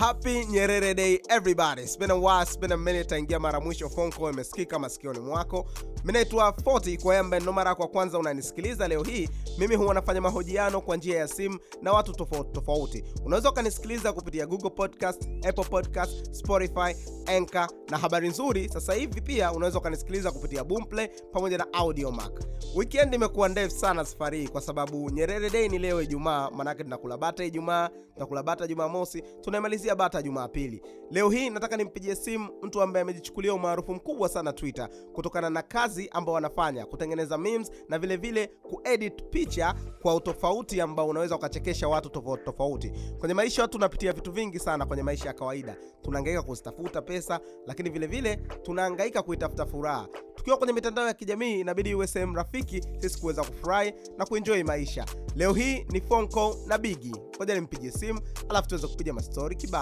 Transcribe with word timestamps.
Happy 0.00 0.46
Nyerere 0.46 0.94
Day 0.96 1.20
everybody. 1.28 1.82
It's 1.82 1.94
been 1.96 2.10
a 2.10 2.18
while, 2.18 2.40
it's 2.42 2.56
been 2.56 2.72
a 2.72 2.76
minute 2.76 3.08
tangia 3.08 3.38
mara 3.38 3.60
mwisho 3.60 3.88
phone 3.88 4.10
call 4.12 4.30
imesikika 4.32 4.78
masikioni 4.78 5.18
mwako. 5.20 5.66
Mimi 6.04 6.12
naitwa 6.12 6.50
40 6.50 7.02
kwa 7.02 7.14
yamba 7.14 7.40
ndo 7.40 7.52
mara 7.52 7.74
kwa 7.74 7.88
kwanza 7.88 8.18
unanisikiliza 8.18 8.88
leo 8.88 9.02
hii. 9.02 9.28
Mimi 9.58 9.74
huwa 9.74 9.94
nafanya 9.94 10.20
mahojiano 10.20 10.80
kwa 10.80 10.96
njia 10.96 11.18
ya 11.18 11.28
simu 11.28 11.58
na 11.82 11.92
watu 11.92 12.12
tofauti 12.12 12.50
tofauti. 12.52 13.04
Unaweza 13.24 13.50
ukanisikiliza 13.50 14.12
kupitia 14.12 14.46
Google 14.46 14.70
Podcast, 14.70 15.22
Apple 15.48 15.64
Podcast, 15.64 16.32
Spotify, 16.32 16.96
Anchor 17.26 17.68
na 17.90 17.98
habari 17.98 18.28
nzuri 18.28 18.68
sasa 18.68 18.94
hivi 18.94 19.20
pia 19.20 19.52
unaweza 19.52 19.78
ukanisikiliza 19.78 20.32
kupitia 20.32 20.64
Boomplay 20.64 21.08
pamoja 21.32 21.58
na 21.58 21.72
Audiomack. 21.72 22.40
Weekend 22.76 23.14
imekuwa 23.14 23.48
ndefu 23.48 23.76
sana 23.76 24.04
safari 24.04 24.48
kwa 24.48 24.60
sababu 24.60 25.10
Nyerere 25.10 25.50
Day 25.50 25.68
ni 25.68 25.78
leo 25.78 26.02
Ijumaa, 26.02 26.50
manake 26.50 26.84
tunakula 26.84 27.16
bata 27.18 27.44
Ijumaa, 27.44 27.88
tunakula 28.14 28.42
bata 28.42 28.66
Jumamosi, 28.66 29.22
tunaimalizia 29.40 29.89
bata 29.94 30.22
Jumapili. 30.22 30.82
Leo 31.10 31.30
hii 31.30 31.50
nataka 31.50 31.76
nimpigie 31.76 32.14
simu 32.14 32.48
mtu 32.62 32.82
ambaye 32.82 33.02
amejichukulia 33.02 33.54
umaarufu 33.54 33.94
mkubwa 33.94 34.28
sana 34.28 34.52
Twitter 34.52 34.88
kutokana 35.12 35.50
na 35.50 35.62
kazi 35.62 36.08
ambao 36.12 36.34
wanafanya 36.34 36.86
kutengeneza 36.86 37.38
memes 37.38 37.70
na 37.88 37.98
vile 37.98 38.16
vile 38.16 38.46
kuedit 38.46 39.22
picha 39.30 39.74
kwa 40.02 40.14
utofauti 40.14 40.80
ambao 40.80 41.08
unaweza 41.08 41.36
ukachekesha 41.36 41.88
watu 41.88 42.08
tofauti 42.08 42.44
tofauti. 42.44 42.92
Kwenye 43.18 43.34
maisha 43.34 43.62
watu 43.62 43.72
tunapitia 43.72 44.12
vitu 44.12 44.32
vingi 44.32 44.58
sana 44.58 44.86
kwenye 44.86 45.02
maisha 45.02 45.28
ya 45.28 45.34
kawaida. 45.34 45.76
Tunahangaika 46.02 46.42
kuzitafuta 46.42 47.02
pesa, 47.02 47.40
lakini 47.66 47.90
vile 47.90 48.06
vile 48.06 48.36
tunahangaika 48.36 49.22
kuitafuta 49.22 49.66
furaha. 49.66 50.08
Tukiwa 50.34 50.56
kwenye 50.56 50.72
mitandao 50.72 51.06
ya 51.06 51.14
kijamii 51.14 51.60
inabidi 51.60 51.90
iwe 51.90 52.06
sehemu 52.06 52.36
rafiki 52.36 52.82
sisi 52.98 53.20
kuweza 53.20 53.44
kufurahi 53.44 53.92
na 54.18 54.26
kuenjoy 54.26 54.62
maisha. 54.62 55.06
Leo 55.36 55.52
hii 55.52 55.86
ni 55.90 56.00
phone 56.00 56.28
call 56.28 56.54
na 56.66 56.78
Bigi. 56.78 57.12
Ngoja 57.36 57.54
nimpigie 57.54 57.90
simu 57.90 58.20
alafu 58.48 58.68
tuweze 58.68 58.86
kupiga 58.86 59.12
mastori 59.12 59.56
kibao. 59.56 59.79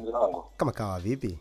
Mzee 0.00 0.10
wangu, 0.12 0.44
Kama 0.56 0.72
kawa 0.72 1.00
vipi? 1.00 1.38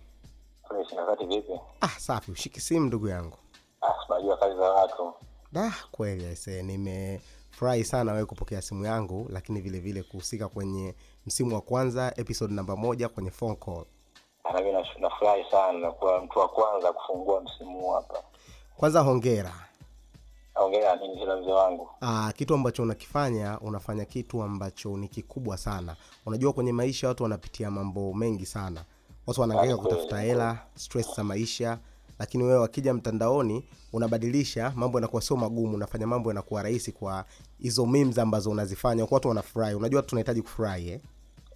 vipi? 1.27 1.59
Ah, 1.81 1.87
safi, 1.87 2.31
ushiki 2.31 2.61
simu 2.61 2.85
ndugu 2.85 3.07
yangu. 3.07 3.37
Ah, 3.81 3.93
unajua 4.09 4.37
kazi 4.37 4.55
za 4.57 4.71
watu. 4.71 5.13
Da, 5.51 5.73
kweli 5.91 6.25
aise, 6.25 6.63
nimefurahi 6.63 7.83
sana 7.83 8.11
wewe 8.13 8.25
kupokea 8.25 8.61
simu 8.61 8.85
yangu, 8.85 9.27
lakini 9.29 9.61
vile 9.61 9.79
vile 9.79 10.03
kuhusika 10.03 10.47
kwenye 10.47 10.95
msimu 11.25 11.55
wa 11.55 11.61
kwanza 11.61 12.13
episode 12.17 12.53
namba 12.53 12.75
moja 12.75 13.09
kwenye 13.09 13.31
phone 13.31 13.55
call. 13.55 13.85
Mimi 14.55 14.71
nafurahi 14.99 15.51
sana 15.51 15.91
kwa 15.91 16.21
mtu 16.21 16.39
wa 16.39 16.47
kwanza 16.47 16.93
kufungua 16.93 17.41
msimu 17.41 17.91
hapa. 17.91 18.23
Kwanza 18.77 18.99
hongera. 19.01 19.53
Hongera 20.53 20.95
mzee 21.41 21.51
wangu? 21.51 21.89
Ah, 22.01 22.31
kitu 22.37 22.53
ambacho 22.53 22.83
unakifanya 22.83 23.59
unafanya 23.59 24.05
kitu 24.05 24.43
ambacho 24.43 24.97
ni 24.97 25.07
kikubwa 25.07 25.57
sana. 25.57 25.95
Unajua 26.25 26.53
kwenye 26.53 26.73
maisha 26.73 27.07
watu 27.07 27.23
wanapitia 27.23 27.71
mambo 27.71 28.13
mengi 28.13 28.45
sana, 28.45 28.83
watu 29.27 29.41
wanaangaika 29.41 29.77
kutafuta 29.77 30.19
hela, 30.21 30.57
stress 30.75 31.15
za 31.15 31.23
maisha, 31.23 31.79
lakini 32.19 32.43
wewe 32.43 32.59
wakija 32.59 32.93
mtandaoni 32.93 33.65
unabadilisha 33.93 34.71
mambo, 34.75 34.97
yanakuwa 34.97 35.21
sio 35.21 35.37
magumu, 35.37 35.75
unafanya 35.75 36.07
mambo 36.07 36.29
yanakuwa 36.29 36.63
rahisi 36.63 36.91
kwa 36.91 37.25
hizo 37.59 37.85
memes 37.85 38.17
ambazo 38.17 38.49
unazifanya, 38.51 39.05
kwa 39.05 39.15
watu 39.15 39.27
wanafurahi. 39.27 39.75
Unajua 39.75 40.01
tunahitaji 40.01 40.41
kufurahi 40.41 40.89
eh? 40.89 40.99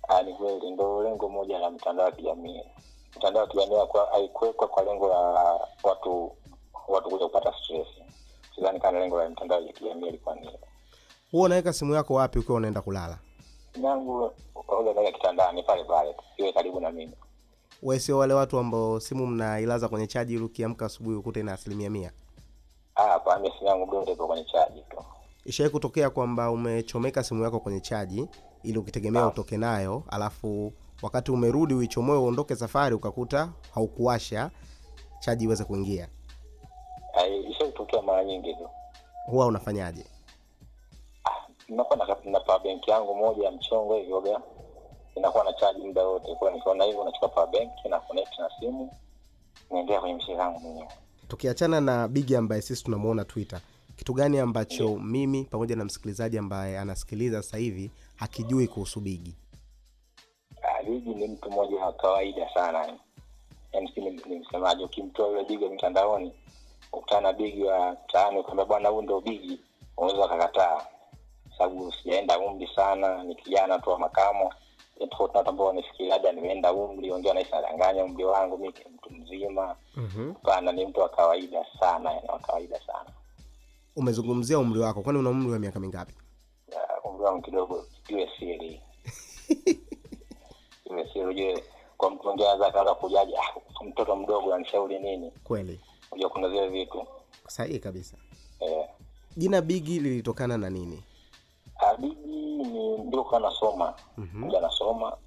Ah, 0.07 0.21
ni 0.23 0.33
kweli 0.33 0.71
ndio 0.71 1.03
lengo 1.03 1.29
moja 1.29 1.59
la 1.59 1.69
mtandao 1.71 2.05
wa 2.05 2.11
kijamii. 2.11 2.61
Mtandao 3.17 3.41
wa 3.43 3.47
kijamii 3.49 3.75
haikuwekwa 4.11 4.67
kwa 4.67 4.83
lengo 4.83 5.07
la 5.07 5.59
watu 5.83 6.31
watu 6.87 7.09
kuja 7.09 7.25
kupata 7.25 7.53
stress. 7.63 7.87
Sidhani 8.55 8.79
kama 8.79 8.99
lengo 8.99 9.17
la 9.23 9.29
mtandao 9.29 9.61
ya 9.61 9.73
kijamii 9.73 10.07
ilikuwa 10.07 10.35
ni 10.35 10.49
Huwa 11.31 11.45
unaweka 11.45 11.73
simu 11.73 11.93
yako 11.93 12.13
wapi 12.13 12.39
ukiwa 12.39 12.57
unaenda 12.57 12.81
kulala? 12.81 13.17
yangu 13.83 14.31
kaoga 14.67 14.93
naweka 14.93 15.17
kitandani 15.17 15.63
pale 15.63 15.83
pale 15.83 16.15
iwe 16.37 16.53
karibu 16.53 16.79
na 16.79 16.91
mimi. 16.91 17.13
Wewe 17.83 17.99
sio 17.99 18.17
wale 18.17 18.33
watu 18.33 18.59
ambao 18.59 18.99
simu 18.99 19.27
mnailaza 19.27 19.87
kwenye 19.89 20.07
chaji 20.07 20.33
ili 20.33 20.43
ukiamka 20.43 20.85
asubuhi 20.85 21.15
ukute 21.15 21.39
ina 21.39 21.53
asilimia 21.53 21.89
mia? 21.89 22.11
Ah, 22.95 23.03
hapa 23.07 23.39
mimi 23.39 23.53
simu 23.57 23.67
yangu 23.69 23.85
bado 23.85 24.11
ipo 24.13 24.27
kwenye 24.27 24.43
chaji 24.43 24.81
tu. 24.89 24.97
Ishawahi 25.45 25.71
kutokea 25.71 26.09
kwamba 26.09 26.51
umechomeka 26.51 27.23
simu 27.23 27.43
yako 27.43 27.59
kwenye 27.59 27.79
chaji 27.79 28.27
ili 28.63 28.77
ukitegemea 28.77 29.27
utoke 29.27 29.57
nayo, 29.57 30.03
alafu 30.09 30.73
wakati 31.01 31.31
umerudi 31.31 31.73
uichomoe 31.73 32.17
uondoke 32.17 32.55
safari, 32.55 32.95
ukakuta 32.95 33.49
haukuwasha 33.73 34.51
chaji 35.19 35.45
iweze 35.45 35.63
kuingia? 35.63 36.07
Ah, 37.93 38.01
mara 38.01 38.23
nyingi 38.23 38.53
tu. 38.53 38.69
Huwa 39.25 39.45
unafanyaje? 39.45 40.05
nakuwa 41.69 41.97
na, 41.97 42.31
na 42.31 42.39
power 42.39 42.61
bank 42.63 42.87
yangu 42.87 43.15
moja 43.15 43.45
ya 43.45 43.51
mchongo 43.51 43.95
hivyoga 43.97 44.41
inakuwa 45.15 45.43
na 45.43 45.53
chaji 45.53 45.81
muda 45.81 46.03
wote 46.03 46.35
kwa 46.35 46.51
nikiona 46.51 46.83
hivyo 46.83 47.03
nachukua 47.03 47.29
power 47.29 47.49
bank 47.51 47.71
na 47.89 47.99
connect 47.99 48.39
na 48.39 48.49
simu 48.59 48.91
naendea 49.71 49.99
kwenye 49.99 50.15
mshii 50.15 50.35
zangu 50.35 50.59
mwenyewe 50.59 50.87
Tukiachana 51.27 51.81
na 51.81 52.07
Bigi 52.07 52.35
ambaye 52.35 52.61
sisi 52.61 52.83
tunamuona 52.83 53.25
Twitter, 53.25 53.61
kitu 53.95 54.13
gani 54.13 54.39
ambacho 54.39 54.95
mimi 54.95 55.43
pamoja 55.43 55.75
na 55.75 55.85
msikilizaji 55.85 56.37
ambaye 56.37 56.79
anasikiliza 56.79 57.41
sasa 57.43 57.57
hivi 57.57 57.91
hakijui 58.15 58.67
kuhusu 58.67 58.99
Bigi? 58.99 59.35
Ah, 60.61 60.83
Bigi 60.83 61.09
ni 61.15 61.27
mtu 61.27 61.51
mmoja 61.51 61.85
wa 61.85 61.93
kawaida 61.93 62.49
sana 62.53 62.97
yani 63.73 63.91
si 63.95 64.01
ni 64.01 64.39
msemaji 64.39 64.83
ukimtoa 64.83 65.27
yule 65.27 65.43
Bigi 65.43 65.65
mtandaoni 65.65 66.33
ukutana 66.97 67.21
na 67.21 67.33
Bigi 67.33 67.63
wa 67.63 67.91
mtaani 67.91 68.39
ukaambia 68.39 68.65
bwana 68.65 68.89
huyu 68.89 69.01
ndo 69.01 69.21
Bigi. 69.21 69.59
Unaweza 69.97 70.25
ukakataa 70.25 70.81
sababu 71.57 71.91
sijaenda 71.91 72.39
umri 72.39 72.69
sana 72.75 73.23
ni 73.23 73.35
kijana 73.35 73.79
tu 73.79 73.89
wa 73.89 73.99
makamo. 73.99 74.53
Tofauti 75.09 75.33
na 75.33 75.37
watu 75.39 75.49
ambao 75.49 75.67
wanafikiri 75.67 76.09
labda 76.09 76.31
nimeenda 76.31 76.73
umri 76.73 77.11
wengine 77.11 77.27
wanaishi 77.29 77.51
nadanganya 77.51 78.03
umri 78.03 78.25
wangu 78.25 78.57
mi 78.57 78.69
mtu 78.69 79.09
mzima. 79.13 79.75
Mm-hmm. 79.95 80.75
ni 80.75 80.85
mtu 80.85 80.99
wa 80.99 81.09
kawaida 81.09 81.65
sana 81.79 82.11
yani 82.13 82.27
wa 82.27 82.39
kawaida 82.39 82.79
sana. 82.87 83.09
Umezungumzia 83.95 84.59
umri 84.59 84.79
wako, 84.79 85.01
kwani 85.01 85.19
una 85.19 85.29
umri 85.29 85.51
wa 85.51 85.59
miaka 85.59 85.79
mingapi? 85.79 86.13
Ya, 86.71 87.01
umri 87.03 87.23
wangu 87.23 87.41
kidogo 87.41 87.85
iwe 88.07 88.29
siri. 88.39 88.81
Iwe 90.89 91.09
siri 91.13 91.25
ujue 91.25 91.63
kwa 91.97 92.11
mtu 92.11 92.23
mwingine 92.23 92.47
anaweza 92.49 92.67
akaanza 92.67 92.95
kujaji 92.95 93.33
ah, 93.37 93.83
mtoto 93.85 94.15
mdogo 94.15 94.53
anishauri 94.53 94.99
nini? 94.99 95.31
Kweli, 95.43 95.79
ujue 96.15 96.29
kuna 96.29 96.47
vile 96.47 96.67
vitu. 96.69 97.07
Sahihi 97.47 97.79
kabisa. 97.79 98.17
eh, 98.59 98.85
Jina 99.37 99.61
Bigi 99.61 99.99
lilitokana 99.99 100.57
na 100.57 100.69
nini? 100.69 101.03
bigi 101.99 102.15
ni 102.67 102.97
ndio 102.97 103.23
kwa 103.23 103.39
nasoma 103.39 103.93
Mhm. 104.17 104.37
mm 104.43 104.51
nasoma 104.61 105.17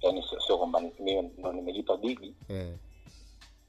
yani 0.00 0.24
sio 0.46 0.58
kwamba 0.58 0.80
mimi 0.80 1.22
ndo 1.38 1.52
nimejipa 1.52 1.96
bigi 1.96 2.34
Eh, 2.48 2.74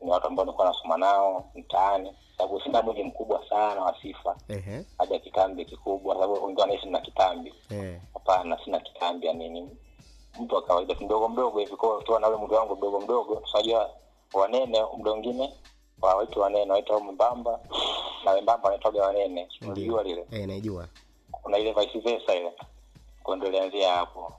ni 0.01 0.11
watu 0.11 0.27
ambao 0.27 0.45
nilikuwa 0.45 0.67
nasoma 0.67 0.97
nao 0.97 1.51
mtaani. 1.55 2.13
Sababu 2.37 2.61
sina 2.61 2.81
mwili 2.81 3.03
mkubwa 3.03 3.49
sana 3.49 3.81
wa 3.81 3.95
sifa. 4.01 4.37
Ehe, 4.49 4.85
haja 4.97 5.19
kitambi 5.19 5.65
kikubwa. 5.65 6.15
Sababu 6.15 6.45
wengi 6.45 6.61
wanaishi 6.61 6.89
na 6.89 6.99
kitambi. 7.01 7.53
Eh. 7.69 8.01
hapana 8.13 8.59
sina 8.65 8.79
kitambi 8.79 9.27
ya 9.27 9.33
mtu 10.39 10.55
wa 10.55 10.61
kawaida. 10.61 10.95
Mdogo 11.01 11.29
mdogo 11.29 11.59
hivi 11.59 11.75
kwa 11.75 12.19
na 12.19 12.27
ule 12.27 12.37
mwili 12.37 12.53
wangu 12.53 12.75
mdogo 12.75 12.99
mdogo 13.01 13.35
tunajua 13.35 13.89
wanene 14.33 14.83
muda 14.97 15.15
wawaitu 16.01 16.39
wanene 16.39 16.71
waita 16.71 16.99
mbamba 16.99 17.59
na 18.25 18.31
wembamba 18.31 18.63
wanaitwaga 18.69 19.01
wanene 19.03 19.47
unajua 19.61 20.03
lile? 20.03 20.25
Eh, 20.31 20.47
naijua. 20.47 20.87
kuna 21.31 21.57
ile 21.57 21.73
vice 21.73 21.99
versa 21.99 22.35
ile. 22.35 22.51
Ilianzia 23.47 23.93
hapo. 23.93 24.33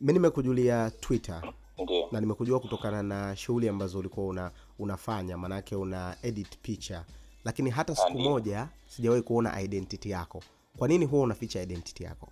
Mi 0.00 0.12
nimekujulia 0.12 0.90
Twitter. 1.00 1.52
Ndio. 1.78 2.08
Na 2.12 2.20
nimekujua 2.20 2.60
kutokana 2.60 3.02
na 3.02 3.36
shughuli 3.36 3.68
ambazo 3.68 3.98
ulikuwa 3.98 4.26
una, 4.26 4.50
unafanya, 4.78 5.36
maanake 5.38 5.76
una 5.76 6.16
edit 6.22 6.58
picha, 6.62 7.04
lakini 7.44 7.70
hata 7.70 7.94
siku 7.96 8.10
Ndiyo. 8.10 8.30
moja 8.30 8.68
sijawahi 8.88 9.22
kuona 9.22 9.60
identity 9.60 10.10
yako. 10.10 10.42
Kwa 10.78 10.88
nini 10.88 11.04
huwa 11.04 11.22
unaficha 11.22 11.62
identity 11.62 12.04
yako? 12.04 12.28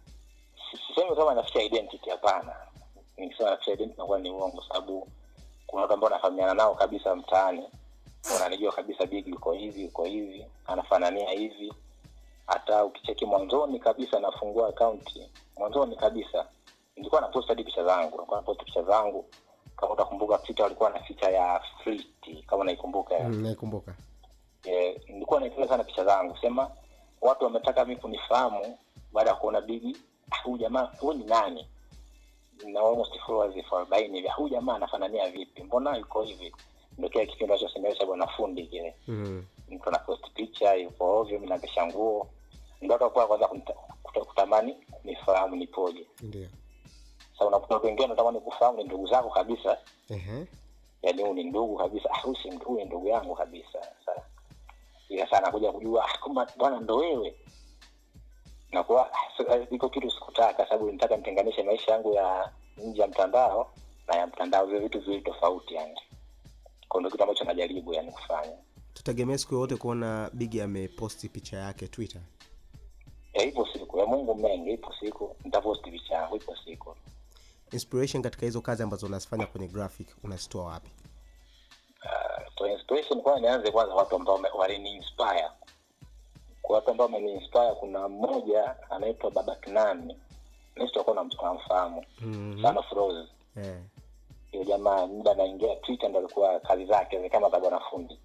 sisemi 0.95 1.17
kama 1.17 1.35
naficha 1.35 1.63
identity 1.63 2.11
hapana. 2.11 2.53
Nikisema 3.17 3.51
naficha 3.51 3.73
identity 3.73 3.99
nakuwa 4.01 4.19
ni 4.19 4.31
uongo 4.31 4.63
sababu 4.69 5.09
kuna 5.67 5.83
watu 5.83 5.95
ambao 5.95 6.11
nafahamiana 6.11 6.55
nao 6.55 6.75
kabisa 6.75 7.17
mtaani 7.17 7.63
wananijua 8.33 8.73
kabisa 8.73 9.07
bigi 9.07 9.33
uko 9.33 9.53
hivi 9.53 9.85
uko 9.85 10.05
hivi 10.05 10.47
anafanania 10.67 11.31
hivi. 11.31 11.75
Hata 12.47 12.85
ukicheki 12.85 13.27
mwanzoni 13.27 13.79
kabisa 13.81 14.21
nafungua 14.21 14.69
akaunti 14.69 15.31
mwanzoni 15.57 15.97
kabisa 15.97 16.47
nilikuwa 16.97 17.21
na 17.21 17.29
post 17.29 17.49
hadi 17.49 17.65
picha 17.65 17.85
zangu 17.85 18.11
nilikuwa 18.17 18.37
na 18.41 18.43
post 18.47 18.65
picha 18.65 18.83
zangu. 18.83 19.25
Kama 19.77 19.93
utakumbuka 19.93 20.39
twitter 20.39 20.63
walikuwa 20.63 20.91
na 20.91 20.99
picha 20.99 21.31
ya 21.31 21.61
fleet 21.85 22.07
kama 22.47 22.65
naikumbuka 22.65 23.19
Mm, 23.19 23.43
naikumbuka. 23.43 23.95
eh, 24.65 25.01
nilikuwa 25.09 25.41
naipenda 25.41 25.69
sana 25.69 25.85
picha 25.85 26.05
zangu. 26.05 26.37
Sema 26.41 26.71
watu 27.21 27.45
wametaka 27.45 27.85
mi 27.85 27.97
kunifahamu 27.97 28.79
baada 29.13 29.31
ya 29.31 29.37
kuona 29.37 29.61
bigi 29.61 29.97
"Ah, 30.31 30.37
huyu 30.45 30.59
jamaa 30.59 30.91
huyu 31.01 31.19
ni 31.19 31.25
nani? 31.25 31.69
Na 32.67 32.81
almost 32.81 33.19
followers 33.27 33.57
elfu 33.57 33.77
arobaini. 33.77 34.17
Hivi 34.17 34.29
huyu 34.37 34.49
jamaa 34.49 34.75
anafanania 34.75 35.31
vipi? 35.31 35.63
Mbona 35.63 35.97
yuko 35.97 36.23
hivi 36.23 36.55
kile 37.09 37.27
kipindi 37.27 37.45
ambacho 37.45 37.69
simeweza 37.69 38.07
bwana 38.07 38.27
fundi 38.27 38.67
kile. 38.67 38.95
Mm. 39.09 39.45
mtu 39.71 39.89
anapost 39.89 40.31
picha 40.35 40.75
yupo 40.75 41.19
ovyo 41.21 41.39
mi 41.39 41.47
nguo. 41.87 42.29
Ndo 42.83 42.95
atakuwa 42.95 43.27
kwanza 43.27 43.49
kutamani 44.25 44.77
nifahamu 45.05 45.57
nipoje. 45.57 46.07
Ndio. 46.23 46.49
Sa 47.39 47.47
unakuta 47.47 47.75
watu 47.75 47.87
wengine 47.87 48.07
natamani 48.09 48.41
kufahamu 48.41 48.79
ni 48.79 48.85
ndugu 48.85 49.07
zako 49.07 49.31
kabisa. 49.31 49.79
Ehe. 50.11 50.47
yaani 51.03 51.23
huyu 51.23 51.35
ni 51.35 51.45
ndugu 51.45 51.77
kabisa. 51.77 52.09
Ah, 52.13 52.21
huyu 52.21 52.37
si 52.37 52.51
mtu- 52.51 52.77
ni 52.77 52.85
ndugu 52.85 53.09
yangu 53.09 53.35
kabisa. 53.35 53.79
Sasa 54.07 54.23
ila 55.09 55.31
sana 55.31 55.51
kuja 55.51 55.73
kujua 55.73 56.05
ah, 56.05 56.19
kumbe 56.19 56.41
bwana 56.57 56.81
ndo 56.81 56.97
wewe. 56.97 57.35
Nakuwa 58.73 59.13
ah, 59.13 59.53
ah, 59.53 59.57
iko 59.71 59.89
kitu 59.89 60.11
sikutaka 60.11 60.65
sababu 60.67 60.93
nitaka 60.93 61.17
nitenganishe 61.17 61.63
maisha 61.63 61.93
yangu 61.93 62.13
ya 62.15 62.51
nje 62.77 63.01
ya 63.03 63.09
mtandao 63.09 63.71
na 64.09 64.17
ya 64.17 64.27
mtandao 64.27 64.67
vile 64.67 64.79
vitu 64.79 65.01
viwili 65.01 65.23
tofauti 65.23 65.75
yani 65.75 66.01
kwa 66.95 67.01
ndo 67.01 67.11
kitu 67.11 67.23
ambacho 67.23 67.45
najaribu 67.45 67.95
yani 67.95 68.11
kufanya. 68.13 68.57
Tutegemee 68.95 69.39
siku 69.39 69.55
yoyote 69.55 69.77
kuona 69.77 70.31
bigi 70.33 70.61
ameposti 70.61 71.29
picha 71.29 71.57
yake 71.57 71.89
twitter? 71.89 72.21
Ya 73.33 73.43
ipo 73.45 73.69
siku. 73.73 73.99
Ya 73.99 74.07
mungu 74.07 74.35
mengi 74.35 74.71
ipo 74.73 74.93
siku. 75.01 75.37
Nitaposti 75.45 75.91
picha 75.91 76.15
yangu 76.15 76.37
ipo 76.37 76.57
siku. 76.65 76.97
Inspiration 77.73 78.23
katika 78.23 78.47
hizo 78.47 78.61
kazi 78.61 78.83
ambazo 78.83 79.07
unazifanya 79.07 79.47
kwenye 79.47 79.69
graphic 79.69 80.09
unazitoa 80.25 80.65
wapi? 80.65 80.91
Uh, 82.61 82.71
inspiration 82.71 83.23
kwa 83.23 83.41
nianze 83.41 83.71
kwanza 83.71 83.95
watu 83.95 84.17
ambao 84.17 84.41
waliniinspire. 84.59 85.49
Kwa 86.63 86.77
watu 86.77 86.91
ambao 86.91 87.07
wameniinspire 87.07 87.73
kuna 87.81 88.09
mmoja 88.09 88.91
anaitwa 88.91 89.31
baba 89.31 89.55
kinani. 89.57 90.17
Nisitakuwa 90.77 91.17
namfahamu 91.17 92.05
Mhm. 92.21 92.63
sana 92.63 92.83
froze 92.83 93.29
eh. 93.57 93.77
Hiyo 94.55 94.65
jamaa 94.65 95.07
muda 95.07 95.31
anaingia 95.33 95.77
twitter 95.77 96.11
ndo 96.11 96.19
alikuwa 96.19 96.61
kazi 96.61 96.85
zake 96.87 97.29
kama 97.29 97.51
za 97.51 97.61
bwanafundi 97.61 98.19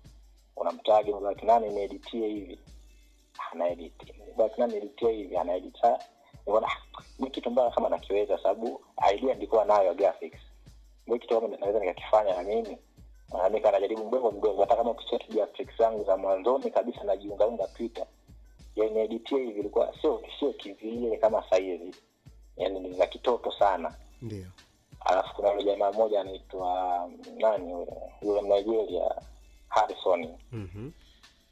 unamtagi 0.56 1.12
baba 1.14 1.60
nieditie 1.60 2.28
hivi. 2.28 2.60
Anaedit 3.52 3.94
bakinani 4.38 4.50
kinani 4.56 4.74
nieditie 4.74 5.12
hivi 5.12 5.38
anaedit 5.38 5.82
Sa- 5.82 6.00
nikaona 6.46 6.68
ah, 6.68 7.02
ni 7.20 7.30
kitu 7.30 7.52
mbaya 7.52 7.72
kama 7.72 7.90
nakiweza 7.90 8.38
sababu 8.38 8.82
idea 9.14 9.34
nilikuwa 9.36 9.66
nayo 9.66 9.94
graphics. 9.94 10.40
Ni 11.08 11.20
kitu 11.20 11.42
kama 11.42 11.58
naweza 11.58 11.80
nikakifanya 11.80 12.36
na 12.36 12.44
mimi. 12.44 12.78
Nika 13.52 13.72
najaribu 13.72 14.06
mdogo 14.08 14.32
mdogo 14.32 14.62
hata 14.62 14.76
kama 14.76 14.92
ukicheki 14.92 15.32
graphics 15.34 15.78
zangu 15.78 16.04
za 16.04 16.18
mwanzoni 16.18 16.72
kabisa 16.72 17.04
najiungaunga 17.04 17.68
twitter. 17.68 18.06
Yani 18.76 19.00
editie 19.00 19.38
hivi 19.40 19.60
ilikuwa 19.60 19.94
sio 20.02 20.22
sio 20.40 20.54
kivile 20.54 21.18
kama 21.18 21.44
saizi 21.50 21.96
yani 22.58 22.80
ni 22.80 22.94
za 22.94 23.08
kitoto 23.08 23.52
sana. 23.52 23.96
Ndio 24.22 24.46
alafu 25.06 25.36
kuna 25.36 25.50
yule 25.52 25.64
jamaa 25.64 25.92
mmoja 25.92 26.22
anaitwa 26.22 27.10
nani 27.38 27.72
yule? 27.72 27.92
Yule 28.22 28.42
mnigeria 28.42 29.16
Harrison. 29.68 30.38
Mm-hmm. 30.52 30.92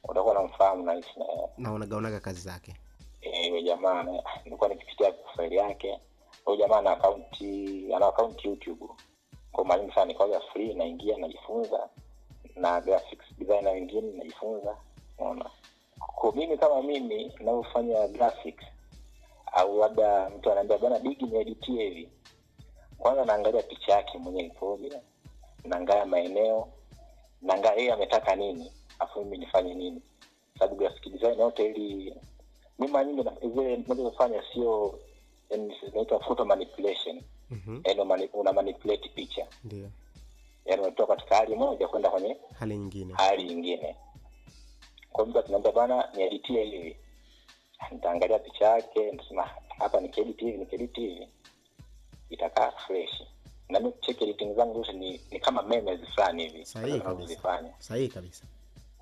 utakuwa 0.04 0.34
namfahamu 0.34 0.84
naishi 0.84 1.20
na 1.20 1.26
naonagaonaga 1.58 2.20
kazi 2.20 2.40
zake. 2.42 2.76
Eh, 3.22 3.48
yule 3.48 3.64
jamaa 3.64 4.06
nilikuwa 4.46 4.70
nikipitia 4.70 5.14
faili 5.36 5.56
yake. 5.56 6.00
Huyu 6.46 6.58
jamaa 6.58 6.78
ana 6.78 6.92
akaunti 6.92 7.88
ana 7.96 8.08
akaunti 8.08 8.48
youtube. 8.48 8.86
Kwa 9.52 9.64
mwalimu 9.66 9.94
sana 9.94 10.06
nikawaga 10.06 10.40
free 10.40 10.74
naingia 10.74 11.18
najifunza. 11.18 11.90
Na 12.56 12.82
graphics 12.82 13.26
designer 13.38 13.74
wengine 13.74 14.12
najifunza. 14.18 14.78
Unaona? 15.18 15.50
Kwa 16.16 16.36
mimi 16.36 16.58
kama 16.58 16.82
mimi 16.82 17.32
navyofanya 17.40 18.08
graphics 18.08 18.64
au 19.54 19.80
labda 19.80 20.30
mtu 20.30 20.52
anaambia 20.52 20.78
bana 20.78 21.00
digi 21.00 21.26
nieditie 21.26 21.84
hivi 21.90 22.10
kwanza 22.98 23.26
naangalia 23.26 23.62
picha 23.64 23.92
yake 23.94 24.18
mwenyewe 24.18 24.48
ikoje 24.48 25.02
naangalia 25.64 26.06
maeneo 26.06 26.68
naangalia 27.42 27.80
yeye 27.80 27.94
ametaka 27.94 28.36
nini 28.36 28.72
afu 29.00 29.20
mimi 29.24 29.38
nifanye 29.38 29.74
nini. 29.74 30.02
Sababu 30.60 30.76
graphic 30.76 31.12
design 31.14 31.40
yote 31.40 31.66
ili 31.66 32.16
mi 32.80 32.88
mara 32.88 33.06
nyingi 33.06 33.22
vile 33.22 33.54
zile 33.54 33.78
nazofanya 33.88 34.44
sio 34.54 35.00
yani 35.50 35.74
photo 36.28 36.46
manipulation. 36.46 37.22
Mm-hmm. 37.50 38.08
mani- 38.08 38.30
una 38.34 38.54
manipulate 38.54 39.10
picha. 39.10 39.48
Ndio. 39.64 39.90
Yani 40.66 40.82
unatoka 40.82 41.16
katika 41.16 41.36
hali 41.36 41.56
moja 41.56 41.88
kwenda 41.88 42.10
kwenye 42.10 42.38
hali 42.60 42.78
nyingine. 42.78 43.14
hali 43.18 43.44
nyingine. 43.44 43.96
Kwa 45.12 45.26
mtu 45.26 45.40
akinaambia 45.40 45.72
bana 45.72 46.10
nieditie 46.16 46.64
hivi. 46.64 46.98
Nitaangalia 47.92 48.40
picha 48.40 48.66
yake 48.66 49.12
nitasema 49.12 49.50
hapa 49.80 50.00
nikiedit 50.00 50.40
hivi 50.40 50.58
nikiedit 50.58 50.96
hivi 50.96 51.28
itakaa 52.30 52.72
fresh. 52.72 53.24
Na 53.70 53.80
mi 53.80 53.92
check 54.02 54.20
rating 54.22 54.56
zangu 54.56 54.74
zote 54.84 54.94
ni, 54.98 55.22
ni 55.32 55.40
kama 55.40 55.62
memes 55.64 56.00
fulani 56.16 56.44
hivi. 56.48 56.66
Sahihi 56.66 57.00
kabisa. 57.00 57.74
sahihi 57.80 58.08
kabisa. 58.08 58.46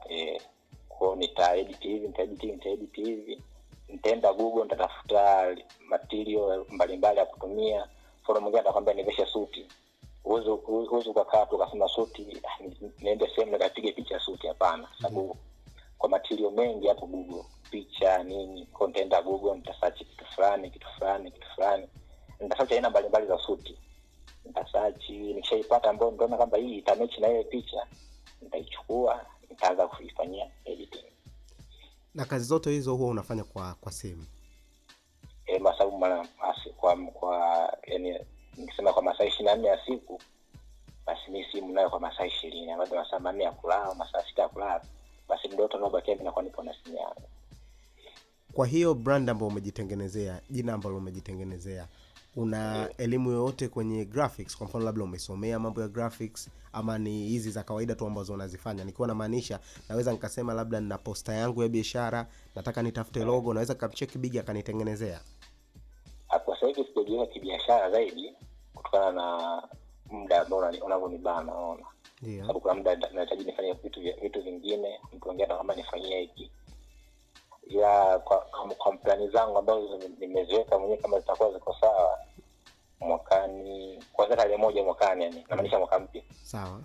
Eh, 0.10 0.42
kwao 0.89 1.16
nitaedit 1.16 1.80
hivi 1.80 2.07
nitaedit 2.07 2.42
hivi 2.42 2.54
nitaedit 2.54 2.95
hivi. 2.95 3.42
Nitaenda 3.89 4.33
google 4.33 4.63
nitatafuta 4.63 5.56
material 5.89 6.66
mbalimbali 6.69 7.19
ya 7.19 7.25
kutumia. 7.25 7.88
Mfano 8.24 8.39
mwingine 8.42 8.62
atakwambia 8.62 8.94
niveshe 8.94 9.25
suti. 9.25 9.68
Uwezi 10.24 10.50
uwezi 10.50 11.10
ukakaa 11.10 11.45
tu 11.45 11.56
ukasema 11.56 11.88
suti 11.88 12.42
niende 13.01 13.27
sehemu 13.36 13.51
nikapige 13.51 13.92
picha 13.92 14.19
suti 14.19 14.48
hapana. 14.48 14.88
Sababu 15.01 15.38
kwa 15.98 16.10
matirio 16.10 16.51
mengi 16.51 16.88
hapo 16.88 17.06
google 17.06 17.44
picha 17.72 18.24
nini 18.24 18.66
ko 18.66 18.88
nitaenda 18.88 19.22
google 19.22 19.56
nitasachi 19.56 20.06
kitu 20.06 20.25
fulani 20.25 20.69
kitu 20.69 20.88
fulani 20.98 21.31
kitu 21.31 21.48
fulani 21.56 21.88
nitasearch 22.39 22.71
aina 22.71 22.89
mbalimbali 22.89 23.27
za 23.27 23.37
suti. 23.37 23.77
Nitasearch 24.45 25.09
nikishaipata 25.09 25.89
ambayo 25.89 26.11
nitaona 26.11 26.37
kwamba 26.37 26.57
hii 26.57 26.77
itamechi 26.77 27.21
na 27.21 27.29
ile 27.29 27.43
picha 27.43 27.87
nitaichukua 28.41 29.25
nitaanza 29.49 29.87
kuifanyia 29.87 30.51
editing. 30.65 31.05
Na 32.13 32.25
kazi 32.25 32.45
zote 32.45 32.69
hizo 32.71 32.95
huwa 32.95 33.09
unafanya 33.09 33.43
kwa 33.43 33.75
kwa 33.81 33.91
simu? 33.91 34.25
E, 35.45 35.59
masabu 35.59 35.97
mara 35.97 36.27
kwa 36.77 36.95
kwa 36.97 37.73
yani 37.87 38.19
nikisema 38.57 38.93
kwa 38.93 39.03
masaa 39.03 39.23
ishirini 39.23 39.45
na 39.49 39.55
nne 39.55 39.67
ya 39.67 39.85
siku 39.85 40.21
basi 41.05 41.31
mi 41.31 41.45
simu 41.51 41.73
nayo 41.73 41.89
kwa 41.89 41.99
masaa 41.99 42.25
ishirini. 42.25 42.71
Ambayo 42.71 42.95
masaa 42.95 43.19
manne 43.19 43.43
ya 43.43 43.51
kulala 43.51 43.95
masaa 43.95 44.23
sita 44.29 44.41
ya 44.41 44.49
kulala 44.49 44.81
basi 45.29 45.47
ndoto 45.47 45.77
naobakia 45.79 46.15
vinakuwa 46.15 46.43
nipo 46.43 46.63
na 46.63 46.75
simu 46.83 46.97
yangu. 46.97 47.21
Kwa 48.53 48.67
hiyo 48.67 48.93
brand 48.93 49.29
ambayo 49.29 49.47
umejitengenezea 49.51 50.41
jina 50.49 50.73
ambalo 50.73 50.97
umejitengenezea 50.97 51.88
una 52.35 52.89
elimu 52.97 53.31
yoyote 53.31 53.67
kwenye 53.67 54.05
graphics? 54.05 54.57
Kwa 54.57 54.67
mfano 54.67 54.85
labda 54.85 55.03
umesomea 55.03 55.59
mambo 55.59 55.81
ya 55.81 55.87
graphics 55.87 56.49
ama 56.73 56.97
ni 56.97 57.27
hizi 57.27 57.51
za 57.51 57.63
kawaida 57.63 57.95
tu 57.95 58.05
ambazo 58.07 58.33
unazifanya. 58.33 58.83
Nikiwa 58.83 59.07
namaanisha 59.07 59.60
naweza 59.89 60.12
nikasema 60.12 60.53
labda 60.53 60.79
nina 60.79 60.98
posta 60.98 61.33
yangu 61.33 61.62
ya 61.63 61.69
biashara 61.69 62.27
nataka 62.55 62.81
nitafute 62.83 63.19
logo 63.24 63.53
naweza 63.53 63.75
kamcheki 63.75 64.17
bigi 64.17 64.39
akanitengenezea. 64.39 65.21
Kwa 66.45 66.55
sasa 66.55 66.67
hivi 66.67 66.83
sijajiweka 66.83 67.33
kibiashara 67.33 67.91
zaidi 67.91 68.33
kutokana 68.74 69.12
na 69.12 69.63
muda 70.12 70.41
ambao 70.41 70.60
unavyonibana 70.86 71.43
naona 71.43 71.83
yeah. 72.21 72.41
sababu 72.41 72.60
kuna 72.62 72.74
muda 72.74 72.95
nahitaji 72.95 73.43
nifanye 73.43 73.74
vitu 73.74 74.00
vitu 74.21 74.41
vingine 74.41 75.00
mtu 75.15 75.27
wengine 75.29 75.48
kama 75.48 75.75
nifanyie 75.75 76.21
hiki 76.21 76.51
ila 77.67 78.19
kwa, 78.19 78.38
kwa, 78.77 78.98
plani 78.98 79.27
zangu 79.29 79.57
ambazo 79.57 79.81
nime- 79.81 80.15
nimeziweka 80.19 80.79
mwenyewe 80.79 81.01
kama 81.01 81.19
zitakuwa 81.19 81.51
ziko 81.53 81.75
sawa 81.81 82.19
mwakani 83.00 84.03
kwanzia 84.13 84.38
tarehe 84.38 84.57
moja 84.57 84.84
mwakani 84.84 85.24
yani 85.24 85.45
namaanisha 85.50 85.79
mwaka 85.79 86.00
mpya. 86.00 86.22
Sawa. 86.43 86.81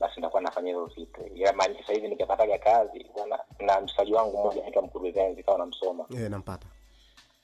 Basi 0.00 0.14
nitakuwa 0.16 0.42
nafanya 0.42 0.68
hivyo 0.68 0.84
vitu. 0.86 1.20
Maana 1.56 1.74
nikipataga 2.08 2.58
kazi 2.58 3.06
bwana 3.14 3.38
na 3.58 3.80
msaji 3.80 4.14
wangu 4.14 4.38
mmoja 4.38 4.62
naitwa 4.62 4.82
mkurugenzi 4.82 5.42
kawa 5.42 5.58
namsoma. 5.58 6.06
E, 6.16 6.28
nampata. 6.28 6.66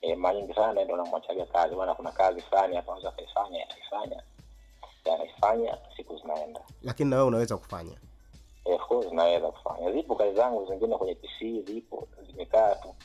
E, 0.01 0.15
mara 0.15 0.35
nyingi 0.35 0.53
sana 0.53 0.83
ndo 0.85 0.97
namwachaga 0.97 1.45
kazi 1.45 1.75
bwana 1.75 1.95
kuna 1.95 2.11
kazi 2.11 2.41
fulani 2.41 2.75
hapa 2.75 2.91
unaweza 2.91 3.11
kaifanya 3.11 3.63
ataifanya. 3.69 4.23
Anaifanya 5.13 5.77
siku 5.97 6.17
zinaenda. 6.17 6.61
Lakini 6.81 7.09
na 7.09 7.15
wewe 7.15 7.27
unaweza 7.27 7.57
kufanya 7.57 7.97
of 8.75 8.87
course 8.87 9.11
naweza 9.11 9.51
kufanya 9.51 9.91
zipo 9.91 10.15
kazi 10.15 10.35
zangu 10.35 10.65
zingine 10.65 10.97
kwenye 10.97 11.15
pc 11.15 11.65
zipo 11.67 12.07
zimekaa 12.31 12.75
tu 12.75 12.95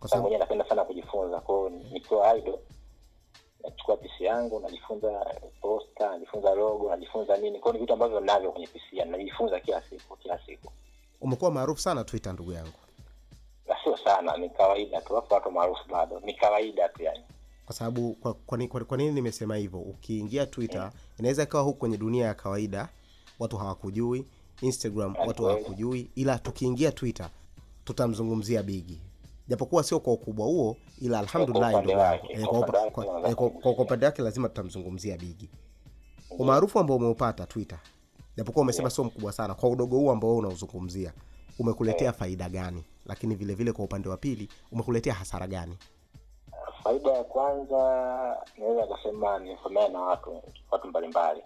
kwa 0.00 0.08
sababu 0.08 0.22
mwenyewe 0.22 0.40
napenda 0.40 0.68
sana 0.68 0.84
kujifunza 0.84 1.40
kwao 1.40 1.68
nikiwa 1.68 2.36
idle 2.38 2.58
nachukua 3.64 3.96
pc 3.96 4.20
yangu 4.20 4.60
najifunza 4.60 5.34
posta 5.60 6.10
najifunza 6.10 6.54
logo 6.54 6.90
najifunza 6.90 7.36
nini. 7.36 7.58
Kwao 7.58 7.72
ni 7.72 7.80
vitu 7.80 7.92
ambavyo 7.92 8.20
navyo 8.20 8.52
kwenye 8.52 8.66
pc 8.66 8.92
najifunza 9.06 9.60
kila 9.60 9.82
siku 9.82 10.16
kila 10.16 10.38
siku 10.46 10.72
umekuwa 11.20 11.50
maarufu 11.50 11.80
sana 11.80 12.04
twitter 12.04 12.32
ndugu 12.32 12.52
yangu. 12.52 12.72
Sio 13.84 13.96
sana 13.96 14.36
ni 14.36 14.50
kawaida 14.50 15.00
tu 15.00 15.14
wapo 15.14 15.34
watu 15.34 15.50
maarufu 15.50 15.88
bado 15.88 16.20
ni 16.20 16.34
kawaida 16.34 16.88
tu 16.88 17.02
yani. 17.02 17.24
Kwa 17.66 17.74
sababu 17.74 18.14
kwa, 18.14 18.34
kwa, 18.34 18.58
kwa, 18.68 18.84
kwa 18.84 18.96
nini 18.96 19.12
nimesema 19.12 19.56
hivyo? 19.56 19.80
Ukiingia 19.80 20.46
twitter 20.46 20.92
inaweza 21.18 21.42
ikawa 21.42 21.64
huku 21.64 21.78
kwenye 21.78 21.96
dunia 21.96 22.26
ya 22.26 22.34
kawaida 22.34 22.88
watu 23.38 23.56
hawakujui 23.56 24.24
instagram 24.64 25.14
watu 25.26 25.44
hawakujui 25.44 26.10
ila 26.14 26.38
tukiingia 26.38 26.92
twitter 26.92 27.30
tutamzungumzia 27.84 28.62
bigi. 28.62 29.00
Japokuwa 29.48 29.82
sio 29.82 30.00
kwa 30.00 30.12
ukubwa 30.12 30.46
huo 30.46 30.76
ila 31.00 31.18
alhamdulillah 31.18 31.84
kwa 33.62 33.72
upande 33.78 34.06
wake 34.06 34.22
lazima 34.22 34.48
tutamzungumzia 34.48 35.16
bigi. 35.16 35.50
Umaarufu 36.38 36.78
ambao 36.78 36.96
umeupata 36.96 37.46
twitter 37.46 37.78
japokuwa 38.36 38.62
umesema 38.62 38.90
sio 38.90 39.04
mkubwa 39.04 39.32
sana 39.32 39.54
kwa 39.54 39.68
udogo 39.68 39.96
huo 39.96 40.12
ambao 40.12 40.36
unauzungumzia 40.36 41.12
umekuletea 41.58 42.12
faida 42.12 42.48
gani? 42.48 42.84
Lakini 43.06 43.34
vile 43.34 43.54
vile 43.54 43.72
kwa 43.72 43.84
upande 43.84 44.08
wa 44.08 44.16
pili 44.16 44.48
umekuletea 44.72 45.14
hasara 45.14 45.46
gani? 45.46 45.78
Faida 46.84 47.10
ya 47.12 47.24
kwanza 47.24 47.76
naweza 48.58 48.86
kasema 48.86 49.38
nifamia 49.38 49.88
na 49.88 50.00
watu 50.00 50.42
watu 50.70 50.88
mbalimbali 50.88 51.42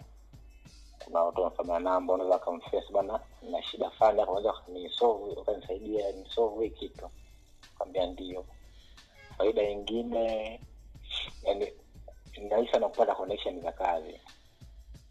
kuna 1.09 1.23
watu 1.23 1.41
wanafanya 1.41 1.79
namba, 1.79 2.13
unaweza 2.13 2.33
wakamfesi 2.35 2.93
bana 2.93 3.19
na 3.51 3.63
shida 3.63 3.89
fulani 3.89 4.19
hapo 4.19 4.31
unaweza 4.31 4.61
nisolve 4.67 5.31
ukanisaidia 5.41 6.11
nisolve 6.11 6.63
hii 6.65 6.69
kitu. 6.69 7.09
Kwambia 7.77 8.05
ndio. 8.05 8.45
Faida 9.37 9.63
nyingine 9.65 10.59
yani 11.43 11.73
ni 12.37 12.49
rahisi 12.49 12.71
sana 12.71 12.87
kupata 12.89 13.15
connection 13.15 13.61
za 13.61 13.71
kazi. 13.71 14.19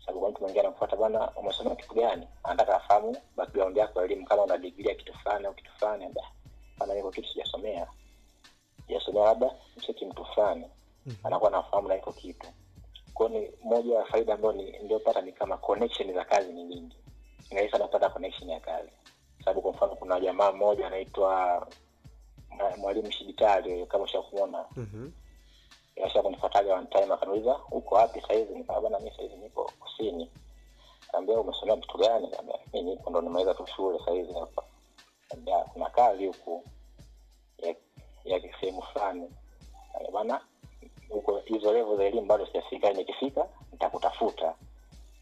Sababu 0.00 0.20
kwa 0.20 0.30
mtu 0.30 0.40
mwingine 0.40 0.60
anakufuata 0.60 0.96
bana 0.96 1.30
umesoma 1.30 1.76
kitu 1.76 1.94
gani? 1.94 2.28
Anataka 2.42 2.76
afahamu 2.76 3.16
background 3.36 3.76
yako 3.76 4.04
elimu 4.04 4.26
kama 4.26 4.42
una 4.42 4.58
degree 4.58 4.88
ya 4.88 4.94
kitu 4.94 5.14
fulani 5.14 5.46
au 5.46 5.54
kitu 5.54 5.70
fulani 5.78 6.06
da 6.14 6.22
bana 6.78 6.94
niko 6.94 7.10
kitu 7.10 7.28
sijasomea. 7.28 7.86
Sijasomea 8.86 9.24
labda 9.24 9.54
mseki 9.76 10.06
mtu 10.06 10.24
fulani. 10.24 10.66
Anakuwa 11.24 11.50
anafahamu 11.52 11.88
na 11.88 11.96
iko 11.96 12.12
kitu 12.12 12.46
kwao 13.18 13.28
ni 13.28 13.50
moja 13.64 13.94
ya 13.98 14.04
faida 14.04 14.34
ambayo 14.34 14.52
ni 14.54 14.74
ni 15.24 15.32
kama 15.32 15.56
connection 15.56 16.14
za 16.14 16.24
kazi 16.24 16.52
ni 16.52 16.64
nyingi. 16.64 16.96
Ni 17.50 17.56
rahisi 17.56 17.72
sana 17.72 17.84
kupata 17.84 18.08
connection 18.10 18.50
ya 18.50 18.60
kazi. 18.60 18.90
Sababu 19.38 19.62
kwa 19.62 19.72
mfano 19.72 19.94
kuna 19.96 20.20
jamaa 20.20 20.52
mmoja 20.52 20.86
anaitwa 20.86 21.66
mwalimu 22.78 23.10
shiditali 23.12 23.86
kama 23.86 24.04
ushakuona 24.04 24.64
mm-hmm. 24.76 25.12
asha 26.04 26.22
kunifuataga 26.22 26.74
one 26.74 26.86
time 26.86 27.14
akaniuliza 27.14 27.60
uko 27.70 27.94
wapi 27.94 28.20
sahizi 28.20 28.54
nikaa 28.54 28.80
bana 28.80 28.98
mi 29.00 29.10
sahizi 29.16 29.36
niko 29.36 29.72
kusini 29.80 30.30
kaambia 31.12 31.40
umesomea 31.40 31.76
kitu 31.76 31.98
gani? 31.98 32.28
Kaambia 32.28 32.58
mi 32.72 32.82
niko 32.82 33.10
ndo 33.10 33.20
nimeweza 33.20 33.54
tu 33.54 33.66
shule 33.66 33.98
sahizi 34.04 34.32
hapa. 34.32 34.62
Kaambia 35.28 35.58
kuna 35.58 35.90
kazi 35.90 36.26
huku 36.26 36.64
ya 37.58 37.74
ya 38.24 38.40
sehemu 38.60 38.82
fulani. 38.82 39.30
Bana 40.12 40.40
huko 41.08 41.38
hizo 41.38 41.72
level 41.72 41.96
za 41.96 42.04
elimu 42.04 42.26
bado 42.26 42.46
sijafika 42.46 42.92
nikifika 42.92 43.46
nitakutafuta 43.72 44.54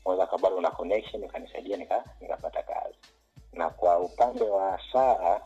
unaweza 0.04 0.26
ka 0.26 0.38
bado 0.38 0.56
una 0.56 0.70
connection 0.70 1.24
ukanisaidia 1.24 1.76
nika 1.76 2.04
nikapata 2.20 2.62
kazi. 2.62 2.94
Na 3.52 3.70
kwa 3.70 3.98
upande 3.98 4.44
wa 4.44 4.70
hasara 4.70 5.40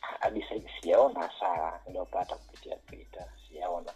hadi 0.00 0.42
sahizi 0.42 0.68
sijaona 0.80 1.20
hasara 1.28 1.80
niliopata 1.86 2.36
kupitia 2.36 2.76
twitter 2.76 3.26
sijaona. 3.48 3.92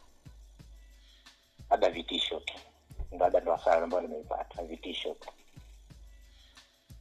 Labda 1.70 1.90
vitisho 1.90 2.40
tu. 2.40 2.54
Ndo 3.12 3.24
labda 3.24 3.40
ndo 3.40 3.52
hasara 3.56 3.84
ambayo 3.84 4.02
nimeipata 4.02 4.62
vitisho 4.62 5.14
tu. 5.14 5.28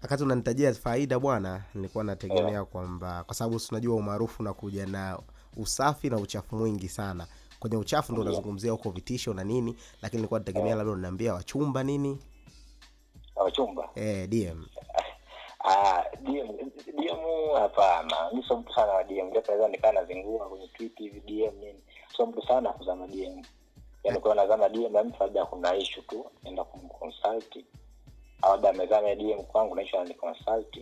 Wakati 0.02 0.24
unanitajia 0.24 0.74
faida 0.74 1.20
bwana 1.20 1.64
nilikuwa 1.74 2.04
nategemea 2.04 2.66
kwamba 2.66 3.24
kwa 3.24 3.36
sababu 3.36 3.60
si 3.60 3.68
unajua 3.72 3.96
umaarufu 3.96 4.42
unakuja 4.44 4.86
na 4.86 5.20
usafi 5.58 6.10
na 6.10 6.18
uchafu 6.18 6.56
mwingi 6.56 6.90
sana 6.90 7.28
kwenye 7.60 7.78
uchafu 7.78 8.12
ndo 8.12 8.22
unazungumzia 8.22 8.72
huko 8.72 8.90
vitisho 8.90 9.34
na 9.34 9.44
nini 9.44 9.76
lakini 10.02 10.18
nilikuwa 10.20 10.40
nategemea 10.40 10.76
labda 10.76 10.92
unaniambia 10.94 11.34
wachumba 11.34 11.84
nini? 11.84 12.20
Wachumba? 13.36 13.90
Eh, 13.96 14.30
dm 14.30 14.66
Ah, 15.70 16.04
DM 16.24 16.48
DM 16.98 17.20
hapana, 17.60 18.16
mi 18.34 18.44
sio 18.44 18.58
mtu 18.58 18.74
sana 18.74 18.94
wa 18.94 19.04
DM, 19.04 19.30
naweza 19.34 19.68
nikaa 19.68 19.92
nazingua 19.92 20.50
kwenye 20.50 20.68
tweet 20.68 20.98
hivi 20.98 21.20
DM 21.20 21.60
nini, 21.60 21.80
sio 22.16 22.26
mtu 22.26 22.42
sana 22.48 22.70
kuzama 22.74 23.08
DM. 23.08 23.42
yani 24.04 24.20
kwa 24.20 24.36
nazama 24.36 24.70
DM 24.70 24.92
na 24.94 25.04
mtu 25.04 25.24
labda 25.24 25.46
kuna 25.46 25.76
issue 25.76 26.04
tu, 26.04 26.26
naenda 26.44 26.64
kumconsult. 26.64 27.66
Au 28.42 28.52
labda 28.52 28.70
amezama 28.70 29.16
DM 29.16 29.44
kwangu 29.44 29.76
na 29.76 29.82
issue 29.84 30.00
ananiconsult, 30.00 30.78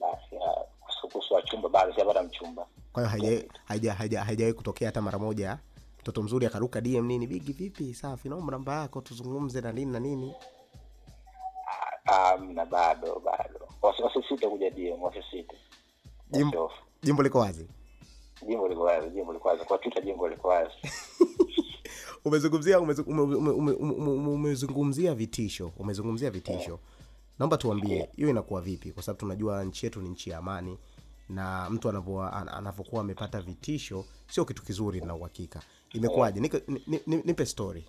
basi 0.00 0.36
ah, 0.46 0.64
kuhusu- 1.08 1.34
wachumba 1.34 1.68
bado 1.68 1.92
sijapata 1.92 2.22
mchumba. 2.22 2.66
kwa 2.92 3.02
hiyo 3.08 3.10
haija- 3.28 3.44
haija- 3.68 3.94
haija- 3.94 4.24
haijawahi 4.24 4.54
kutokea 4.54 4.88
hata 4.88 5.02
mara 5.02 5.18
moja 5.18 5.58
mtoto 6.06 6.22
mzuri 6.22 6.46
akaruka 6.46 6.80
dm 6.80 7.06
nini 7.06 7.26
bigi 7.26 7.52
vipi? 7.52 7.94
Safi 7.94 8.28
naomba 8.28 8.52
namba 8.52 8.80
yako 8.80 9.00
tuzungumze 9.00 9.60
na 9.60 9.72
nini 9.72 9.92
na 9.92 10.00
nini. 10.00 10.34
Amna 12.04 12.62
um, 12.62 12.70
bado 12.70 13.20
bado, 13.24 13.68
wasisite 13.82 14.48
kuja 14.48 14.70
DM, 14.70 15.02
wasisite. 15.02 15.56
jimbo, 16.30 16.70
jimbo 17.02 17.22
liko 17.22 17.38
wazi? 17.38 17.66
Jimbo 18.48 18.68
liko 18.68 18.82
wazi, 18.82 19.10
jimbo 19.10 19.32
liko 19.32 19.48
wazi, 19.48 19.64
kwa 19.64 19.78
Twitter 19.78 20.04
jimbo 20.04 20.28
liko 20.28 20.48
wazi. 20.48 20.74
umezungumzia 22.24 22.78
umezu- 22.80 23.04
ume- 23.06 23.22
ume- 23.22 23.50
ume- 23.50 23.72
ume- 23.72 23.92
ume- 24.10 24.30
umezungumzia 24.30 25.14
vitisho 25.14 25.72
umezungumzia 25.78 26.30
vitisho. 26.30 26.78
Naomba 27.38 27.56
tuambie 27.56 28.08
hiyo 28.16 28.28
inakuwa 28.28 28.60
vipi? 28.60 28.92
Kwa 28.92 29.02
sababu 29.02 29.20
tunajua 29.20 29.64
nchi 29.64 29.86
yetu 29.86 30.00
ni 30.00 30.08
nchi 30.08 30.30
ya 30.30 30.38
amani 30.38 30.78
na 31.28 31.70
mtu 31.70 31.88
anavyokuwa 31.88 33.00
amepata 33.00 33.40
vitisho 33.40 34.04
sio 34.28 34.44
kitu 34.44 34.62
kizuri 34.62 35.00
na 35.00 35.14
uhakika 35.14 35.62
imekuwaje? 35.96 36.40
Ni- 37.06 37.22
nipe 37.24 37.46
story. 37.46 37.88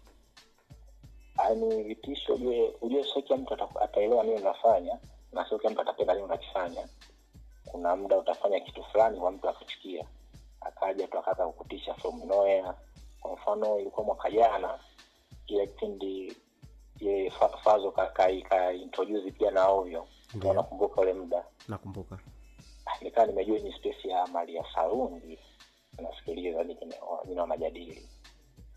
Yaani 1.38 1.84
vitisho 1.84 2.34
ujue 2.34 2.74
ujue 2.82 3.04
sio 3.04 3.22
kila 3.22 3.38
mtu 3.38 3.54
ata- 3.54 3.82
ataelewa 3.82 4.24
nini 4.24 4.42
unafanya 4.42 4.98
na 5.34 5.50
sio 5.50 5.58
kila 5.60 5.70
mtu 5.70 5.82
atapenda 5.82 6.14
nini 6.14 6.26
unakifanya. 6.26 6.88
Kuna 7.66 7.96
muda 7.96 8.18
utafanya 8.18 8.60
kitu 8.60 8.84
fulani 8.84 9.20
kwa 9.20 9.32
mtu 9.32 9.50
akachukia 9.50 10.06
akaja 10.62 11.08
tu 11.08 11.18
akaanza 11.20 11.48
kukutisha 11.48 11.94
from 11.94 12.26
nowhere. 12.28 12.72
Kwa 13.22 13.34
mfano 13.34 13.80
ilikuwa 13.80 14.06
mwaka 14.06 14.32
jana 14.32 14.80
ile 15.48 15.68
kipindi 15.68 16.38
ile 17.00 17.32
fazo 17.64 17.92
ka, 17.92 18.06
ka, 18.08 18.28
ka 18.50 18.74
introduce 18.74 19.32
pia 19.32 19.52
na 19.52 19.68
ovyo. 19.68 20.08
Nakumbuka 20.54 21.02
ule 21.02 21.14
muda. 21.14 21.46
Nakumbuka. 21.68 22.20
Nikaa 23.02 23.26
nimejua 23.26 23.60
ni 23.60 23.74
space 23.74 24.06
ya 24.06 24.28
mali 24.28 24.56
ya 24.56 24.66
sarundi 24.76 25.40
nasikiliza 26.04 26.64
nina 27.26 27.42
wanajadili 27.42 28.08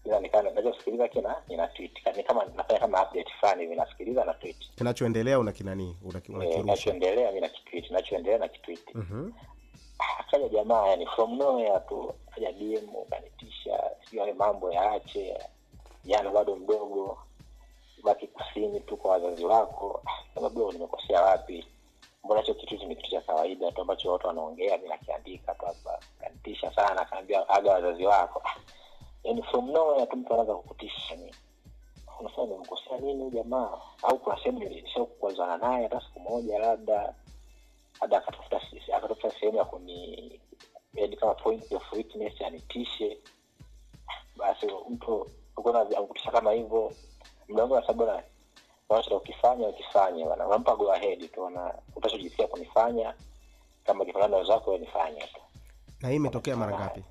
ila 0.04 0.20
nikaa 0.20 0.42
nachosikiliza 0.42 1.08
kina 1.08 1.36
nina 1.48 1.66
tweet. 1.68 2.16
Ni 2.16 2.22
kama 2.22 2.44
nafanya 2.44 2.80
kama 2.80 3.02
update 3.02 3.30
fulani 3.40 3.62
hivi 3.62 3.76
nasikiliza 3.76 4.24
na 4.24 4.34
tweet. 4.34 4.56
Kinachoendelea 4.76 5.38
una 5.38 5.52
kinani 5.52 5.96
Eh, 6.44 6.54
kinachoendelea 6.60 7.32
mi 7.32 7.40
na 7.40 7.48
kitweet 7.48 7.90
nachoendelea 7.90 8.38
na 8.38 8.48
kitweet 8.48 8.94
Mhm. 8.94 9.30
akaja 10.18 10.48
jamaa 10.48 10.86
yani 10.86 11.06
from 11.06 11.36
nowhere 11.38 11.80
tu 11.88 12.14
akaja 12.32 12.52
dm 12.52 12.88
kanitisha 13.10 13.90
sio 14.10 14.22
hayo 14.22 14.34
mambo 14.34 14.72
yaache. 14.72 15.38
Jana 16.04 16.30
bado 16.30 16.56
mdogo 16.56 17.18
baki 18.04 18.26
kusini 18.26 18.80
tu 18.80 18.96
kwa 18.96 19.10
wazazi 19.10 19.44
wako. 19.44 20.02
Sababu 20.34 20.72
nimekosea 20.72 21.22
wapi 21.22 21.66
mbona 22.24 22.40
hicho 22.40 22.54
kitu 22.54 22.86
ni 22.86 22.96
kitu 22.96 23.10
cha 23.10 23.20
kawaida 23.20 23.72
tu 23.72 23.80
ambacho 23.80 24.12
watu 24.12 24.26
wanaongea 24.26 24.78
mi 24.78 24.88
nakiandika 24.88 25.54
tu 25.54 25.66
sana 26.74 27.04
kaambia 27.04 27.48
aga 27.48 27.72
wazazi 27.72 28.06
wako. 28.06 28.42
Yani 29.24 29.42
from 29.42 29.70
nowhere 29.70 30.06
tu 30.06 30.16
mtu 30.16 30.32
anaweza 30.32 30.54
kukutisha 30.54 31.16
ni. 31.16 31.34
Unasema 32.20 32.46
nimekosea 32.46 32.98
nini 32.98 33.30
jamaa? 33.30 33.78
Au 34.02 34.18
kuna 34.18 34.36
sehemu 34.36 34.58
nilisha 34.58 35.00
kukwazana 35.04 35.56
naye 35.56 35.82
hata 35.82 36.00
siku 36.00 36.20
moja 36.20 36.58
labda 36.58 37.14
labda 38.00 38.16
akatafuta 38.18 38.60
akatafuta 38.96 39.30
sehemu 39.30 39.58
ya 39.58 39.64
kuni 39.64 40.40
yani 40.94 41.16
kama 41.16 41.34
point 41.34 41.72
of 41.72 41.92
weakness 41.92 42.42
anitishe. 42.42 43.18
Basi 44.38 44.66
mtu 44.90 45.30
ukona 45.56 45.80
akutisha 45.80 46.30
kama 46.30 46.52
hivyo. 46.52 46.92
Mdango 47.48 47.80
na 47.80 48.22
na 48.90 49.16
ukifanya 49.16 49.68
ukifanye, 49.68 50.24
bana 50.24 50.46
unampa 50.46 50.76
go 50.76 50.92
ahead 50.92 51.30
tu 51.32 51.50
na 51.50 51.74
utachojisikia 51.96 52.46
kunifanya 52.46 53.14
kama 53.86 54.04
kifanana 54.04 54.36
wenzako 54.36 54.70
wewe 54.70 54.80
nifanye 54.84 55.20
tu. 55.20 55.40
Na 56.00 56.08
hii 56.08 56.16
imetokea 56.16 56.56
mara 56.56 56.78
ngapi? 56.78 57.04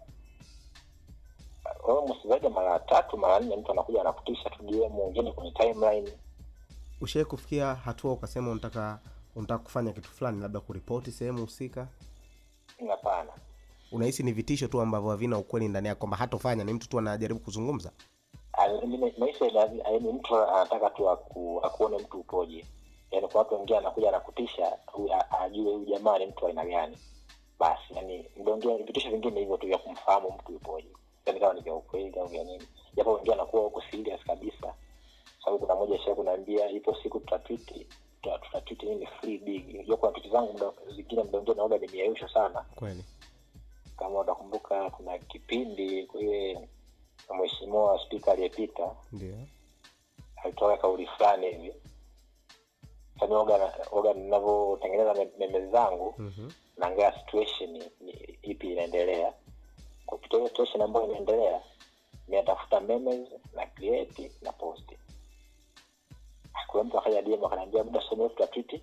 Wewe 1.88 2.02
msizaidi 2.16 2.50
mara 2.50 2.80
tatu 2.80 3.18
mara 3.18 3.40
nne 3.40 3.56
mtu 3.56 3.72
anakuja 3.72 4.02
anakutisha 4.02 4.50
tu 4.50 4.64
DM 4.64 4.92
mwingine 4.92 5.32
kwenye 5.32 5.52
timeline. 5.52 6.12
Ushawahi 7.02 7.30
kufikia 7.30 7.76
hatua 7.76 8.12
ukasema 8.14 8.52
unataka 8.52 9.00
unataka 9.36 9.64
kufanya 9.64 9.92
kitu 9.94 10.10
fulani 10.10 10.42
labda 10.42 10.60
kuripoti 10.60 11.12
sehemu 11.12 11.42
husika? 11.42 11.88
Hapana. 12.90 13.32
Unahisi 13.92 14.24
ni 14.24 14.32
vitisho 14.32 14.68
tu 14.68 14.82
ambavyo 14.82 15.10
havina 15.10 15.38
ukweli 15.38 15.68
ndani 15.68 15.88
yako, 15.88 16.00
kwamba 16.00 16.18
hatofanya 16.18 16.64
ni 16.64 16.74
mtu 16.74 16.90
tu 16.90 17.00
anajaribu 17.00 17.40
kuzungumza 17.40 17.92
maisha 19.18 19.46
yaani 19.46 20.12
mtu 20.14 20.36
anataka 20.36 20.90
tu 20.90 21.10
aku, 21.10 21.60
akuone 21.64 21.98
mtu 21.98 22.20
upoje. 22.20 22.66
Yaani 23.12 23.28
kwa 23.28 23.40
watu 23.42 23.54
wengine 23.56 23.78
anakuja 23.78 24.10
anakutisha 24.10 24.78
ajue 25.42 25.74
huyu 25.74 25.86
jamaa 25.86 26.18
ni 26.18 26.26
mtu 26.26 26.48
aina 26.48 26.66
gani. 26.66 26.98
Basi 27.60 27.94
yani 27.96 28.26
mdongea 28.38 28.78
vitisho 28.78 29.10
vingine 29.10 29.40
hivyo 29.40 29.58
tu 29.58 29.68
vya 29.68 29.78
kumfahamu 29.78 30.32
mtu 30.32 30.52
yupoje 30.52 30.88
yani 31.26 31.40
kama 31.40 31.54
ni 31.54 31.62
vya 31.62 31.74
ukweli 31.74 32.20
au 32.20 32.28
vya 32.28 32.44
nini. 32.44 32.64
Japo 32.96 33.14
wengine 33.14 33.34
anakuwa 33.34 33.64
huko 33.64 33.82
serious 33.92 34.22
kabisa. 34.24 34.74
Sababu 35.46 35.60
kuna 35.60 35.76
moja 35.76 36.00
sha 36.00 36.16
kunaambia 36.16 36.70
ipo 36.70 36.96
siku 37.04 37.20
tutatwiti 37.20 37.88
tutatwiti 38.22 38.86
nini 38.86 39.06
free 39.06 39.38
big. 39.38 39.84
Hiyo 39.86 39.98
kuna 39.98 40.12
twiti 40.12 40.30
zangu 40.30 40.54
muda 40.54 40.72
zingine 40.96 41.24
mdongea 41.24 41.56
naoga 41.56 41.78
nimeausha 41.78 42.30
sana. 42.30 42.66
Kweli. 42.76 43.04
Kama 43.98 44.20
utakumbuka 44.20 44.90
kuna 44.90 45.18
kipindi 45.18 46.06
kule 46.06 46.70
mheshimiwa 47.36 48.00
spika 48.06 48.32
aliyepita 48.32 48.96
ndio. 49.12 49.36
alitoa 50.44 50.78
kauli 50.78 51.08
fulani 51.08 51.48
hivi. 51.52 51.74
Sasa 53.20 53.36
oga 53.92 54.14
ninavyotengeneza 54.14 55.14
meme 55.40 55.68
zangu 55.72 56.16
mm-hmm. 56.18 56.52
naangaa 56.78 57.12
situation 57.20 57.84
ipi 58.42 58.72
inaendelea. 58.72 59.34
Kupitia 60.06 60.38
hiyo 60.40 60.50
situation 60.50 60.82
ambayo 60.82 61.06
inaendelea 61.10 61.62
ninatafuta 62.28 62.80
memes 62.80 63.30
na 63.54 63.66
create 63.66 64.32
na 64.42 64.52
post. 64.52 64.92
Kuna 66.68 66.84
mtu 66.84 66.98
akaja 67.00 67.22
DM 67.22 67.46
akaniambia 67.46 67.84
muda 67.84 68.02
sio 68.02 68.18
mrefu 68.18 68.80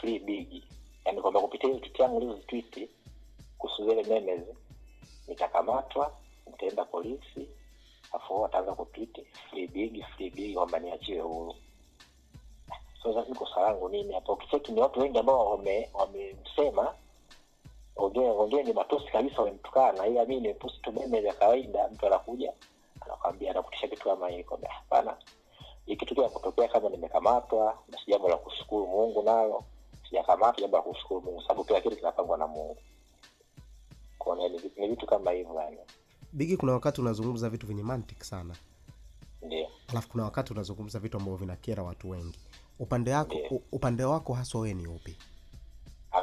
free 0.00 0.18
big. 0.18 0.62
Yani 1.04 1.20
kwamba 1.22 1.40
kupitia 1.40 1.68
hiyo 1.68 1.80
twiti 1.80 2.02
yangu 2.02 2.20
nilizotweet 2.20 2.90
kuhusu 3.58 3.88
zile 3.88 4.02
memes 4.02 4.42
nitakamatwa 5.28 6.16
nitaenda 6.50 6.84
polisi 6.84 7.48
afu 8.12 8.42
wataanza 8.42 8.72
kutweet 8.74 9.26
free 9.50 9.66
big 9.66 10.04
free 10.16 10.30
big 10.30 10.54
kwamba 10.54 10.78
huru. 11.20 11.54
So 13.02 13.12
nini 13.88 14.12
hapa? 14.14 14.32
ukicheki 14.32 14.72
ni 14.72 14.80
watu 14.80 15.00
wengi 15.00 15.18
ambao 15.18 15.50
wame 15.50 15.90
wamemsema 15.94 16.94
wengine 18.30 18.62
ni 18.62 18.72
matusi 18.72 19.06
kabisa 19.06 19.38
wamemtukana 19.38 20.06
ila 20.06 20.24
mi 20.24 20.34
nimeposti 20.40 20.80
tu 20.80 20.92
meme 20.92 21.22
za 21.22 21.32
kawaida 21.32 21.88
mtu 21.88 22.06
anakuja 22.06 22.52
anakwambia 23.00 23.50
anakutisha 23.50 23.88
kitu 23.88 24.04
kama 24.04 24.28
hiko. 24.28 24.58
Hapana. 24.68 25.16
Kia 25.86 26.28
kutokea 26.28 26.68
kama 26.68 26.88
nimekamatwa 26.88 27.78
basi 27.88 28.04
jambo 28.10 28.28
la 28.28 28.36
kushukuru 28.36 28.86
mungu 28.86 29.22
nalo. 29.22 29.64
Sijakamatwa 30.08 30.60
jambo 30.60 30.76
la 30.76 30.82
kushukuru 30.82 31.20
mungu 31.20 31.42
sababu 31.42 31.64
kila 31.64 31.80
kitu 31.80 31.96
kinapangwa 31.96 32.38
na 32.38 32.46
mungu. 32.46 32.76
Vitu- 34.48 34.80
ni 34.80 34.88
vitu 34.88 35.06
kama 35.06 35.30
hivyo 35.30 35.54
yani 35.60 35.78
bigi 36.32 36.56
kuna 36.56 36.72
wakati 36.72 37.00
unazungumza 37.00 37.50
vitu 37.50 37.66
vyenye 37.66 37.82
mantiki 37.82 38.24
sana. 38.24 38.54
Ndio. 39.42 39.68
Alafu 39.88 40.08
kuna 40.08 40.24
wakati 40.24 40.52
unazungumza 40.52 40.98
vitu 40.98 41.16
ambavyo 41.16 41.36
vinakera 41.36 41.82
watu 41.82 42.10
wengi. 42.10 42.38
Upande 42.78 43.14
wako 43.14 43.34
upande 43.72 44.04
wako 44.04 44.34
haswa 44.34 44.60
wewe 44.60 44.74
ni 44.74 44.86
upi? 44.86 45.16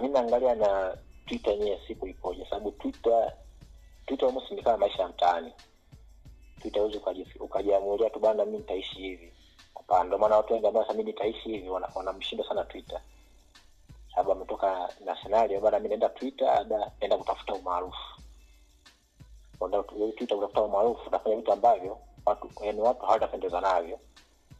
Mi 0.01 0.07
naangalia 0.07 0.55
na 0.55 0.97
twitter 1.25 1.53
yenyewe 1.53 1.79
siku 1.87 2.07
ipoje 2.07 2.45
sababu 2.49 2.71
twitter 2.71 3.33
twitter 4.05 4.27
almost 4.27 4.51
ni 4.51 4.61
kama 4.63 4.77
maisha 4.77 5.01
ya 5.03 5.09
mtaani. 5.09 5.53
Twitter 6.61 6.81
huwezi 6.81 7.25
ukajiamulia 7.39 8.09
tu 8.09 8.19
bana 8.19 8.45
mi 8.45 8.57
nitaishi 8.57 8.95
hivi. 8.95 9.33
Hapana 9.75 10.03
ndio 10.03 10.17
maana 10.17 10.37
watu 10.37 10.53
wengi 10.53 10.67
ambao 10.67 10.83
sasa 10.83 10.97
mi 10.97 11.03
nitaishi 11.03 11.49
hivi 11.49 11.69
wana- 11.69 11.87
sana 12.47 12.63
twitter. 12.63 13.01
Sababu 14.11 14.31
ametoka 14.31 14.89
na 15.05 15.15
scenario 15.21 15.61
bana 15.61 15.79
mi 15.79 15.87
naenda 15.87 16.09
twitter 16.09 16.47
labda 16.47 16.91
naenda 16.99 17.17
kutafuta 17.17 17.53
umaarufu 17.53 18.21
twitter 19.59 20.37
kutafuta 20.37 20.61
umaarufu 20.61 21.07
utafanya 21.07 21.35
vitu 21.35 21.51
ambavyo 21.51 21.97
watu 22.25 22.49
yani 22.61 22.81
watu 22.81 23.05
hawatapendeza 23.05 23.61
navyo. 23.61 23.99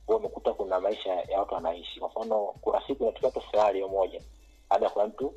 Umekuta 0.08 0.54
kuna 0.54 0.80
maisha 0.80 1.14
ya 1.14 1.40
watu 1.40 1.54
wanaishi. 1.54 2.00
Kwa 2.00 2.10
mfano 2.10 2.46
kuna 2.62 2.82
siku 2.88 3.04
inatokea 3.04 3.32
tu 3.32 3.42
scenario 3.50 3.88
moja. 3.88 4.22
Labda 4.70 4.90
kuna 4.90 5.08
mtu 5.08 5.34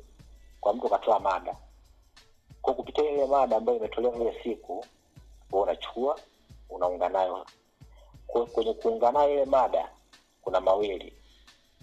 kwa 0.61 0.73
mtu 0.73 0.89
katoa 0.89 1.19
mada. 1.19 1.55
Kwa 2.61 2.73
kupitia 2.73 3.11
ile 3.11 3.25
mada 3.25 3.57
ambayo 3.57 3.77
imetolewa 3.77 4.15
ile 4.15 4.43
siku 4.43 4.85
unachukua 5.51 6.19
unaunga 6.69 7.09
nayo. 7.09 7.45
Kwenye 8.27 8.73
kuunga 8.73 9.27
ile 9.29 9.45
mada 9.45 9.91
kuna 10.41 10.61
mawili. 10.61 11.13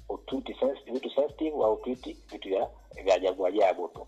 Utwiti 0.09 0.57
vitu 0.93 1.11
sensitive 1.11 1.57
au 1.65 1.73
utwiti 1.73 2.13
vitu 2.13 2.49
vya 3.05 3.15
ajabu 3.15 3.47
ajabu 3.47 3.89
tu 3.89 4.07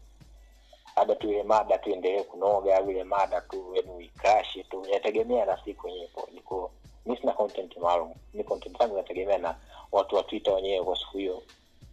labda 1.01 1.15
tu 1.15 1.29
ile 1.31 1.43
mada 1.43 1.79
tu 1.79 1.91
endelee 1.91 2.23
kunoga 2.23 2.77
au 2.77 2.91
ile 2.91 3.05
mada 3.05 3.41
tu 3.41 3.73
yani 3.75 3.91
uikrashi 3.91 4.65
tu 4.65 4.85
inategemea 4.89 5.45
na 5.47 5.65
siku 5.65 5.89
yenyewe 5.89 6.09
iko 6.37 6.71
mi 7.07 7.17
sina 7.17 7.33
content 7.33 7.77
maalum. 7.77 8.15
Mi 8.35 8.45
content 8.45 8.79
zangu 8.79 8.95
inategemea 8.95 9.39
na 9.39 9.57
watu 9.93 10.17
wa 10.17 10.23
twitter 10.23 10.55
wenyewe 10.55 10.85
kwa 10.85 10.97
siku 10.99 11.19
hiyo 11.19 11.43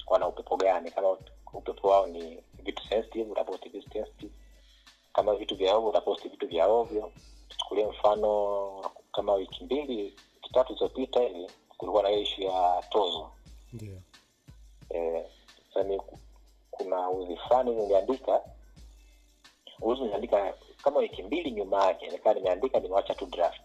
wana 0.07 0.27
upepo 0.27 0.57
gani. 0.57 0.91
Kama 0.91 1.17
upepo 1.53 1.87
wao 1.87 2.07
ni 2.07 2.43
vitu 2.63 2.83
sensitive 2.87 3.31
utaposti 3.31 3.69
vitu 3.69 3.89
sensitive. 3.93 4.33
Kama 5.13 5.35
vitu 5.35 5.55
vya 5.55 5.75
ovyo 5.75 5.89
utaposti 5.89 6.29
vitu 6.29 6.47
vya 6.47 6.67
ovyo. 6.67 7.11
Tuchukulie 7.49 7.85
mfano 7.85 8.91
kama 9.13 9.33
wiki 9.33 9.63
mbili 9.63 10.03
wiki 10.35 10.53
tatu 10.53 10.73
zilizopita 10.73 11.19
hivi 11.21 11.47
kulikuwa 11.77 12.03
na 12.03 12.11
ishu 12.11 12.41
ya 12.41 12.83
tozo. 12.89 13.29
Ndio. 13.73 13.97
Eh, 14.89 15.25
sasa 15.67 15.83
ni 15.83 16.01
kuna 16.71 17.09
uzi 17.09 17.37
fulani 17.37 17.71
niliandika 17.75 18.41
uzi 19.81 20.01
niandika 20.03 20.53
kama 20.83 20.99
wiki 20.99 21.23
mbili 21.23 21.51
nyuma 21.51 21.85
yake 21.85 22.07
nikaa 22.09 22.33
nimeandika 22.33 22.79
nimewacha 22.79 23.15
tu 23.15 23.25
draft. 23.25 23.61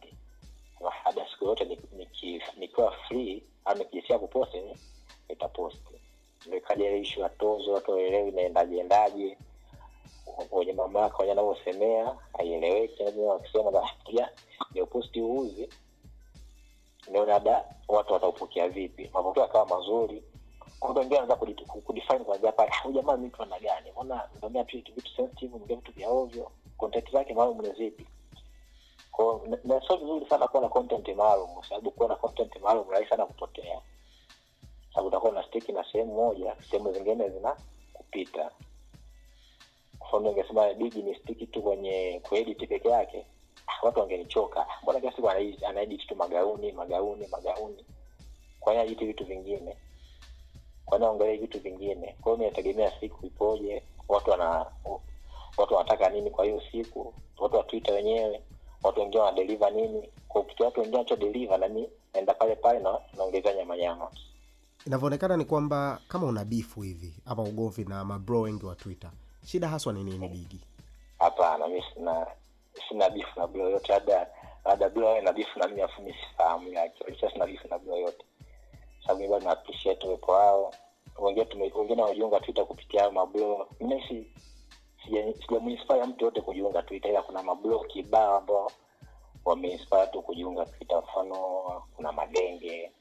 Baada 0.81 1.27
siku 1.31 1.44
yote 1.44 1.64
ni- 1.64 1.79
niki- 1.96 2.42
nikiwa 2.59 2.92
free 2.92 3.42
au 3.64 3.79
nikijisia 3.79 4.18
kuposti 4.18 4.62
nitaposti 5.29 5.81
nikaja 6.46 6.90
ishu 6.96 7.20
ya 7.20 7.29
tozo 7.29 7.72
watu 7.72 7.90
waelewi 7.90 8.29
inaendaje 8.29 8.79
endaje. 8.79 9.38
Wenye 10.53 10.72
mamlaka 10.72 11.16
wenye 11.18 11.33
anavyosemea 11.33 12.16
haieleweki. 12.38 13.03
Wakisema 13.03 13.70
nafikiria 13.70 14.29
niuposti 14.75 15.20
uuzi 15.20 15.68
niona 17.11 17.40
da 17.40 17.64
watu 17.88 18.12
wataupokea 18.12 18.68
vipi? 18.68 19.11
Mapokeo 19.14 19.44
akawa 19.44 19.66
mazuri 19.66 20.22
wanaanza 20.83 21.35
kudi- 21.37 21.64
kudefine 21.64 22.18
kwanzia 22.18 22.53
pale 22.53 22.73
huyu 22.83 22.95
jamaa 22.95 23.16
ni 23.16 23.27
mtu 23.27 23.45
gani? 23.62 23.90
Mbona 23.92 24.29
mnaongea 24.38 24.64
pia 24.64 24.81
vitu 24.95 25.11
sensitive 25.16 25.55
mnaongea 25.55 25.77
vitu 25.77 25.92
vya 25.92 26.11
ovyo. 26.11 26.51
Content 26.77 27.12
zake 27.12 27.35
maalum 27.35 27.61
ni 27.62 27.73
zipi? 27.73 28.07
Kwa 29.12 29.40
na- 29.64 29.81
sio 29.87 29.97
vizuri 29.97 30.27
sana 30.27 30.49
kuwa 30.49 30.62
na 30.62 30.68
content 30.68 31.09
maalum 31.09 31.55
kwa 31.55 31.68
sababu 31.68 31.90
kuwa 31.90 32.09
na 32.09 32.16
content 32.16 32.57
maalum 32.62 32.90
rahisi 32.90 33.11
sana 33.11 33.27
kupotea. 33.27 33.81
Sababu 34.90 35.09
utakuwa 35.09 35.33
na 35.33 35.42
stiki 35.42 35.73
na 35.73 35.85
sehemu 35.92 36.14
moja 36.14 36.57
sehemu 36.71 36.92
zingine 36.92 37.29
zina 37.29 37.57
kupita. 37.92 38.51
Mfano 40.01 40.29
ningesema 40.29 40.75
bigi 40.75 41.03
ni 41.03 41.14
stiki 41.14 41.47
tu 41.47 41.62
kwenye 41.62 42.21
kuedit 42.29 42.68
peke 42.68 42.88
yake 42.88 43.27
watu 43.83 44.01
wangenichoka. 44.01 44.66
Mbona 44.83 45.01
kila 45.01 45.12
siku 45.12 45.31
anaedit 45.66 46.07
tu 46.07 46.16
magauni 46.16 46.73
magauni 46.73 47.27
magauni? 47.27 47.87
Kwa 48.61 48.73
hiyo 48.73 48.85
ajiti 48.85 49.05
vitu 49.07 49.25
vingine 49.25 49.77
kwa 50.99 51.37
vitu 51.37 51.61
vingine. 51.61 52.17
Kwa 52.21 52.33
hiyo 52.35 52.47
inategemea 52.47 52.93
siku 53.01 53.27
ipoje 53.27 53.83
watu 54.09 54.31
wana 54.31 54.67
watu 55.57 55.75
wanataka 55.75 56.09
nini 56.09 56.31
kwa 56.31 56.45
hiyo 56.45 56.63
siku 56.73 57.15
watu 57.39 57.57
wa 57.57 57.63
twitter 57.63 57.95
wenyewe 57.95 58.43
watu 58.83 59.01
wengine 59.01 59.23
wanadeliva 59.23 59.71
nini. 59.71 60.09
Kwa 60.29 60.45
watu 60.61 60.81
wengine 60.81 60.97
wanachodeliva, 60.97 61.59
nami 61.59 61.89
naenda 62.15 62.35
pale 62.35 62.57
pale 62.57 62.79
na 62.79 62.99
naongezea 63.17 63.55
nyama 63.55 63.77
nyama. 63.77 64.11
Inavyoonekana 64.87 65.37
ni 65.37 65.45
kwamba 65.45 66.01
kama 66.09 66.27
una 66.27 66.45
bifu 66.45 66.83
hivi 66.83 67.15
ama 67.27 67.43
ugomvi 67.43 67.85
na 67.85 68.05
mabro 68.05 68.41
wengi 68.41 68.67
wa 68.67 68.75
twitter 68.75 69.11
shida 69.47 69.69
haswa 69.69 69.93
ni 69.93 70.05
nini 70.05 70.29
bigi 70.29 70.61
hapana 71.19 71.69
mi 71.69 71.83
sina 71.95 72.27
sina 72.89 73.11
bifu 73.11 73.41
na 73.41 73.47
bro 73.47 73.71
yote. 73.71 73.93
Labda 73.93 74.27
labda 74.65 74.89
bro 74.89 75.09
awe 75.09 75.21
na 75.21 75.33
bifu 75.33 75.59
na 75.59 75.69
mimi 75.69 75.83
afu 75.83 76.03
mi 76.03 76.15
sifahamu 76.15 76.73
yake. 76.73 77.05
Sina 77.33 77.47
bifu 77.47 77.69
na 77.69 77.79
bro 77.79 77.97
yote 77.97 78.25
sababu 79.07 79.29
bado 79.31 79.45
na 79.45 79.51
appreciate 79.51 80.07
uwepo 80.07 80.33
wao. 80.33 80.75
Wengine 81.19 81.73
wengine 81.75 82.03
wamejiunga 82.03 82.41
twitter 82.41 82.67
kupitia 82.67 83.01
hayo 83.01 83.12
mablo 83.12 83.69
mimi 83.81 84.03
si 84.09 84.27
sija- 85.07 85.35
sijamuinspire 85.47 86.05
mtu 86.05 86.25
yote 86.25 86.41
kujiunga 86.41 86.83
twitter 86.83 87.11
ila 87.11 87.23
kuna 87.23 87.43
mablo 87.43 87.79
kibao 87.79 88.37
ambao 88.37 88.71
wameinspire 89.45 90.07
tu 90.07 90.23
kujiunga 90.23 90.65
twitter. 90.67 90.99
Mfano 91.03 91.37
kuna 91.97 92.12
madenge 92.12 92.93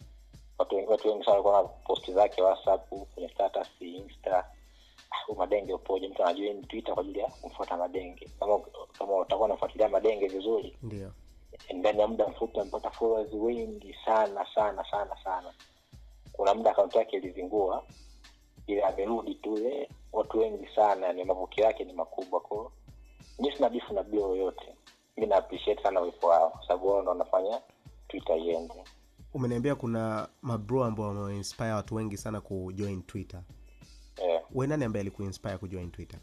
watu 0.58 0.76
wengi 0.76 0.90
watu 0.92 1.08
wengi 1.08 1.24
sana 1.26 1.32
walikuwa 1.38 1.62
na 1.62 1.68
posti 1.68 2.14
zake 2.14 2.42
whatsapp 2.42 2.90
kwenye 3.14 3.30
status 3.30 3.68
insta. 3.80 4.46
Huyu 5.28 5.40
madenge 5.40 5.74
upoje? 5.74 6.08
Mtu 6.08 6.24
anajua 6.24 6.54
ni 6.54 6.62
twitter 6.62 6.94
kwa 6.94 7.04
ajili 7.04 7.20
ya 7.20 7.28
kumfuata 7.28 7.78
madenge 7.78 8.30
kama 8.40 8.60
kama 8.98 9.18
utakuwa 9.18 9.46
unafuatilia 9.46 9.90
madenge 9.90 10.28
vizuri 10.28 10.78
ndio. 10.84 11.12
ndani 11.74 12.00
ya 12.00 12.08
muda 12.08 12.28
mfupi 12.28 12.60
amepata 12.60 12.92
followers 12.92 13.34
wengi 13.34 13.96
sana 14.06 14.46
sana 14.56 14.86
sana 14.92 15.16
sana 15.24 15.54
kuna 16.34 16.54
muda 16.54 16.72
akaunti 16.72 16.98
yake 16.98 17.18
ilizingua 17.18 17.84
ile 18.68 18.84
amerudi 18.84 19.36
tu 19.36 19.58
eh, 19.68 19.90
watu 20.14 20.40
wengi 20.40 20.68
sana 20.76 21.14
ni 21.14 21.24
mapokeo 21.24 21.66
yake 21.66 21.84
ni 21.84 21.94
makubwa. 21.94 22.40
Ko 22.42 22.72
mi 23.40 23.52
sina 23.56 23.70
bifu 23.70 23.94
na 23.94 24.04
bio 24.04 24.20
yoyote. 24.22 24.76
Mi 25.18 25.26
na 25.26 25.36
appreciate 25.36 25.84
sana 25.84 26.02
uwepo 26.02 26.28
wao 26.28 26.50
kwa 26.50 26.62
sababu 26.68 26.88
wao 26.88 27.02
ndo 27.02 27.12
wanafanya 27.12 27.62
twitter 28.08 28.38
iende. 28.38 28.84
Umeniambia 29.34 29.76
kuna 29.76 30.28
mabro 30.42 30.84
ambao 30.84 31.08
wameinspire 31.08 31.72
watu 31.72 31.96
wengi 31.96 32.18
sana 32.18 32.42
kujoin 32.42 33.02
twitter. 33.04 33.42
Yeah. 34.24 34.44
we 34.56 34.68
nani 34.68 34.86
ambaye 34.86 35.02
alikuinspire 35.02 35.58
kujoin 35.58 35.92
twitter? 35.92 36.20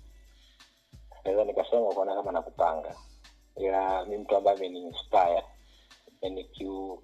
Naweza 1.24 1.44
nikasema 1.44 1.86
kuona 1.94 2.14
kama 2.14 2.32
nakupanga. 2.32 2.96
Ila 3.56 4.04
mi 4.04 4.16
mtu 4.18 4.36
ambaye 4.36 4.56
ameniinspire 4.56 5.42
yani 6.22 6.44
kiu 6.44 7.02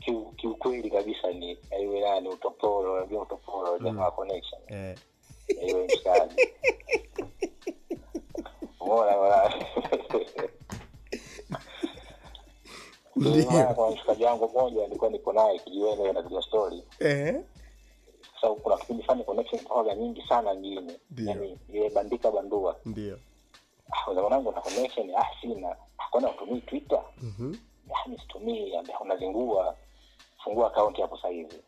kiu- 0.00 0.32
kiukweli 0.36 0.90
kabisa 0.90 1.32
ni 1.32 1.58
iwe 1.82 2.20
ni 2.20 2.28
utopolo 2.28 2.92
unajua 2.94 3.22
utopolo 3.22 3.78
jamaa 3.78 4.10
connection. 4.10 4.60
Eh, 4.68 4.98
iwe 5.68 5.84
mshikaji. 5.86 6.34
Umeona 13.16 13.74
kwa 13.74 13.90
mshikaji 13.90 14.24
wangu 14.24 14.48
mmoja 14.48 14.84
alikuwa 14.84 15.10
niko 15.10 15.32
naye 15.32 15.58
kijiweni 15.58 16.08
anapiga 16.08 16.42
stori 16.42 16.82
eh, 16.98 17.40
sababu 18.40 18.60
kuna 18.60 18.76
kipindi 18.76 19.02
fani 19.02 19.24
connection 19.24 19.60
zinakuwa 19.62 19.94
nyingi 19.94 20.22
sana 20.28 20.54
mjini. 20.54 20.92
Yani 21.16 21.58
ile 21.68 21.90
bandika 21.90 22.30
bandua. 22.30 22.76
Ndio. 22.84 23.18
Ah 23.90 24.20
mwanangu 24.20 24.52
na 24.52 24.60
connection 24.60 25.10
ah 25.16 25.26
sina. 25.40 25.76
Kwani 26.10 26.26
utumii 26.26 26.60
twitter. 26.60 27.02
Mhm 27.22 27.54
yani 27.90 28.18
situmii, 28.18 28.72
unazingua 29.00 29.76
fungua 30.44 30.66
akaunti 30.66 31.02
hapo 31.02 31.16
sasa 31.16 31.28
hivi. 31.28 31.62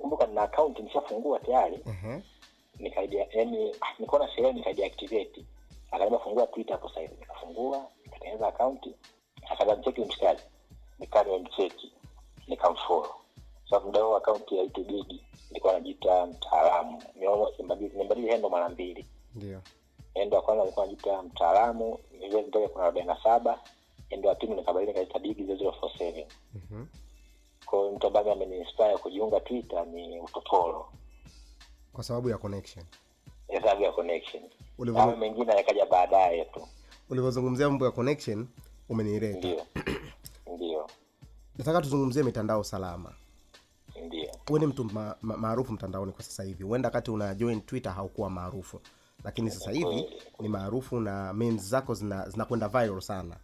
Kumbuka 0.00 0.26
na 0.26 0.42
akaunti 0.42 0.82
nishafungua 0.82 1.38
tayari. 1.40 1.80
Mhm. 1.86 2.20
Yaani, 3.34 3.70
ah, 3.80 3.94
nikaona 3.98 4.28
sherehe 4.28 4.52
nikaidia. 4.52 4.90
Akaniambia 5.90 6.18
fungua 6.18 6.46
Twitter 6.46 6.72
hapo 6.76 6.88
sasa. 6.88 7.00
Nikafungua, 7.00 7.86
nikatengeneza 8.04 8.48
akaunti. 8.48 8.94
Akaanza 9.50 9.76
mcheki 9.76 10.00
mshikaji. 10.00 10.42
Nikaanza 10.98 11.38
mcheki. 11.38 11.92
Nikamfollow. 12.48 13.14
Sasa 13.70 13.80
mdau 13.86 14.16
akaunti 14.16 14.56
ya 14.56 14.62
YouTube 14.62 14.92
Big 14.92 15.20
nilikuwa 15.50 15.72
najiita 15.72 16.26
mtaalamu. 16.26 17.02
Nimebadili 17.14 18.30
handle 18.30 18.48
mara 18.50 18.68
mbili. 18.68 19.06
Ndio. 19.34 19.60
Handle 20.14 20.36
ya 20.36 20.42
kwanza 20.42 20.62
nilikuwa 20.64 20.86
najiita 20.86 21.22
mtaalamu, 21.22 21.98
ile 22.20 22.42
ndio 22.42 22.68
kuna 22.68 22.84
47 22.90 23.58
ndo 24.16 24.30
atimu 24.30 24.54
nikabadili 24.54 24.94
kaita 24.94 25.18
big 25.18 25.46
zero 25.46 25.72
for 25.72 25.90
seven. 25.98 26.24
Mhm. 26.54 26.86
Kwao 27.66 27.92
mtu 27.92 28.06
ambaye 28.06 28.32
ameniinspire 28.32 28.96
kujiunga 28.96 29.40
twitter 29.40 29.86
ni 29.86 30.20
utopolo. 30.20 30.86
Kwa 31.92 32.04
sababu 32.04 32.28
ya 32.28 32.38
connection. 32.38 32.84
Kwa 33.46 33.60
sababu 33.60 33.82
ya 33.82 33.92
connection. 33.92 34.42
Ulivu... 34.78 35.16
mengine 35.16 35.52
yakaja 35.52 35.86
baadaye 35.86 36.44
tu. 36.44 36.68
Ulivyozungumzia 37.10 37.68
mambo 37.68 37.84
ya 37.84 37.90
connection 37.90 38.48
umenileta 38.88 39.38
ndio. 39.38 39.66
Ndio. 40.54 40.86
Nataka 41.58 41.80
tuzungumzie 41.82 42.22
mitandao 42.22 42.64
salama. 42.64 43.14
Ndio. 44.06 44.58
Ni 44.58 44.66
mtu 44.66 44.84
maarufu 45.22 45.72
mtandaoni 45.72 46.12
kwa 46.12 46.22
sasa 46.24 46.42
hivi. 46.42 46.64
Huenda 46.64 46.90
kati 46.90 47.10
una 47.10 47.34
join 47.34 47.60
twitter 47.60 47.92
haukuwa 47.92 48.30
maarufu. 48.30 48.80
Lakini 49.24 49.50
sasa 49.50 49.70
hivi 49.70 50.06
ni 50.40 50.48
maarufu 50.48 51.00
na 51.00 51.32
memes 51.32 51.62
zako 51.62 51.94
zinakwenda 51.94 52.68
zina 52.68 52.80
viral 52.84 53.00
sana 53.00 53.36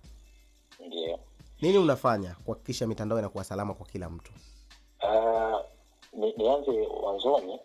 nini 1.62 1.78
unafanya 1.78 2.36
kuhakikisha 2.44 2.86
mitandao 2.86 3.18
inakuwa 3.18 3.44
salama 3.44 3.74
kwa 3.74 3.86
kila 3.86 4.10
mtu? 4.10 4.32
Uh, 5.02 5.60
ni, 6.12 6.32
nianze 6.32 6.88
mwanzoni. 7.02 7.60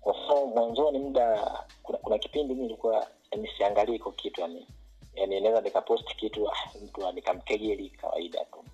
Kwa 0.00 0.12
mfano 0.14 0.46
mwanzoni 0.46 0.98
muda 0.98 1.50
kuna, 1.82 1.98
kuna 1.98 2.18
kipindi 2.18 2.54
mi 2.54 2.62
nilikuwa 2.62 3.06
yani 3.32 3.48
siangalii 3.58 3.94
iko 3.94 4.12
kitu 4.12 4.40
yani 4.40 4.66
yani 5.14 5.40
naweza 5.40 5.60
nikaposti 5.60 6.16
kitu 6.16 6.50
ah, 6.50 6.56
mtu 6.84 7.12
nikamkejeli 7.12 7.90
kawaida 7.90 8.44
tu. 8.44 8.64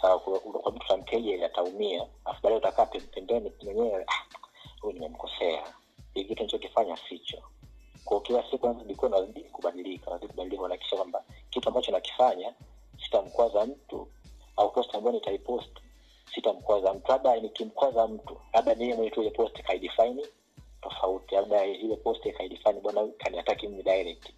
Sawa 0.00 0.22
mtu 0.74 0.86
tamkejeli 0.88 1.44
ataumia 1.44 2.06
afu 2.24 2.42
baadaye 2.42 2.56
utakaa 2.60 2.86
pembeni 2.86 3.52
mwenyewe 3.64 4.04
ah, 4.08 4.36
huyu 4.80 4.94
nimemkosea. 4.94 5.62
Hii 6.14 6.24
kitu 6.24 6.42
nichokifanya 6.42 6.96
sicho. 7.08 7.42
Kwa 8.04 8.20
kila 8.20 8.44
siku 8.50 8.66
nazidi 8.68 8.94
kubadilika 9.44 10.10
nazidi 10.10 10.28
kubadilika 10.28 10.62
kuhakikisha 10.62 10.96
kwamba 10.96 11.24
kitu 11.50 11.68
ambacho 11.68 11.92
nakifanya 11.92 12.54
sitamkwaza 13.04 13.66
mtu 13.66 14.08
au 14.56 14.70
post 14.72 14.94
ambayo 14.94 15.14
nitaipost 15.14 15.70
sitamkwaza 16.34 16.94
mtu. 16.94 17.12
Labda 17.12 17.36
nikimkwaza 17.40 18.06
mtu 18.06 18.36
labda 18.52 18.74
niye 18.74 18.94
mwenye 18.94 19.10
tu 19.10 19.30
post 19.30 19.62
kaidifaini 19.62 20.26
tofauti. 20.82 21.34
Labda 21.34 21.64
ile 21.66 21.96
post 21.96 22.32
kaidifaini 22.36 22.80
bwana 22.80 23.06
kaniataki 23.18 23.68
mimi 23.68 23.82
direct. 23.82 24.28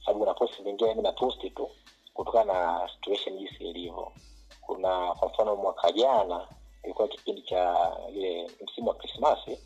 Sababu 0.00 0.18
kuna 0.20 0.34
post 0.34 0.62
zingine 0.62 0.90
mimi 0.90 1.02
na 1.02 1.12
post 1.12 1.54
tu 1.54 1.70
kutokana 2.14 2.52
na 2.80 2.88
situation 2.88 3.38
jinsi 3.38 3.54
ilivyo. 3.64 4.12
Kuna 4.60 5.14
kwa 5.14 5.28
mfano 5.28 5.56
mwaka 5.56 5.92
jana 5.92 6.48
ilikuwa 6.84 7.08
kipindi 7.08 7.42
cha 7.42 7.92
ile 8.12 8.50
msimu 8.64 8.88
wa 8.88 8.94
krismasi 8.94 9.58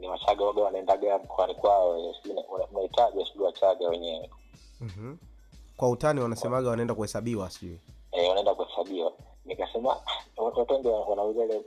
ni 0.00 0.08
wachaga 0.08 0.44
waga 0.44 0.62
wanaendaga 0.62 1.18
mkoani 1.18 1.54
kwao 1.54 2.14
sijui 2.14 2.34
na- 2.34 2.44
unahitaji 2.72 3.26
sijui 3.26 3.44
wachaga 3.44 3.88
wenyewe. 3.88 4.30
Mm-hmm. 4.80 5.18
Kwa 5.80 5.88
utani 5.90 6.20
wanasemaga 6.20 6.70
wanaenda 6.70 6.94
kuhesabiwa 6.94 7.50
sijui. 7.50 7.80
Eh, 8.12 8.28
wanaenda 8.28 8.54
kuhesabiwa. 8.54 9.12
Nikasema 9.44 9.96
"Ah, 10.36 10.42
watu 10.42 10.72
wengi 10.74 10.88
wanauza 10.88 11.44
ile 11.44 11.62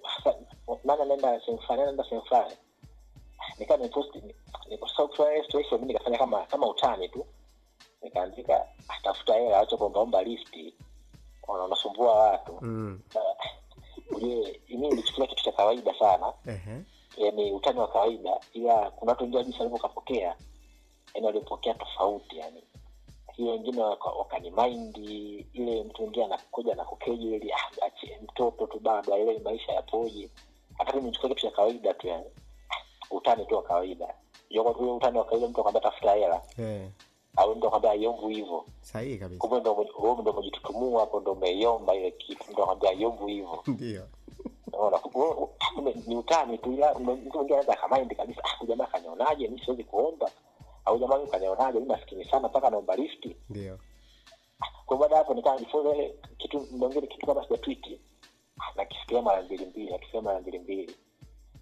nani 0.84 1.02
anaenda 1.02 1.40
sehemu 1.40 1.62
fulani 1.62 1.82
anaenda 1.82 2.04
sehemu 2.04 2.26
fulani. 2.26 2.56
Nikaa 3.60 3.78
niposti 3.78 4.24
niposaukufaia 4.70 5.44
situation 5.44 5.82
mi 5.82 5.88
nikafanya 5.88 6.18
kama 6.18 6.46
kama 6.46 6.68
utani 6.68 7.10
tu. 7.10 7.26
Nikaandika 8.02 8.66
atafuta 8.88 9.34
hela 9.34 9.60
acha 9.60 9.78
kuombaomba 9.78 10.24
lifti 10.24 10.74
wanasumbua 11.48 12.14
watu. 12.14 12.58
Mm. 12.62 13.00
ujue 14.16 14.62
mi 14.70 14.78
nilichukulia 14.78 15.28
kitu 15.28 15.44
cha 15.44 15.52
kawaida 15.52 15.94
sana. 16.00 16.34
Ehe. 16.48 16.82
yani 17.18 17.52
utani 17.52 17.80
wa 17.80 17.88
kawaida. 17.88 18.40
Ila 18.54 18.92
kuna 18.92 19.12
watu 19.12 19.24
wengine 19.24 19.44
jinsi 19.44 19.60
walivyokapokea. 19.60 20.36
Yani 21.14 21.26
walipokea 21.28 21.74
tofauti 21.74 22.38
yani 22.38 22.64
hiyo 23.36 23.52
wengine 23.52 23.82
waka- 23.84 24.10
wakanimaindi 24.10 25.46
ile 25.54 25.84
mtu 25.84 26.02
mwingine 26.02 26.26
anakuja 26.26 26.76
na 26.76 26.86
kukejeli 26.86 27.52
ah, 27.54 27.86
ache 27.86 28.20
mtoto 28.24 28.68
tu 28.68 28.80
bado 28.80 29.18
ile 29.18 29.40
maisha 29.40 29.72
yapoje 29.74 30.30
hata 30.78 30.94
mimi 30.94 31.06
nichukua 31.08 31.30
kitu 31.30 31.42
cha 31.42 31.52
kawaida 31.52 31.94
tu 31.94 32.08
yani. 32.08 32.26
Ah, 32.70 33.16
utani 33.16 33.46
tu 33.46 33.56
wa 33.56 33.64
kawaida. 33.64 34.14
Yoko- 34.50 34.96
utani 34.96 35.18
wa 35.18 35.26
kawaida 35.26 35.48
mtu 35.48 35.60
akwambia 35.60 35.82
tafuta 35.82 36.14
hela. 36.14 36.42
Eh, 36.60 36.90
au 37.38 37.56
mtu 37.56 37.68
akwambia 37.68 37.92
aiombu 37.92 38.28
hivyo. 38.28 38.66
Sahihi 38.82 39.18
kabisa. 39.18 39.40
Kumbe 39.42 39.60
ndo 39.60 39.88
ndo 40.22 40.32
umejitutumua 40.32 41.00
hapo 41.00 41.20
ndo 41.20 41.32
umeiomba 41.32 41.96
ile 41.96 42.12
kitu 42.12 42.44
mtu 42.52 42.64
akwambia 42.64 42.90
aiombu 42.90 43.28
hivyo. 43.28 43.64
Ndio. 43.68 44.04
Unaona, 44.74 45.00
ni 46.08 46.16
utani 46.16 46.58
tu 46.58 46.74
ila 46.74 46.94
mtu 46.94 47.04
mwingine 47.04 47.40
anaweza 47.40 47.74
akamaindi 47.74 48.16
kabisa 48.16 48.42
"Ah, 48.44 48.58
huyu 48.58 48.78
kanionaje 48.78 49.48
mi 49.48 49.60
siwezi 49.60 49.84
kuomba 49.84 50.32
au 50.86 51.00
jamani 51.00 51.20
huyu 51.22 51.32
kanionaje 51.32 51.80
mi 51.80 51.86
maskini 51.86 52.26
sana 52.26 52.48
mpaka 52.48 52.70
naomba 52.70 52.96
lifti 52.96 53.36
ndio. 53.50 53.80
Kwa 54.86 54.98
baada 54.98 55.18
hapo 55.18 55.34
nikaa 55.34 55.58
jifunza 55.58 55.96
ile 55.96 56.16
kitu 56.38 56.68
mwingine 56.72 57.08
kitu 57.08 57.26
kama 57.26 57.44
sija 57.44 57.58
twiti 57.58 58.00
nakifikiria 58.76 59.22
mara 59.22 59.42
mbili 59.42 59.66
mbili 59.66 59.92
nakifikiria 59.92 60.22
mara 60.22 60.40
mbili 60.40 60.60
mbili. 60.60 60.96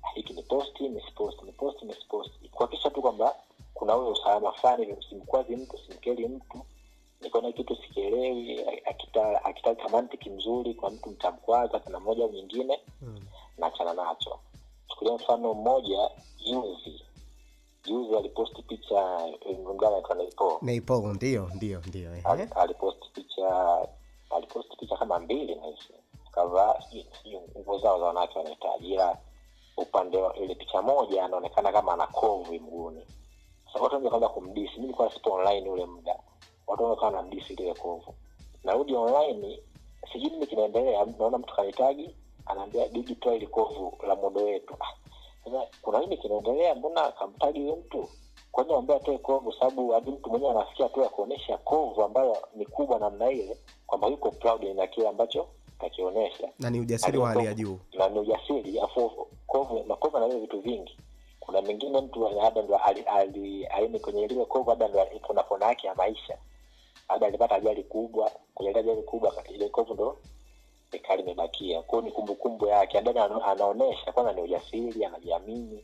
Ah, 0.04 0.12
hiki 0.16 0.34
ni 0.34 0.44
posti 0.44 0.90
nisiposti 0.90 1.46
ni 1.46 1.52
posti 1.52 1.86
nisiposti 1.86 2.50
kuhakikisha 2.50 2.90
tu 2.90 3.02
kwamba 3.02 3.36
kuna 3.74 3.98
ule 3.98 4.10
usalama 4.10 4.52
fulani 4.52 4.94
usimkwazi 4.94 5.56
mtu 5.56 5.78
simkeli 5.78 6.28
mtu. 6.28 6.66
Nikaona 7.22 7.52
kitu 7.52 7.76
sikielewi 7.76 8.66
akita 8.86 9.46
akitaka 9.46 9.90
mantiki 9.90 10.30
mzuri 10.30 10.74
kwa 10.74 10.90
mtu 10.92 11.10
mtamkwaza 11.10 11.80
kuna 11.80 12.00
moja 12.00 12.24
au 12.24 12.32
nyingine. 12.32 12.80
Mm. 13.02 13.20
naachana 13.58 13.94
nacho. 13.94 14.40
Chukulia 14.88 15.14
mfano 15.14 15.54
mmoja 15.54 16.10
juzi 16.46 17.04
juzi 17.86 18.15
aliposti 18.17 18.62
picha 18.63 19.20
mgana 19.74 20.10
anaitwa 20.10 20.58
Naipo 20.62 20.94
naipo 20.94 21.13
ndio 21.13 21.50
ndio 21.56 21.80
ndio. 21.88 22.12
Ali- 22.24 22.48
aliposti 22.56 23.10
picha 23.13 23.78
aliposti 24.30 24.78
picha 24.78 24.98
kama 24.98 25.20
mbili 25.20 25.56
nahisi 25.56 25.94
kavaa 26.32 26.76
nguo 27.60 27.78
zao 27.78 28.00
za 28.00 28.06
wanawake 28.06 28.38
wanahitaji 28.39 28.94
ila 28.94 29.17
upande 29.78 30.17
wa 30.17 30.36
ile 30.36 30.56
picha 30.56 30.82
moja 30.82 31.26
anaonekana 31.26 31.72
kama 31.72 31.94
ana 31.94 32.08
kovu 32.08 32.54
mguuni. 32.54 33.02
Sasa 33.65 33.80
watu 33.84 33.96
wengi 33.96 34.06
wakaanza 34.06 34.30
kumdisi 34.30 34.74
mi 34.76 34.82
nilikuwa 34.82 35.12
sipo 35.13 35.32
online 35.34 35.70
ule 35.70 35.86
muda. 35.86 36.20
Watu 36.67 36.84
wengi 36.84 36.96
wakawa 36.96 37.12
namdisi 37.12 37.56
lile 37.56 37.74
kovu. 37.74 38.13
Narudi 38.63 38.96
online 38.96 39.60
sijui 40.13 40.30
nini 40.30 40.48
kinaendelea 40.48 41.06
naona 41.06 41.38
mtu 41.38 41.56
kanitagi 41.56 42.15
anaambia 42.46 42.88
digi 42.88 43.15
toa 43.15 43.39
kovu 43.39 43.98
la 44.08 44.15
modo 44.15 44.44
wetu. 44.44 44.74
Ah, 44.80 44.94
sasa 45.46 45.68
kuna 45.82 46.00
nini 46.00 46.18
kinaendelea 46.18 46.76
mbona 46.76 47.12
kamtagi 47.12 47.60
huyo 47.60 47.76
mtu? 47.76 48.10
Kwani 48.52 48.74
ambaye 48.74 49.00
atoe 49.00 49.18
kovu 49.18 49.54
sababu 49.54 49.90
hadi 49.92 50.12
mtu 50.12 50.30
mwenyewe 50.30 50.52
anafikia 50.52 50.90
tu 50.90 51.02
ya 51.02 51.10
kuonyesha 51.10 51.58
kovu 51.58 52.04
ambayo 52.04 52.38
ni 52.56 52.66
kubwa 52.66 53.00
namna 53.00 53.32
ile 53.32 53.58
kwamba 53.88 54.08
yuko 54.08 54.32
proud 54.32 54.64
na 54.64 54.88
kile 54.88 55.08
ambacho 55.08 55.48
kakionyesha 55.80 56.50
na 56.60 56.70
ni 56.70 56.80
ujasiri 56.80 57.18
wa 57.18 57.28
hali 57.30 57.46
ya 57.46 57.54
juu. 57.54 57.80
Na 57.94 58.10
ni 58.10 58.20
ujasiri 58.20 58.80
afu 58.80 59.28
kovu 59.48 59.84
makovu 59.88 60.20
na 60.20 60.28
vitu 60.28 60.60
vingi. 60.62 60.98
Kuna 61.40 61.62
mengine 61.62 62.02
mtu 62.02 62.30
labda 62.30 62.62
ndo 62.62 62.76
ali- 62.78 63.02
ali- 63.02 63.66
aini 63.68 64.00
kwenye 64.00 64.28
lile 64.28 64.46
kovu 64.46 64.70
labda 64.70 64.88
ndo 64.88 65.06
kuna 65.28 65.44
kona 65.44 65.66
yake 65.66 65.88
ya 65.88 65.96
maisha. 65.96 66.38
Labda 67.10 67.28
alipata 67.28 67.56
ajali 67.56 67.84
kubwa 67.84 68.32
kwenye 68.56 68.72
ajali 68.80 69.02
kubwa 69.04 69.34
ile 69.50 69.70
kovu 69.70 69.94
ndo 69.94 70.18
ikali 70.98 71.22
imebakia. 71.24 71.82
Kwao 71.82 72.02
ni 72.02 72.12
kumbukumbu 72.12 72.66
yake. 72.68 72.98
Adani 72.98 73.20
anaonyesha 73.46 74.12
kwanza 74.12 74.34
ni 74.34 74.42
ujasiri 74.42 75.06
anajiamini. 75.06 75.84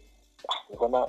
Ah, 0.49 0.57
nikaona 0.69 1.07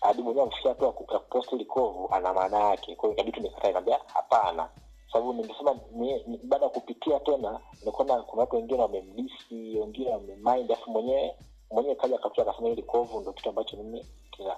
hadi 0.00 0.22
mwenyewe 0.22 0.42
amefikia 0.46 0.70
hatua 0.70 0.86
ya 0.86 1.18
kuposti 1.18 1.56
likovu 1.56 2.08
ana 2.12 2.34
maana 2.34 2.58
yake. 2.70 2.94
Kwao 2.96 3.12
ikabidi 3.12 3.36
tu 3.36 3.42
nikataa 3.42 3.68
nikamwambia 3.68 4.00
hapana. 4.14 4.68
Sababu 5.12 5.32
nimesema 5.32 5.76
ni- 5.92 6.22
ni- 6.26 6.40
baada 6.42 6.64
ya 6.64 6.70
kupitia 6.70 7.20
tena 7.20 7.60
nikaona 7.84 8.22
kuna 8.22 8.40
watu 8.40 8.56
wengine 8.56 8.82
wamemdisi 8.82 9.78
wengine 9.78 10.10
wamemind 10.10 10.72
afu 10.72 10.90
mwenyewe 10.90 11.34
mwenyewe 11.70 11.94
kaja 11.94 12.16
akafikia 12.16 12.44
akasema 12.44 12.68
hili 12.68 12.82
kovu 12.82 13.20
ndo 13.20 13.32
kitu 13.32 13.48
ambacho 13.48 13.76
mimi 13.76 14.06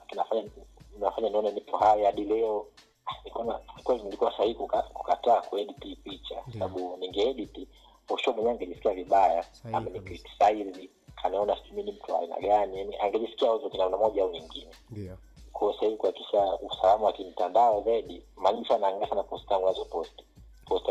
kinafanya 0.09 0.45
nafanya 0.99 1.29
nione 1.31 1.51
nipo 1.51 1.77
hai 1.77 2.05
hadi 2.05 2.25
leo. 2.25 2.67
Ah, 3.07 3.15
nikaona 3.25 3.61
kweli 3.85 4.03
nilikuwa 4.03 4.37
sahihi 4.37 4.55
kukataa 4.95 5.41
kuedit 5.41 5.85
hii 5.85 5.97
picha. 5.97 6.43
Sababu 6.53 6.97
ningeedit 6.97 7.69
sure 8.17 8.33
mwenyewe 8.33 8.55
angejisikia 8.55 8.95
vibaya. 8.95 9.45
Ama 9.73 9.91
nikritisize 9.91 10.89
kanaona 11.23 11.57
sijui 11.65 11.83
ni 11.83 11.93
mtu 11.93 12.17
aina 12.17 12.41
gani 12.41 12.79
yani 12.79 12.97
angejisikia 12.97 13.53
uzo 13.53 13.71
kinamna 13.71 13.97
moja 13.97 14.23
au 14.23 14.31
nyingine. 14.33 14.71
Ndio. 14.91 15.17
Kwa 15.53 15.75
sasa 15.75 15.91
kuhakikisha 15.97 16.59
usalama 16.71 17.05
wa 17.05 17.13
kimtandao 17.13 17.83
zaidi 17.83 18.23
maanisha 18.37 18.75
anaangalia 18.75 19.09
sana 19.09 19.23
posti 19.23 19.49
tangu 19.49 19.67
nazo 19.67 19.85
posti. 19.85 20.25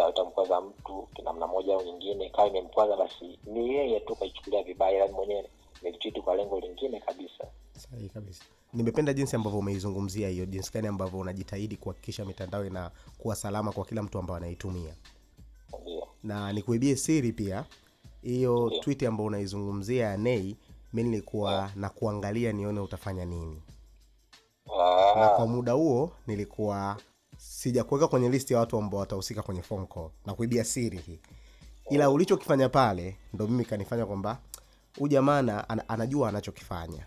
Utamkwaza 0.10 0.62
mtu 0.62 1.08
kinamna 1.16 1.48
moja 1.48 1.74
au 1.76 1.82
nyingine 1.84 2.30
kawa 2.30 2.48
imemkwaza 2.48 2.98
basi 2.98 3.40
ni 3.46 3.74
yeye 3.74 4.00
tu 4.00 4.16
kaichukulia 4.16 4.64
vibaya 4.64 5.00
yani 5.00 5.14
mwenyewe 5.14 5.50
nilitwitu 5.82 6.24
kwa 6.24 6.36
lengo 6.36 6.60
lingine 6.60 7.00
kabisa. 7.00 7.48
Sahihi 7.78 8.10
kabisa. 8.10 8.44
Nimependa 8.74 9.14
jinsi 9.14 9.36
ambavyo 9.36 9.60
umeizungumzia 9.60 10.30
hiyo 10.30 10.46
jinsi 10.46 10.72
gani 10.74 10.88
ambavyo 10.88 11.20
unajitahidi 11.20 11.78
kuhakikisha 11.78 12.26
mitandao 12.26 12.66
inakuwa 12.66 13.36
salama 13.36 13.72
kwa 13.72 13.86
kila 13.86 14.04
mtu 14.04 14.20
ambao 14.20 14.36
anaitumia 14.36 14.94
na 16.28 16.54
nikuibie 16.54 16.96
siri 16.96 17.32
pia 17.34 17.66
hiyo 18.22 18.66
Ndio. 18.68 18.80
tweet 18.80 19.04
ambayo 19.04 19.28
unaizungumzia 19.28 20.08
ya 20.08 20.18
nei 20.18 20.58
mi 20.94 21.04
nilikuwa 21.04 21.72
na 21.76 21.90
kuangalia 21.90 22.52
nione 22.52 22.80
utafanya 22.80 23.26
nini. 23.26 23.62
Na 25.16 25.26
Ah, 25.26 25.30
kwa 25.36 25.48
muda 25.48 25.72
huo 25.72 26.12
nilikuwa 26.28 26.98
sijakuweka 27.38 28.08
kwenye 28.08 28.30
listi 28.30 28.54
ya 28.54 28.60
watu 28.60 28.78
ambao 28.78 29.00
watahusika 29.00 29.42
kwenye 29.42 29.62
phone 29.62 29.86
call. 29.94 30.10
Na 30.26 30.34
kuibia 30.34 30.64
siri 30.64 30.98
hii. 30.98 31.20
Ila 31.90 32.10
ulichokifanya 32.10 32.70
pale 32.70 33.18
ndo 33.34 33.48
mimi 33.48 33.66
kanifanya 33.66 34.06
kwamba 34.06 34.38
huu 35.00 35.08
jamaa 35.08 35.38
ana- 35.68 35.90
anajua 35.90 36.30
anachokifanya. 36.30 37.06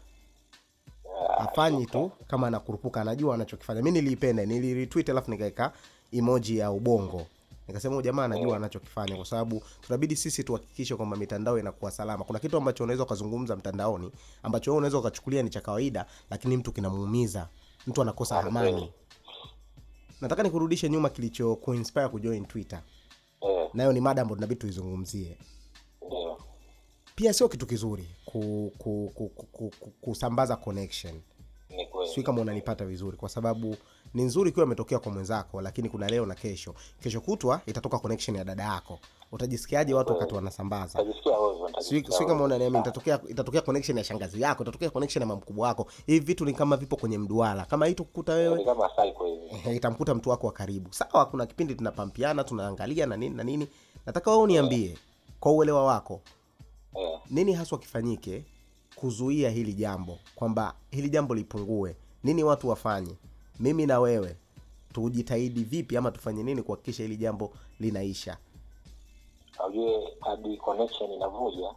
Afanyi 1.39 1.87
tu 1.87 2.13
kama 2.27 2.47
anakurupuka 2.47 3.01
anajua 3.01 3.35
anachokifanya. 3.35 3.83
Mi 3.83 3.91
niliipenda 3.91 4.47
niliretweet 4.47 5.09
alafu 5.09 5.31
nikaweka 5.31 5.73
emoji 6.13 6.59
ya 6.59 6.71
ubongo 6.71 7.27
nikasema 7.71 7.95
huyu 7.95 8.05
jamaa 8.05 8.25
anajua 8.25 8.57
anachokifanya 8.57 9.17
kwa 9.17 9.25
sababu 9.25 9.63
tunabidi 9.81 10.17
sisi 10.17 10.45
tuhakikishe 10.45 10.97
kwamba 10.97 11.17
mitandao 11.17 11.59
inakuwa 11.59 11.91
salama. 11.91 12.25
Kuna 12.25 12.39
kitu 12.39 12.57
ambacho 12.57 12.85
unaweza 12.85 13.03
ukazungumza 13.03 13.57
mtandaoni 13.57 14.11
ambacho 14.43 14.71
wewe 14.71 14.79
unaweza 14.79 14.99
ukachukulia 14.99 15.43
ni 15.43 15.51
cha 15.51 15.61
kawaida 15.61 16.07
lakini 16.31 16.57
mtu 16.57 16.73
kinamuumiza. 16.73 17.49
Mtu 17.87 18.03
anakosa 18.03 18.41
amani. 18.41 18.93
nataka 20.21 20.43
nikurudishe 20.43 20.89
nyuma 20.89 21.09
kilicho 21.09 21.57
kuinspire 21.57 22.09
kujoin 22.09 22.45
twitter. 22.47 22.83
Eh, 23.41 23.71
nayo 23.75 23.93
ni 23.93 24.01
mada 24.01 24.23
ambayo 24.23 24.37
tunabidi 24.37 24.61
tuizungumzie. 24.61 25.39
Pia 27.15 27.33
sio 27.33 27.49
kitu 27.49 27.67
kizuri 27.67 28.09
ku, 28.25 28.73
ku, 28.79 29.13
ku, 29.15 29.29
ku, 29.29 29.45
ku, 29.53 29.71
ku, 29.81 29.91
kusambaza 30.01 30.57
connection. 30.57 31.21
Sijui 32.09 32.25
kama 32.25 32.41
unanipata 32.41 32.85
vizuri 32.87 33.17
kwa 33.17 33.29
sababu 33.29 33.77
ni 34.15 34.23
nzuri 34.23 34.51
ikiwa 34.51 34.67
imetokea 34.67 34.99
kwa 34.99 35.13
mwenzako 35.13 35.61
lakini 35.61 35.89
kuna 35.89 36.09
leo 36.09 36.27
na 36.27 36.35
kesho. 36.35 36.75
Kesho 37.03 37.21
kutwa 37.21 37.61
itatoka 37.67 37.99
connection 37.99 38.37
ya 38.37 38.45
dada 38.45 38.63
yako. 38.63 38.99
Utajisikiaje 39.33 39.95
watu 39.95 40.13
wakati 40.13 40.35
wanasambaza? 40.35 41.05
Sijui 41.79 42.03
kama 42.27 42.45
unaniamini 42.45 42.81
itatokea 42.81 43.21
itatokea 43.29 43.61
connection 43.61 43.99
ya 43.99 44.05
shangazi 44.05 44.41
yako 44.41 44.63
itatokea 44.63 44.91
connection 44.91 45.21
ya 45.23 45.27
mamkubwa 45.27 45.69
wako. 45.69 45.87
Hivi 46.07 46.27
vitu 46.27 46.45
ni 46.45 46.53
kama 46.53 46.77
vipo 46.77 46.97
kwenye 46.97 47.19
mduara. 47.19 47.65
Kama 47.65 47.87
hii 47.87 47.95
tukukuta 47.95 48.33
wewe 48.33 48.67
ehe, 49.53 49.77
itamkuta 49.77 50.15
mtu 50.15 50.31
wako 50.31 50.47
wa 50.47 50.53
karibu. 50.53 50.93
Sawa 50.93 51.27
kuna 51.27 51.47
kipindi 51.47 51.75
tunapampiana 51.75 52.45
tunaangalia 52.45 53.07
na 53.07 53.17
nini 53.17 53.37
na 53.37 53.45
nini. 53.45 53.69
Nataka 54.07 54.31
wewe 54.31 54.43
uniambie 54.43 54.99
kwa 55.41 55.53
uelewa 55.53 55.85
wako 55.85 56.21
eh, 56.97 57.19
nini 57.31 57.53
haswa 57.53 57.79
kifanyike 57.79 58.45
kuzuia 58.95 59.51
hili 59.51 59.75
jambo? 59.75 60.19
Kwamba 60.35 60.75
hili 60.91 61.11
jambo 61.11 61.35
lipungue. 61.35 61.97
Nini 62.25 62.45
watu 62.45 62.69
wafanye 62.69 63.15
mimi 63.61 63.87
na 63.87 64.01
wewe 64.01 64.37
tujitahidi 64.93 65.65
vipi 65.65 65.97
ama 65.97 66.11
tufanye 66.11 66.43
nini 66.43 66.63
kuhakikisha 66.63 67.03
hili 67.03 67.17
jambo 67.17 67.53
linaisha? 67.81 68.37
Ujue 69.69 70.17
hadi 70.21 70.57
connection 70.57 71.11
inavuja 71.13 71.75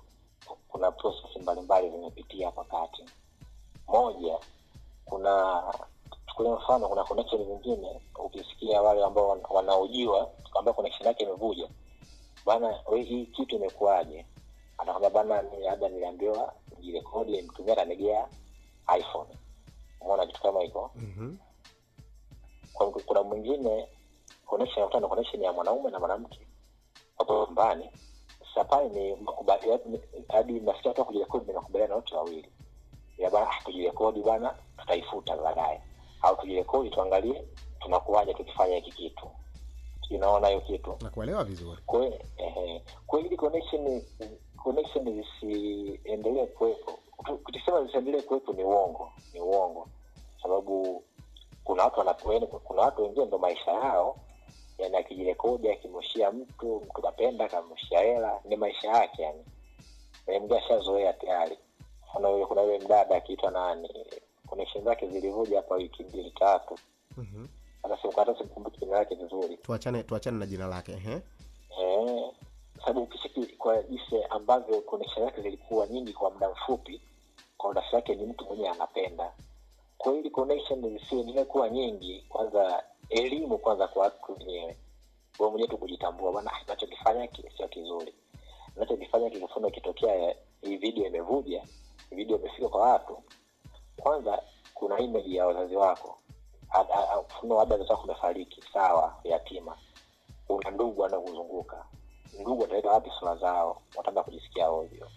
kuna 0.68 0.92
process 0.92 1.42
mbalimbali 1.42 1.90
zimepitia 1.90 2.46
hapa 2.46 2.64
kati. 2.64 3.04
Moja 3.88 4.38
kuna 5.06 5.64
chukulia 6.28 6.56
mfano 6.56 6.88
kuna 6.90 7.04
connection 7.04 7.46
zingine 7.46 8.02
ukisikia 8.26 8.82
wale 8.82 9.04
ambao 9.04 9.30
wana- 9.30 9.48
wanaojiwa 9.50 10.32
ambao 10.60 10.74
connection 10.74 11.08
yake 11.08 11.24
imevuja 11.24 11.70
bana 12.46 12.80
hii 13.06 13.26
kitu 13.26 13.56
imekuwaje? 13.56 14.26
Anakwambia 14.78 15.10
bana 15.10 15.42
labda 15.42 15.90
niliambiwa 15.90 16.54
jirekodi 16.82 17.42
mtumia 17.42 17.74
atanegea 17.74 18.28
iphone. 19.00 19.30
Umeona 20.02 20.26
kitu 20.26 20.42
kama 20.42 20.62
hiko? 20.62 20.92
Mm-hmm. 20.96 21.38
Kwa- 22.92 23.02
kuna 23.02 23.24
mwingine 23.24 23.88
connection 24.46 24.78
anakuta 24.78 25.00
na 25.00 25.08
connection 25.08 25.42
ya 25.44 25.54
mwanaume 25.54 25.92
na 25.92 26.00
mwanamke. 26.00 26.48
Hapo 27.18 27.34
nyumbani 27.46 27.90
sasa 28.40 28.64
pale 28.64 28.90
ni 28.90 29.18
hadi 30.30 30.60
nafikia 30.60 30.92
hata 30.92 31.04
kujirekodi 31.04 31.46
ni 31.46 31.54
makubaliano 31.54 31.96
wote 31.96 32.16
wawili 32.16 32.50
ya 33.18 33.30
bana 33.30 33.50
ah, 33.50 33.64
tujirekodi 33.64 34.22
bana 34.22 34.56
tutaifuta 34.78 35.38
baadaye. 35.38 35.82
Au 36.22 36.36
tujirekodi 36.36 36.90
tuangalie 36.90 37.44
tunakuwaje 37.80 38.34
tukifanya 38.34 38.76
hiki 38.76 38.92
kitu. 38.92 39.28
Unaona 40.12 40.48
hiyo 40.48 40.62
kitu? 40.62 40.98
Nakuelewa 41.02 41.44
vizuri. 41.44 41.82
Kwa 41.86 42.06
eh, 42.38 42.82
kwa 43.08 43.20
ili 43.20 43.38
connection 43.38 44.02
connection 44.64 45.06
zisiendelee 45.24 46.46
kuwepo. 46.46 47.00
Tukisema 47.46 47.84
zisiendelee 47.86 48.22
kuwepo 48.22 48.54
ni 48.54 48.64
uongo 48.64 49.12
ni 49.34 49.40
uongo. 49.42 49.88
Sababu 50.42 51.04
kuna 51.64 51.84
watu 51.84 52.00
wana- 52.00 52.16
yaani 52.34 52.48
kuna 52.48 52.82
watu 52.82 53.04
wengine 53.04 53.26
ndo 53.26 53.38
maisha 53.38 53.72
yao 53.72 54.18
yani 54.78 54.98
akijirekodi 54.98 55.70
akimrushia 55.72 56.32
mtu 56.32 56.82
mtu 56.86 57.02
kapenda 57.02 57.46
akamrushia 57.46 58.00
hela 58.00 58.40
ni 58.46 58.56
maisha 58.56 58.88
yake 58.90 59.22
yani. 59.22 59.46
Eh, 60.28 60.40
mwingine 60.40 60.60
ashazoea 60.60 61.14
tayari. 61.14 61.58
Kuna 62.14 62.30
yule- 62.30 62.46
kuna 62.46 62.62
yule 62.62 62.80
mdada 62.80 63.16
akiitwa 63.16 63.52
nani 63.52 63.90
connection 64.48 64.84
zake 64.84 65.08
zilivuja 65.08 65.58
hapa 65.58 65.76
wiki 65.76 66.04
mbili 66.04 66.32
tatu. 66.32 66.80
Mm-hmm. 67.18 67.48
hata 67.84 67.98
siku- 68.02 68.20
hata 68.20 68.38
sikumbuki 68.38 68.80
jina 68.80 68.98
lake 68.98 69.16
vizuri. 69.16 69.58
Tuachane 69.58 70.04
tuachane 70.04 70.38
na 70.38 70.46
jina 70.46 70.68
lake 70.68 70.92
ehe. 70.92 71.22
Eh, 71.82 72.32
sababu 72.80 73.02
ukishiki 73.04 73.46
kwa 73.46 73.84
jinsi 73.84 74.24
ambavyo 74.30 74.82
connection 74.82 75.26
zake 75.26 75.42
zilikuwa 75.42 75.88
nyingi 75.88 76.14
kwa 76.14 76.32
muda 76.32 76.50
mfupi 76.50 77.02
kwa 77.58 77.74
dasi 77.74 77.96
yake 77.96 78.16
ni 78.16 78.26
mtu 78.26 78.46
mwenyewe 78.46 78.70
anapenda 78.70 79.32
kwa 80.04 80.14
ili 80.14 80.30
connection 80.30 80.98
zisiendelee 81.00 81.44
kuwa 81.46 81.70
nyingi. 81.70 82.26
Kwanza 82.30 82.84
elimu 83.10 83.58
kwanza 83.58 83.88
kwa 83.88 84.04
watu 84.04 84.32
wenyewe 84.34 84.78
wewe 85.40 85.52
mwenyewe 85.52 85.70
tu 85.70 85.78
kujitambua 85.78 86.32
bwana 86.32 86.52
ah, 86.54 86.64
nachokifanya 86.68 87.30
sio 87.58 87.68
kizuri. 87.68 88.14
Nachokifanya 88.76 89.30
kikifuna 89.30 89.68
ikitokea 89.68 90.36
hii 90.62 90.78
video 90.78 91.08
imevuja 91.08 91.64
video 92.12 92.38
imefika 92.38 92.70
kwa 92.70 92.82
watu. 92.82 93.24
Kwanza 93.98 94.44
kuna 94.74 95.00
image 95.00 95.36
ya 95.36 95.48
wazazi 95.48 95.76
wako. 95.76 96.18
Mfano 97.26 97.56
labda 97.58 97.76
wazazi 97.76 97.92
wako 97.92 98.04
umefariki 98.04 98.62
sawa 98.74 99.20
yatima. 99.24 99.78
Una 100.50 100.72
ndugu 100.72 101.06
anakuzunguka, 101.06 101.86
ndugu 102.42 102.64
ataweka 102.64 102.92
wapi 102.92 103.12
sura 103.20 103.36
zao? 103.36 103.82
Wataanza 103.96 104.24
kujisikia 104.24 104.70
ovyo. 104.70 105.08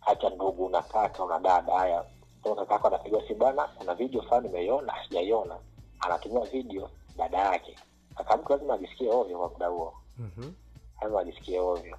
Hata 0.00 0.30
ndugu 0.30 0.66
una 0.66 0.82
kaka 0.82 1.24
una 1.24 1.38
dada 1.38 1.72
haya 1.78 2.04
Kama 2.46 2.56
kakako 2.56 2.86
anapiga 2.88 3.22
si 3.28 3.34
bwana 3.34 3.64
kuna 3.78 3.94
video 3.94 4.22
fulani 4.22 4.48
nimeiona 4.48 4.94
sijaiona. 5.08 5.58
Anatumia 6.00 6.40
video 6.44 6.90
dada 7.16 7.38
yake. 7.38 7.76
Kaka 8.14 8.38
lazima 8.48 8.74
ajisikie 8.74 9.10
ovyo 9.10 9.38
kwa 9.38 9.48
muda 9.50 9.66
huo. 9.66 9.94
Mm-hmm. 10.18 10.54
lazima 11.00 11.20
ajisikie 11.20 11.60
ovyo. 11.60 11.98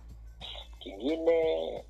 Kingine 0.79 1.85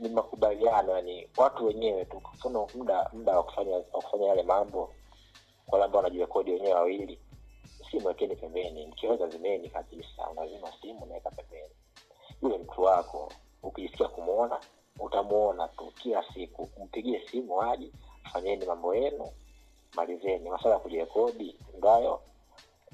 ni 0.00 0.08
makubaliano 0.08 0.92
yani 0.92 1.28
watu 1.36 1.66
wenyewe 1.66 2.04
tu. 2.04 2.22
Mfano 2.34 2.66
muda 2.74 3.10
muda 3.12 3.36
wa 3.36 3.42
kufanya 3.42 3.76
wa 3.76 3.82
kufanya 3.82 4.26
yale 4.26 4.42
mambo 4.42 4.94
kwa 5.66 5.78
wale 5.78 5.84
ambao 5.84 6.02
wanajirekodi 6.02 6.50
wenyewe 6.52 6.74
wawili 6.74 7.18
simu 7.90 8.06
wekeni 8.06 8.36
pembeni. 8.36 8.86
Mkiweza 8.86 9.28
zimeni 9.28 9.68
kabisa 9.70 10.30
unazima 10.30 10.72
simu 10.80 11.00
unaweka 11.00 11.30
pembeni. 11.30 11.74
Yule 12.42 12.58
mtu 12.58 12.82
wako 12.82 13.32
ukijisikia 13.62 14.08
kumwona 14.08 14.60
utamuona 14.98 15.68
tu 15.68 15.92
kila 16.02 16.24
siku. 16.34 16.68
Mpigie 16.84 17.28
simu 17.30 17.62
aje 17.62 17.90
fanyeni 18.32 18.66
mambo 18.66 18.94
yenu 18.94 19.28
malizeni. 19.94 20.50
Masala 20.50 20.74
ya 20.74 20.80
kujirekodi 20.80 21.56
ndayo 21.78 22.20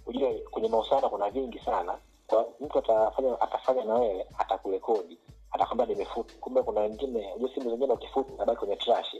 ujue 0.06 0.34
kwenye 0.50 0.68
mahusiano 0.68 1.10
kuna 1.10 1.30
vingi 1.30 1.58
sana. 1.58 1.98
Kwa 2.26 2.46
mtu 2.60 2.78
atafanya 2.78 3.40
atafanya 3.40 3.84
na 3.84 3.94
wewe 3.94 4.26
atakurekodi 4.38 5.18
atakwambia 5.52 5.86
nimefuta 5.86 6.34
kumbe 6.40 6.62
kuna 6.62 6.80
wengine 6.80 7.32
ujue 7.36 7.50
simu 7.54 7.70
zingine 7.70 7.92
ukifuta 7.92 8.32
nabaki 8.38 8.58
kwenye 8.58 8.76
trash. 8.76 9.16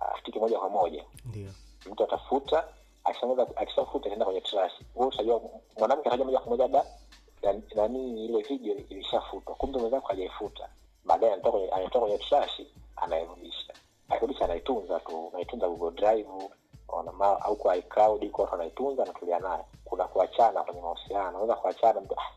Afutiki 0.00 0.38
moja 0.38 0.58
kwa 0.58 0.68
moja. 0.68 1.04
Ndio 1.24 1.50
mtu 1.90 2.04
atafuta 2.04 2.68
akishafuta 3.56 3.98
itaenda 4.06 4.24
kwenye 4.24 4.40
trash. 4.40 4.72
Wewe 4.94 5.08
utajua 5.08 5.40
mwanamke 5.78 6.08
atajua 6.08 6.26
moja 6.26 6.38
kwa 6.38 6.50
moja 6.56 6.68
da 6.68 6.84
nani 7.76 8.24
ile 8.24 8.42
video 8.42 8.74
ilishafutwa 8.88 9.54
kumbe 9.54 9.78
mwenzako 9.78 10.08
hajaifuta 10.08 10.68
baadaye 11.06 11.32
anatoka 11.32 11.52
kwenye 11.58 11.68
anatoka 11.72 12.00
kwenye 12.00 12.18
trash 12.18 12.62
anairudisha. 12.96 13.72
Akirudisha 14.08 14.44
anaitunza 14.44 15.00
tu 15.00 15.30
anaitunza 15.34 15.68
google 15.68 15.90
drive 16.00 16.28
au 17.40 17.56
kwa 17.56 17.76
icloud 17.76 18.22
iko 18.22 18.42
watu 18.42 18.54
anaitunza 18.54 19.02
anatulia 19.02 19.38
naye 19.38 19.64
kuna 19.84 20.04
kuachana 20.04 20.62
kwenye 20.64 20.80
mahusiano 20.80 21.28
unaweza 21.28 21.54
kuachana 21.54 22.02
"Ah, 22.16 22.32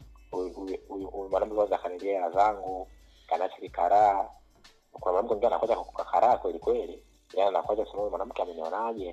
mwanamke 1.30 1.56
kwanza 1.56 1.76
akanilea 1.76 2.14
hela 2.14 2.30
zangu 2.32 2.88
kanacha 3.28 3.56
kikaraa. 3.58 4.30
Kuna 4.94 5.12
mwanamke 5.12 5.28
mwingine 5.34 5.48
anakuja 5.48 5.76
kukakaraa 5.76 6.38
kweli 6.38 6.60
kweli. 6.60 7.04
Yani 7.34 7.48
anakuacha 7.50 7.86
sema 7.92 8.10
mwanamke 8.10 8.42
amenionaje? 8.42 9.06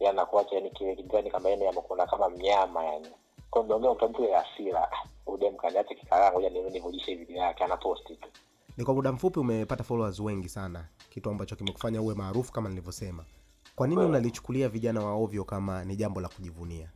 Yani 0.00 0.18
anakuacha 0.18 0.54
yani 0.54 0.70
kile 0.70 0.94
gani 0.94 1.30
kama 1.30 1.48
yeye 1.48 1.68
amekuona 1.68 2.06
kama 2.06 2.28
mnyama 2.28 2.84
yani. 2.84 3.08
Kwa 3.50 3.62
mdomo 3.62 3.94
mtu 3.94 4.08
mtu 4.08 4.24
ya 4.24 4.40
hasira 4.42 4.90
udem 5.26 5.56
kaniache 5.56 5.94
kikaraa 5.94 6.32
ngoja 6.32 6.50
niwe 6.50 6.70
nivulishe 6.70 7.14
video 7.14 7.36
yake 7.36 7.64
anaposti 7.64 8.16
tu 8.16 8.28
ni 8.76 8.84
kwa 8.84 8.94
muda 8.94 9.12
mfupi 9.12 9.38
umepata 9.40 9.84
followers 9.84 10.20
wengi 10.20 10.48
sana. 10.48 10.88
Kitu 11.10 11.30
ambacho 11.30 11.56
kimekufanya 11.56 12.02
uwe 12.02 12.14
maarufu 12.14 12.52
kama 12.52 12.68
nilivyosema. 12.68 13.24
Kwa 13.76 13.86
nini 13.88 14.00
unalichukulia 14.04 14.68
vijana 14.68 15.00
wa 15.04 15.12
ovyo 15.14 15.44
kama 15.44 15.84
ni 15.84 15.96
jambo 15.96 16.20
la 16.20 16.28
kujivunia? 16.28 16.90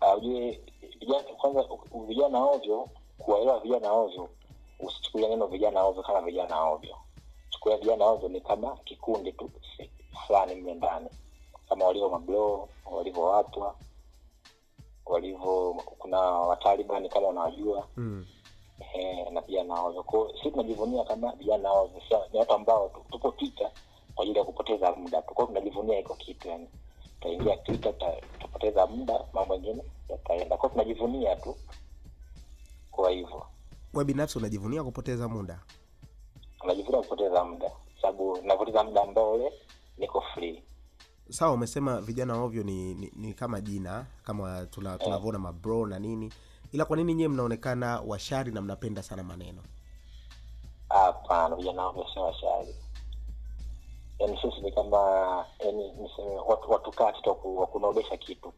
Ah, 0.00 0.16
ujue 0.16 0.60
vijana 1.00 1.22
kwanza 1.40 1.64
vijana 2.08 2.44
ovyo 2.44 2.88
kuwaelewa 3.18 3.60
vijana 3.60 3.92
ovyo 3.92 4.28
usichukulia 4.80 5.28
neno 5.28 5.46
vijana 5.46 5.82
ovyo 5.82 6.02
kama 6.02 6.20
vijana 6.22 6.60
ovyo. 6.64 6.96
Chukulia 7.50 7.78
vijana 7.78 8.04
ovyo 8.04 8.28
ni 8.28 8.40
kama 8.40 8.76
kikundi 8.76 9.32
tu 9.32 9.50
fulani 10.26 10.54
mle 10.54 10.74
ndani. 10.74 11.08
Kama 11.68 11.84
walivyo 11.84 12.08
mablo, 12.10 12.68
walivyo 12.92 13.22
watwa, 13.22 13.76
walivyo 15.06 15.74
kuna 15.98 16.18
watalibani 16.20 17.08
kama 17.08 17.28
unawajua. 17.28 17.88
Mm. 17.96 18.26
Eh, 18.94 19.32
na 19.32 19.40
vijana 19.40 19.80
ovyo 19.82 20.02
kwao 20.02 20.32
si 20.42 20.50
tunajivunia 20.50 21.04
kama 21.04 21.32
vijana 21.32 21.72
ovyo 21.72 22.00
ni 22.32 22.38
watu 22.38 22.52
ambao 22.52 22.88
tu- 22.88 23.04
tupo 23.10 23.30
twitter 23.30 23.70
kwa 24.14 24.22
ajili 24.22 24.38
ya 24.38 24.44
kupoteza 24.44 24.92
muda 24.92 25.22
tu. 25.22 25.34
Kwao 25.34 25.46
tunajivunia 25.46 25.98
iko 25.98 26.14
kitu 26.14 26.48
yani. 26.48 26.68
Tutaingia 27.20 27.56
twitter 27.56 27.94
tutapoteza 28.32 28.86
muda 28.86 29.20
mambo 29.32 29.54
mengine 29.56 29.82
yataenda. 30.08 30.56
Kwao 30.56 30.72
tunajivunia 30.72 31.36
tu 31.36 31.56
kwa 32.90 33.10
hivyo. 33.10 33.46
We 33.94 34.04
binafsi 34.04 34.38
unajivunia 34.38 34.84
kupoteza 34.84 35.28
muda? 35.28 35.60
Unajivunia 36.64 37.00
kupoteza 37.02 37.44
muda. 37.44 37.70
Sababu 38.02 38.38
napoteza 38.42 38.84
muda 38.84 39.02
ambao 39.02 39.32
ule 39.32 39.52
niko 39.98 40.20
free. 40.34 40.62
Sawa 41.30 41.52
umesema 41.52 42.00
vijana 42.00 42.42
ovyo 42.42 42.62
ni, 42.62 42.94
ni, 42.94 43.12
ni 43.16 43.34
kama 43.34 43.60
jina 43.60 44.06
kama 44.24 44.66
tuna- 44.66 44.98
tunavyoona 44.98 45.38
mabro 45.38 45.86
na 45.86 45.98
nini 45.98 46.32
ila 46.74 46.84
kwa 46.84 46.96
nini 46.96 47.14
nyiwe 47.14 47.28
mnaonekana 47.28 48.00
washari 48.06 48.52
na 48.52 48.60
mnapenda 48.60 49.02
sana 49.02 49.22
maneno? 49.22 49.62
Hapana 50.88 51.56
vijana 51.56 51.86
wangu 51.86 52.06
sio 52.14 52.22
washari. 52.22 52.74
Yaani 54.18 54.38
sisi 54.42 54.60
ni 54.60 54.72
kama 54.72 54.96
yaani 55.64 55.92
niseme 55.92 56.36
watu, 56.46 56.70
watu 56.70 56.90
kati 56.90 57.28
waku- 57.28 57.58
kitu. 58.16 58.52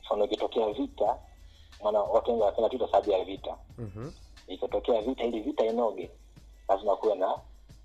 Mfano 0.00 0.24
ikitokea 0.24 0.72
vita 0.72 1.16
maana 1.84 1.98
watu 2.00 2.30
wengi 2.30 2.42
wanapenda 2.42 2.68
tu 2.70 2.78
sababu 2.86 3.10
ya 3.10 3.24
vita. 3.24 3.56
Mm-hmm. 3.78 4.12
ikitokea 4.48 5.02
vita 5.02 5.24
ili 5.24 5.40
vita 5.40 5.64
inoge 5.66 6.10
lazima 6.68 6.96
kuwe 6.96 7.14
na 7.14 7.34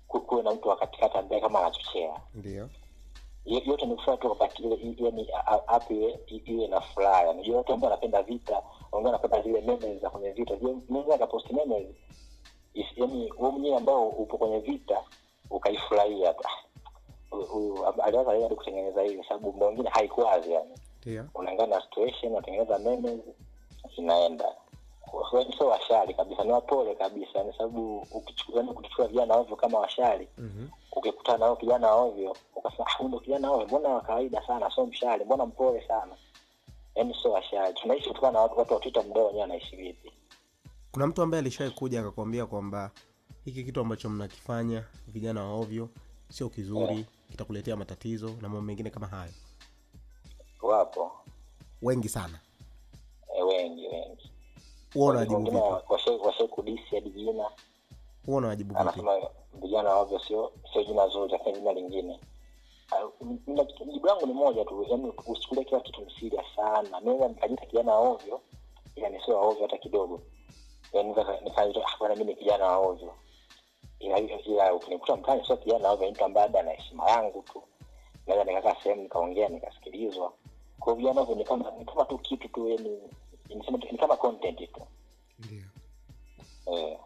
kuwe 0.08 0.42
na 0.42 0.50
mtu 0.54 0.68
wa 0.68 0.76
katikati 0.76 1.18
ambaye 1.18 1.40
kama 1.40 1.58
anachochea. 1.58 2.20
Ndio 2.34 2.68
yote 3.44 3.86
ni 3.86 3.96
kufanya 3.96 4.16
tu 4.16 4.28
wakati 4.30 4.62
ile 4.62 4.74
i- 4.74 4.96
yani 5.04 5.28
app 5.66 5.90
iwe 5.90 6.66
na 6.68 6.80
furaha. 6.80 7.18
Yani 7.18 7.30
unajua 7.30 7.56
watu 7.56 7.72
ambao 7.72 7.90
wanapenda 7.90 8.22
vita 8.22 8.62
wengine 8.92 9.06
wanapenda 9.12 9.42
zile 9.42 9.60
memes 9.60 10.00
za 10.02 10.10
kwenye 10.10 10.30
vita. 10.30 10.56
Je 10.56 10.76
mwenyewe 10.88 11.14
akaposti 11.14 11.54
memes? 11.54 11.86
Yani 12.96 13.32
wewe 13.38 13.50
mwenyewe 13.52 13.76
ambao 13.76 14.08
upo 14.08 14.38
kwenye 14.38 14.58
vita 14.58 15.04
ukaifurahia 15.50 16.34
Ah, 17.32 17.36
huyu- 17.36 17.86
alianza 17.86 18.32
yeye 18.34 18.48
kutengeneza 18.48 19.02
hivi 19.02 19.24
sababu 19.24 19.52
muda 19.52 19.66
mwingine 19.66 19.88
haikuwazi 19.90 20.52
yani. 20.52 20.78
Ndio. 21.02 21.24
Unaangana 21.34 21.76
na 21.76 21.82
situation 21.82 22.32
unatengeneza 22.32 22.78
memes 22.78 23.20
inaenda 23.96 24.54
Kwa 25.10 25.40
hiyo 25.40 25.52
sio 25.58 25.66
washari 25.68 26.14
kabisa 26.14 26.44
ni 26.44 26.52
wapole 26.52 26.94
kabisa 26.94 27.38
yani 27.38 27.52
sababu 27.52 27.98
ukichukua 28.10 29.06
vijana 29.08 29.34
ovyo 29.36 29.56
kama 29.56 29.78
washari 29.78 30.28
mm-hmm. 30.38 30.70
ukikutana 30.96 31.38
nao 31.38 31.56
kijana 31.56 31.92
ovyo 31.94 32.36
ukasema 32.56 32.86
"Ah, 33.00 33.02
ndo 33.04 33.20
kijana 33.20 33.50
ovyo 33.50 33.66
mbona 33.66 33.88
wa 33.88 34.00
kawaida 34.00 34.46
sana 34.46 34.70
sio 34.74 34.86
mshari 34.86 35.24
mbona 35.24 35.46
mpole 35.46 35.84
sana? 35.88 36.16
Yaani 36.94 37.14
sio 37.22 37.30
washari 37.32 37.74
tunaishi 37.74 38.08
kutokana 38.08 38.32
na 38.32 38.40
watu, 38.40 38.58
watu 38.58 38.74
wa 38.74 38.80
twitter 38.80 39.04
mdao 39.04 39.26
wenyewe 39.26 39.44
anaishi 39.44 39.76
vipi? 39.76 40.12
Kuna 40.92 41.06
mtu 41.06 41.22
ambaye 41.22 41.38
alishawai 41.40 41.72
kuja 41.72 42.00
akakwambia 42.00 42.46
kwamba 42.46 42.90
hiki 43.44 43.64
kitu 43.64 43.80
ambacho 43.80 44.08
mnakifanya 44.10 44.84
vijana 45.08 45.44
wa 45.44 45.52
ovyo 45.54 45.88
sio 46.28 46.48
kizuri 46.48 47.06
kitakuletea 47.30 47.76
matatizo 47.76 48.26
na 48.28 48.42
mambo 48.48 48.60
mengine 48.60 48.90
kama 48.90 49.06
hayo. 49.06 49.32
Wapo. 50.62 51.12
Wengi 51.82 52.08
sana. 52.08 52.40
E, 53.38 53.42
wengi 53.42 53.86
wengi 53.88 54.19
huwa 54.94 55.10
unawajibu 55.10 55.38
vipi? 55.44 55.56
washai 56.26 56.48
kudisi 56.48 56.94
hadi 56.94 57.10
jina 57.10 57.50
huwa 58.26 58.38
unawajibu 58.38 58.68
vipi? 58.70 58.80
Anasema 58.80 59.18
vijana 59.54 59.90
wavyo 59.94 60.18
sio 60.18 60.52
sio 60.72 60.84
jina 60.84 61.08
zuri 61.08 61.32
lakini 61.32 61.58
jina 61.58 61.72
lingine. 61.72 62.20
Jibu 63.92 64.06
langu 64.06 64.26
ni 64.26 64.32
moja 64.32 64.64
tu 64.64 64.86
yani 64.90 65.12
usichukulie 65.26 65.64
kila 65.64 65.80
kitu 65.80 66.00
msiria 66.02 66.42
sana. 66.56 67.00
Naweza 67.00 67.28
nikajita 67.28 67.66
kijana 67.66 67.94
waovyo 67.94 68.40
ila 68.96 69.08
nisio 69.08 69.36
waovyo 69.36 69.62
hata 69.62 69.78
kidogo. 69.78 70.20
Yani 70.92 71.08
nikaita 71.44 71.80
"Ah, 72.00 72.14
mi 72.16 72.24
ni 72.24 72.34
kijana 72.34 72.66
waovyo 72.66 73.14
ila 74.00 74.74
ukinikuta 74.74 75.16
mtani 75.16 75.46
sio 75.46 75.56
kijana 75.56 75.88
waovyo 75.88 76.06
ni 76.06 76.12
mtu 76.12 76.24
ambaye 76.24 76.46
labda 76.46 76.60
ana 76.60 76.70
heshima 76.70 77.10
yangu 77.10 77.42
tu. 77.42 77.62
Naweza 78.26 78.44
nikakaa 78.44 78.82
sehemu 78.82 79.02
nikaongea 79.02 79.48
nikasikilizwa. 79.48 80.32
Kwa 80.80 80.94
vijana 80.94 81.20
ovyo 81.20 81.34
ni 81.34 81.44
kama 81.44 82.04
tu 82.08 82.18
kitu 82.18 82.48
tu 82.48 82.68
yani 82.68 82.98
ni 83.54 83.98
kama 83.98 84.16
content 84.16 84.58
tu. 84.72 84.80
Ndio. 85.38 85.64
Eh. 86.72 86.98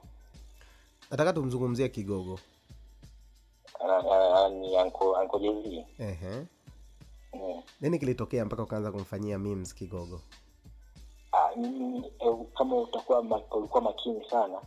Nataka 1.10 1.32
tumzungumzie 1.32 1.88
kigogo. 1.88 2.38
Ni 4.60 4.76
anko 4.76 5.16
anko 5.16 5.38
jezi 5.38 5.84
Ehe. 5.98 6.46
mm. 7.34 7.62
nini 7.80 7.98
kilitokea 7.98 8.44
mpaka 8.44 8.62
ukaanza 8.62 8.92
kumfanyia 8.92 9.38
memes 9.38 9.74
kigogo? 9.74 10.20
Ah, 11.32 11.56
mimi, 11.56 12.06
eh, 12.18 12.36
kama 12.58 12.76
utakuwa 12.76 13.22
ma, 13.22 13.36
ulikuwa 13.50 13.82
makini 13.82 14.30
sana 14.30 14.60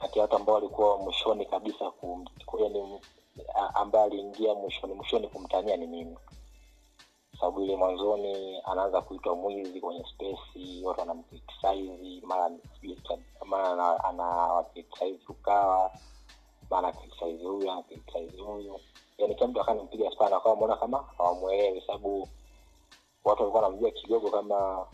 kati 0.00 0.18
ya 0.18 0.22
watu 0.22 0.36
ambao 0.36 0.54
walikuwa 0.54 0.98
mwishoni 0.98 1.46
kabisa 1.46 1.90
kum, 1.90 2.24
ku- 2.46 2.58
yani 2.58 3.00
ambaye 3.74 4.04
aliingia 4.04 4.54
mwishoni 4.54 4.94
mwishoni 4.94 5.28
kumtania 5.28 5.76
ni 5.76 5.86
mimi 5.86 6.16
sababu 7.40 7.60
ile 7.62 7.76
mwanzoni 7.76 8.60
anaanza 8.64 9.00
kuitwa 9.02 9.36
mwizi 9.36 9.80
kwenye 9.80 10.04
spesi 10.14 10.84
watu 10.84 11.00
wanamkritisize 11.00 12.20
mara 12.26 12.50
mara 13.46 13.70
ana- 13.72 14.04
anawakritisize 14.04 15.20
ukawa 15.28 15.90
mara 16.70 16.88
akritisize 16.88 17.44
huyu 17.44 17.70
anakritisize 17.72 18.42
huyu. 18.42 18.80
Yani 19.18 19.34
kila 19.34 19.46
mtu 19.46 19.60
akanampiga 19.60 20.10
spana 20.10 20.36
akawa 20.36 20.56
mwona 20.56 20.76
kama 20.76 21.04
hawamwelewi 21.18 21.80
sababu 21.86 22.28
watu 23.24 23.40
walikuwa 23.42 23.62
wanamjua 23.62 23.90
kidogo 23.90 24.30
kama 24.30 24.86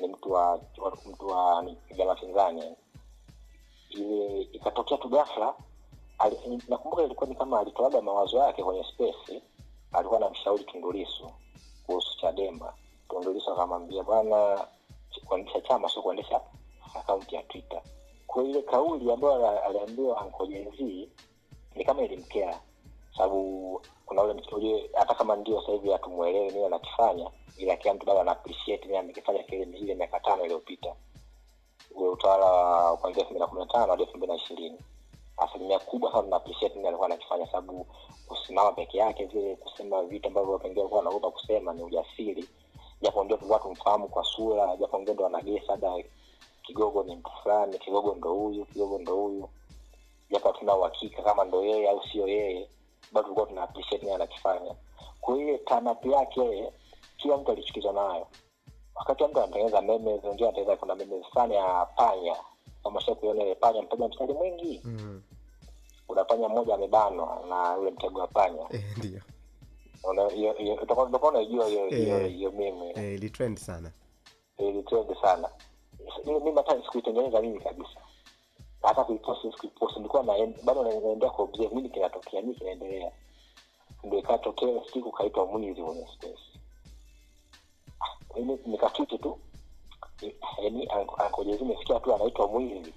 ni 0.00 0.08
mtu 0.08 0.32
wa 0.32 0.60
mtu 1.06 1.26
wa 1.26 1.62
ni 1.62 1.78
vyama 1.90 2.14
pinzani 2.14 2.76
ile 3.90 4.40
ikatokea 4.40 4.98
tu 4.98 5.08
ghafla 5.08 5.54
nakumbuka 6.68 7.02
ilikuwa 7.02 7.28
ni 7.28 7.34
kama 7.34 7.60
alitoaga 7.60 8.00
mawazo 8.02 8.38
yake 8.38 8.62
kwenye 8.64 8.84
spesi, 8.84 9.42
alikuwa 9.92 10.20
anamshauri 10.20 10.64
tundulisu 10.64 11.30
kuhusu 11.86 12.18
chadema. 12.20 12.72
Tundulisu 13.08 13.52
akamwambia 13.52 14.02
bwana 14.02 14.66
kuendesha 15.24 15.60
chama 15.60 15.88
sio 15.88 16.02
kuendesha 16.02 16.40
akaunti 16.94 17.34
ya 17.34 17.42
twitter. 17.42 17.82
Kwa 18.26 18.44
ile 18.44 18.62
kauli 18.62 19.12
ambayo 19.12 19.48
ali- 19.50 19.58
aliambiwa 19.58 20.20
ankojezi 20.20 21.10
ni 21.74 21.84
kama 21.84 22.02
ilimkea, 22.02 22.60
sababu 23.16 23.82
kuna 24.06 24.22
ule 24.22 24.34
mtu 24.34 24.46
hata 24.94 25.14
kama 25.14 25.36
ndio 25.36 25.60
sasa 25.60 25.72
hivi 25.72 25.90
hatumwelewi 25.90 26.50
nini 26.50 26.64
anakifanya 26.64 27.30
ila 27.56 27.76
kila 27.76 27.94
mtu 27.94 28.06
bado 28.06 28.20
ana 28.20 28.36
nini 28.84 28.96
amekifanya 28.96 29.42
kile 29.42 29.62
ile 29.62 29.94
miaka 29.94 30.20
tano 30.20 30.44
iliyopita. 30.44 30.94
Ule 31.94 32.08
utawala 32.08 32.44
wa 32.46 32.96
kuanzia 32.96 33.20
elfu 33.22 33.30
mbili 33.34 33.40
na 33.40 33.46
kumi 33.46 33.60
na 33.60 33.66
tano 33.66 33.86
hadi 33.90 34.02
elfu 34.02 34.16
mbili 34.16 34.32
na 34.32 34.38
ishirini 34.38 34.78
asilimia 35.36 35.78
kubwa 35.78 36.10
sana 36.12 36.22
tuna 36.22 36.36
appreciate 36.36 36.74
nini 36.74 36.88
alikuwa 36.88 37.06
anakifanya 37.06 37.46
sababu 37.46 37.86
kusimama 38.28 38.72
peke 38.72 38.98
yake 38.98 39.24
vile 39.24 39.56
kusema 39.56 40.02
vitu 40.02 40.28
ambavyo 40.28 40.58
pengine 40.58 40.80
alikuwa 40.80 41.00
anaogopa 41.00 41.30
kusema 41.30 41.72
ni 41.74 41.82
ujasiri. 41.82 42.48
Japo 43.02 43.24
ndio 43.24 43.36
tulikuwa 43.36 43.58
tumfahamu 43.60 44.08
kwa 44.08 44.24
sura 44.24 44.76
japo 44.76 44.98
ndio 44.98 45.14
ndo 45.14 45.28
hata 45.66 46.02
kigogo 46.62 47.02
ni 47.02 47.16
mtu 47.16 47.30
fulani 47.42 47.78
kigogo 47.78 48.14
ndo 48.14 48.34
huyu 48.34 48.64
kigogo 48.64 48.98
ndo 48.98 49.14
huyu. 49.16 49.48
Japo 50.30 50.48
hatuna 50.52 50.76
uhakika 50.76 51.22
kama 51.22 51.44
ndo 51.44 51.64
yeye 51.64 51.90
au 51.90 52.02
sio 52.08 52.28
yeye 52.28 52.68
bado 53.12 53.22
tulikuwa 53.22 53.46
tuna 53.46 53.62
appreciate 53.62 54.02
nini 54.04 54.14
anakifanya. 54.14 54.74
Kwa 55.20 55.36
hiyo 55.36 55.58
tanap 55.58 56.06
yake 56.06 56.72
kila 57.16 57.36
mtu 57.36 57.50
alichukizwa 57.52 57.92
nayo. 57.92 58.26
Wakati 58.94 59.24
mtu 59.24 59.38
anatengeneza 59.38 59.80
meme 59.80 60.10
wengine 60.10 60.28
anatengeneza 60.48 60.76
kuna 60.76 60.94
meme 60.94 61.22
fulani 61.22 61.54
ya 61.54 61.86
panya 61.96 62.36
kama 62.86 63.00
sha 63.00 63.14
panya 63.86 64.08
mstari 64.08 64.32
mwingi. 64.32 64.80
Mm. 64.84 65.22
panya 66.24 66.48
mmoja 66.48 66.74
amebanwa 66.74 67.44
na 67.48 67.76
ule 67.78 67.90
mtego 67.90 68.20
wa 68.20 68.26
panya. 68.26 68.66
Eh, 68.70 68.84
ndio. 68.96 69.20
Una- 70.04 70.26
utakuwa 70.82 71.30
unaijua 71.30 71.66
hiyo 71.68 71.86
Eh. 71.88 72.32
eh, 72.96 73.14
ilitrend 73.14 73.58
sana. 73.58 73.92
Ilitrend 74.58 75.20
sana. 75.20 75.48
Mimi 76.26 76.52
hata 76.56 76.82
sikuitengeneza 76.82 77.40
mimi 77.40 77.60
kabisa. 77.60 78.00
Hata 78.82 79.04
kuipost 79.04 79.40
siwezi 79.40 79.56
nilikuwa 79.96 80.22
bado 80.62 80.82
na- 80.82 80.88
naendelea 81.00 81.30
kuobserve 81.30 81.74
nini 81.74 81.88
kinatokea 81.88 82.40
nini 82.40 82.54
kinaendelea. 82.54 83.12
Ndio 84.04 84.18
ikatokea 84.18 84.82
siku 84.92 85.12
kaitwa 85.12 85.46
mwizi 85.46 85.82
kwenye 85.82 86.06
space 86.16 86.40
nikatwiti 88.66 89.18
tu 89.18 89.38
yaani 90.62 90.88
ankojezi 91.18 91.58
zimefikia 91.58 92.00
tu 92.00 92.14
anaitwa 92.14 92.48
mwizi 92.48 92.94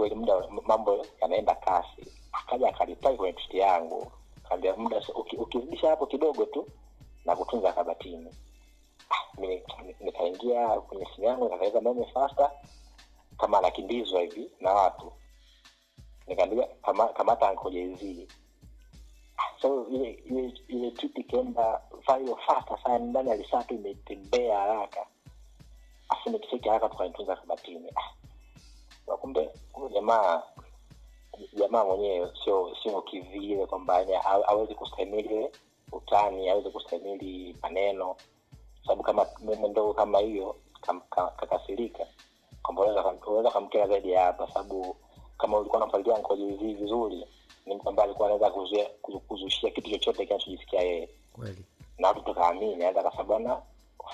kweli 0.00 0.14
muda 0.14 0.48
mambo 0.66 1.06
yanaenda 1.20 1.54
kasi. 1.54 2.06
Akaja 2.32 2.68
akaripai 2.68 3.16
kwenye 3.16 3.32
twiti 3.32 3.58
yangu. 3.58 4.12
Kaambia 4.48 4.76
muda 4.76 5.02
ukizidisha 5.38 5.88
hapo 5.90 6.06
kidogo 6.06 6.44
tu 6.44 6.66
na 7.24 7.36
kutunza 7.36 7.72
kabatini 7.72 8.34
Ah, 9.10 9.40
nikaingia 10.00 10.68
kwenye 10.80 11.06
simu 11.14 11.26
yangu 11.26 11.44
nikaweka 11.48 11.80
meme 11.80 12.04
fasta 12.04 12.50
kama 13.38 13.58
anakimbizwa 13.58 14.20
hivi 14.20 14.50
na 14.60 14.72
watu. 14.72 15.12
Nikaambia 16.26 16.66
kama, 16.82 17.08
kamata 17.08 17.48
ankojezii 17.48 18.28
so 19.62 19.86
ile 19.90 20.10
ile 20.10 20.54
ile 20.68 20.90
tweet 20.90 21.30
fasta 22.46 22.78
sana 22.82 22.98
ndani 22.98 23.30
ya 23.30 23.64
imetembea 23.68 24.58
haraka 24.58 25.06
afu 26.10 26.30
nikiseki 26.30 26.68
haraka 26.68 26.88
tukanitunza 26.88 27.36
kabatini 27.36 27.92
ah, 27.96 29.16
kumbe 29.16 29.50
kumbe 29.72 29.94
jamaa 29.94 30.42
jamaa 31.52 31.84
mwenyewe 31.84 32.32
sio 32.44 32.76
sio 32.82 33.02
kivile 33.02 33.66
kwamba 33.66 33.94
ha- 34.22 34.42
kustahimili 34.74 35.48
utani 35.92 36.48
hawezi 36.48 36.70
kustahimili 36.70 37.56
maneno 37.62 38.16
sababu 38.82 39.02
kama 39.02 39.26
meme 39.40 39.68
ndogo 39.68 39.94
kama 39.94 40.18
hiyo 40.18 40.56
kakasirika 41.36 42.06
kwamba 42.62 42.82
unaweza 43.26 43.50
kamkera 43.50 43.86
zaidi 43.88 44.12
hapa 44.14 44.48
sababu 44.52 44.96
kama 45.38 45.58
ulikuwa 45.58 45.76
unamfuatilia 45.78 46.18
nkojizii 46.18 46.74
vizuri 46.74 47.26
ni 47.66 47.74
mtu 47.74 47.88
ambaye 47.88 48.04
alikuwa 48.08 48.28
anaweza 48.28 48.50
kuzushia 49.28 49.70
kitu 49.70 49.90
chochote 49.90 50.26
kinachojisikia 50.26 50.80
yeye 50.82 51.08
na 51.98 52.08
watu 52.08 52.20
tukaamini 52.20 52.74
anaweza 52.74 53.02
kasabana 53.10 53.62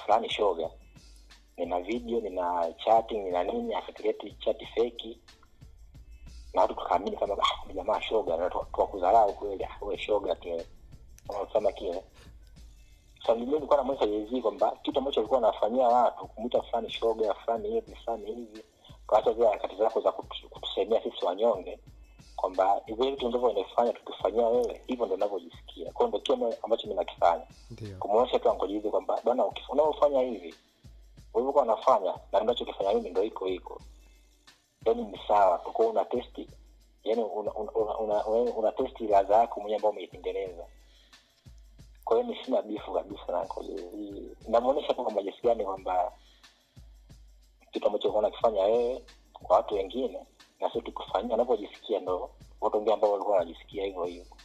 fulani 0.05 0.31
shoga 0.31 0.71
nina 1.59 1.81
video 1.81 2.21
nina 2.21 2.73
chatting 2.85 3.25
nina 3.25 3.45
nini 3.45 3.75
akakreti 3.75 4.37
chati 4.45 4.67
feki 4.67 5.19
na 6.55 6.63
watu 6.63 6.75
tukaamini 6.75 7.17
kama 7.17 7.35
ah, 7.35 7.73
jamaa 7.75 8.01
shoga 8.01 8.37
na 8.37 8.51
tuwakudharau 8.51 9.33
kweli 9.33 9.65
ah, 9.65 9.85
we 9.85 9.99
shoga 9.99 10.37
unasema 11.29 11.73
kile. 11.73 12.03
So 13.27 13.35
mimi 13.35 13.53
nilikuwa 13.53 13.77
namwonyesha 13.77 14.43
kwamba 14.43 14.77
kitu 14.83 14.99
ambacho 14.99 15.21
alikuwa 15.21 15.39
anafanyia 15.39 15.89
watu 15.89 16.27
kumwita 16.27 16.63
fulani 16.63 16.91
shoga 16.91 17.35
fulani 17.35 17.69
hivi 17.71 17.95
fulani 18.05 18.27
hivi 18.35 18.63
kaacha 19.07 19.33
zile 19.33 19.47
harakati 19.47 19.77
zako 19.77 20.01
za 20.01 20.13
kutusemea 20.51 21.03
sisi 21.03 21.25
wanyonge 21.25 21.79
kwamba 22.37 22.81
hivyo 22.87 23.11
vitu 23.11 23.29
ndivyo 23.29 23.51
inafanya 23.51 23.93
tukifanyia 23.93 24.47
wewe 24.49 24.81
hivyo 24.87 25.07
ndo 25.07 25.17
navyojisikia 25.17 25.93
kwao 25.93 26.09
ndo 26.09 26.19
kile 26.19 26.59
ambacho 26.63 26.89
mi 26.89 26.95
nakifanya. 26.95 27.47
Kumwonyesha 27.99 28.39
tu 28.39 28.51
angojizi 28.51 28.91
kwamba 28.91 29.21
bana 29.25 29.45
unaofanya 29.69 30.21
hivi 30.21 30.55
ulivyokuwa 31.37 31.65
unafanya 31.65 32.15
na 32.33 32.41
ninachokifanya 32.41 32.95
mimi 32.95 33.11
ndo 33.11 33.23
iko 33.23 33.49
iko. 33.49 33.81
Yani 34.85 35.03
ni 35.05 35.19
sawa 35.29 35.59
tukuwa 35.59 35.89
una 35.89 36.05
testi 36.05 36.49
yani 37.05 37.23
una, 37.23 37.53
una, 37.55 37.73
una, 37.73 37.99
una, 37.99 38.27
una, 38.27 38.53
una 38.53 38.73
testi 38.73 39.07
ladha 39.07 39.37
yako 39.37 39.61
mwenyewe 39.61 39.77
ambao 39.77 39.91
umeitengeneza. 39.91 40.67
Kwa 42.05 42.23
hiyo 42.23 42.37
sina 42.45 42.63
bifu 42.63 42.93
kabisa 42.93 43.23
na 43.29 43.47
namwonyesha 44.49 44.95
tu 44.95 45.03
kwamba 45.03 45.23
jinsi 45.23 45.39
gani 45.43 45.65
kwamba 45.65 46.13
kitu 47.73 47.87
ambacho 47.87 48.11
unakifanya 48.13 48.63
wewe 48.63 49.03
kwa 49.33 49.57
watu 49.57 49.75
wengine 49.75 50.19
na 50.61 50.71
sio 50.73 50.81
tukufanyia 50.81 51.31
wanavyojisikia 51.31 52.01
ndo 52.01 52.31
watu 52.61 52.77
wengine 52.77 52.95
ambao 52.95 53.13
walikuwa 53.13 53.37
wanajisikia 53.39 53.85
hivyo 53.85 54.05
hivyo. 54.05 54.37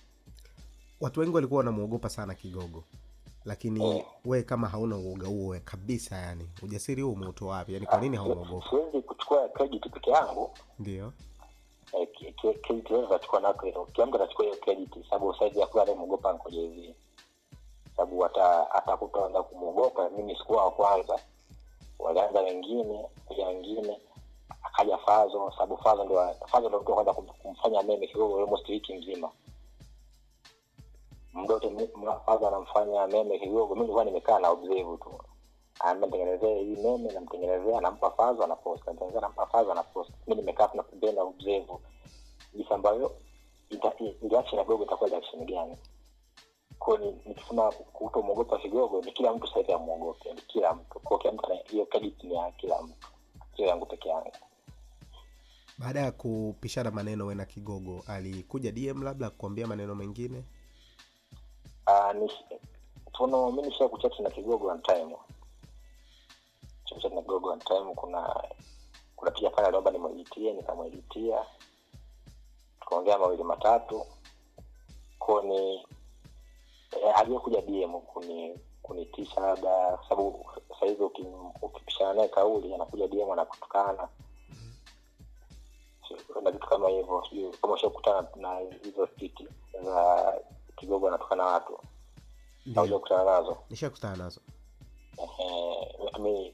Watu 1.02 1.20
wengi 1.20 1.36
walikuwa 1.36 1.58
wanamwogopa 1.58 2.10
sana 2.10 2.36
kigogo 2.36 2.84
lakini 3.46 3.98
Eh. 3.98 4.06
we 4.26 4.44
kama 4.44 4.68
hauna 4.68 4.98
uoga 4.98 5.28
huo 5.28 5.56
kabisa 5.66 6.16
yani 6.16 6.50
ujasiri 6.64 7.02
huu 7.02 7.12
umeutoa 7.12 7.56
wapi? 7.56 7.74
Yani 7.74 7.86
kwa 7.86 8.02
nini 8.02 8.18
haumwogopa 8.18 8.70
siwezi 8.70 9.02
kuchukua 9.02 9.50
credit 9.50 9.90
peke 9.94 10.12
yangu. 10.12 10.52
Ndio. 10.80 11.14
Eh, 12.00 12.08
credit 12.62 12.90
yote 12.92 13.06
atachukua 13.06 13.40
nako 13.40 13.66
hiyo 13.66 13.86
kila 13.94 14.06
mtu 14.06 14.16
atachukua 14.16 14.46
hiyo 14.46 14.58
credit 14.58 14.90
sababu 15.10 15.34
saizi 15.36 15.62
hakuna 15.62 15.84
anayemwogopa 15.84 16.34
nkoja 16.34 16.62
hivi 16.62 16.96
sababu 17.96 18.20
hata 18.22 18.68
hata 18.72 18.98
kumwogopa 19.44 20.10
mimi 20.10 20.36
sikuwa 20.36 20.66
wa 20.66 20.72
kwanza. 20.72 21.20
Walianza 22.00 22.40
wengine 22.42 23.06
kuja 23.26 23.48
wengine 23.48 24.00
akaja 24.64 24.98
fazo. 24.98 25.52
Sababu 25.52 25.78
fazo 25.78 26.04
ndo 26.04 26.36
fazo 26.48 26.70
ndo 26.70 26.80
mtu 26.82 26.92
wa 26.92 27.04
kwanza 27.04 27.14
kumfanya 27.14 27.84
meme 27.84 28.08
kidogo 28.08 28.40
almost 28.40 28.70
wiki 28.70 28.94
nzima 28.94 29.30
mdote 31.34 31.90
fazo 32.26 32.48
anamfanya 32.48 33.08
meme 33.08 33.40
kidogo 33.40 33.76
mi 33.76 33.82
nilikuwa 33.82 34.06
nimekaa 34.06 34.40
na 34.40 34.50
observe 34.50 34.98
tu. 34.98 35.20
Amtengenezea 35.80 36.56
hii 36.56 36.76
meme 36.84 37.12
namtengenezea 37.14 37.78
anampa 37.78 38.12
fazo 38.12 38.44
anapost 38.44 38.86
namtengenezea 38.88 39.20
anampa 39.22 39.46
fazo 39.46 39.72
anapost 39.72 40.12
mi 40.28 40.36
nimekaa 40.36 40.68
tuna 40.68 40.84
pembeni 40.84 41.14
na 41.16 41.22
observe 41.24 41.74
jinsi 42.54 42.74
ambayo 42.74 43.12
reaction 44.30 44.60
ya 44.60 44.64
gogo 44.64 44.84
itakuwa 44.84 45.10
reaction 45.10 45.46
gani. 45.46 45.78
Ko 46.80 46.98
nikisema 46.98 47.72
kutomwogopa 47.72 48.58
kigogo 48.60 49.02
ni 49.02 49.12
kila 49.12 49.34
mtu 49.34 49.48
sahivi 49.48 49.74
amwogope. 49.74 50.34
Ni 50.34 50.42
kila 50.42 50.74
mtu. 50.74 51.00
Ko 51.00 51.18
kila 51.18 51.34
mtu 51.34 51.48
hiyo 51.66 51.86
credit 51.86 52.24
ni 52.24 52.34
ya 52.36 52.52
kila 52.52 52.82
mtu. 52.82 53.08
Sio 53.56 53.66
yangu 53.66 53.86
peke 53.86 54.10
yangu. 54.10 54.32
Baada 55.78 56.00
ya 56.00 56.12
kupishana 56.12 56.92
maneno 56.92 57.26
we 57.26 57.36
na 57.36 57.46
kigogo 57.46 58.04
alikuja 58.08 58.72
dm 58.72 59.04
labda 59.04 59.30
kuambia 59.30 59.68
maneno 59.68 59.96
mengine 59.96 60.44
Ah, 61.94 62.14
tuno 63.14 63.52
mi 63.52 63.62
nisha 63.62 63.88
kuchati 63.90 64.22
na 64.22 64.30
kigogo 64.30 64.68
one 64.68 64.82
na 67.14 67.22
kigogo 67.22 67.50
one 67.52 67.96
kuna 67.96 68.44
kuna 69.16 69.32
pia 69.32 69.50
pale 69.50 69.68
aliomba 69.68 69.92
nimweditie 69.92 70.54
nikamweditia 70.54 71.46
tukaongea 72.80 73.18
mawili 73.18 73.44
matatu. 73.44 74.06
Ko 75.20 75.42
ni 75.42 75.76
eh, 76.92 77.14
aliyekuja 77.20 77.62
dm 77.62 78.00
kuni 78.02 78.60
kunitisha 78.82 79.42
labda 79.42 80.00
sababu 80.10 80.46
sahizi 80.80 81.04
ukipishana 81.62 82.14
naye 82.14 82.28
kauli 82.28 82.74
anakuja 82.74 83.08
dm 83.08 83.32
anakutukana. 83.32 84.08
Na 86.44 86.52
vitu 86.52 86.68
kama 86.68 86.90
hivyo 86.90 87.24
sijui 87.30 87.52
kama 87.62 87.74
ushakutana 87.74 88.28
na 88.36 88.60
hizo 88.60 89.08
titi 89.08 89.48
za 89.84 90.34
kigogo 90.82 91.08
anatukana 91.08 91.46
watu. 91.46 91.80
Ndio. 92.66 92.82
Aujakutana 92.82 93.24
nazo. 93.24 93.58
Nishakutana 93.70 94.16
nazo. 94.16 94.42
Mi 96.20 96.54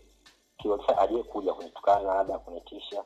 kiwasa 0.57 0.97
aliyekuja 0.97 1.53
kunitukana 1.53 2.13
labda 2.13 2.37
kunitisha 2.39 3.03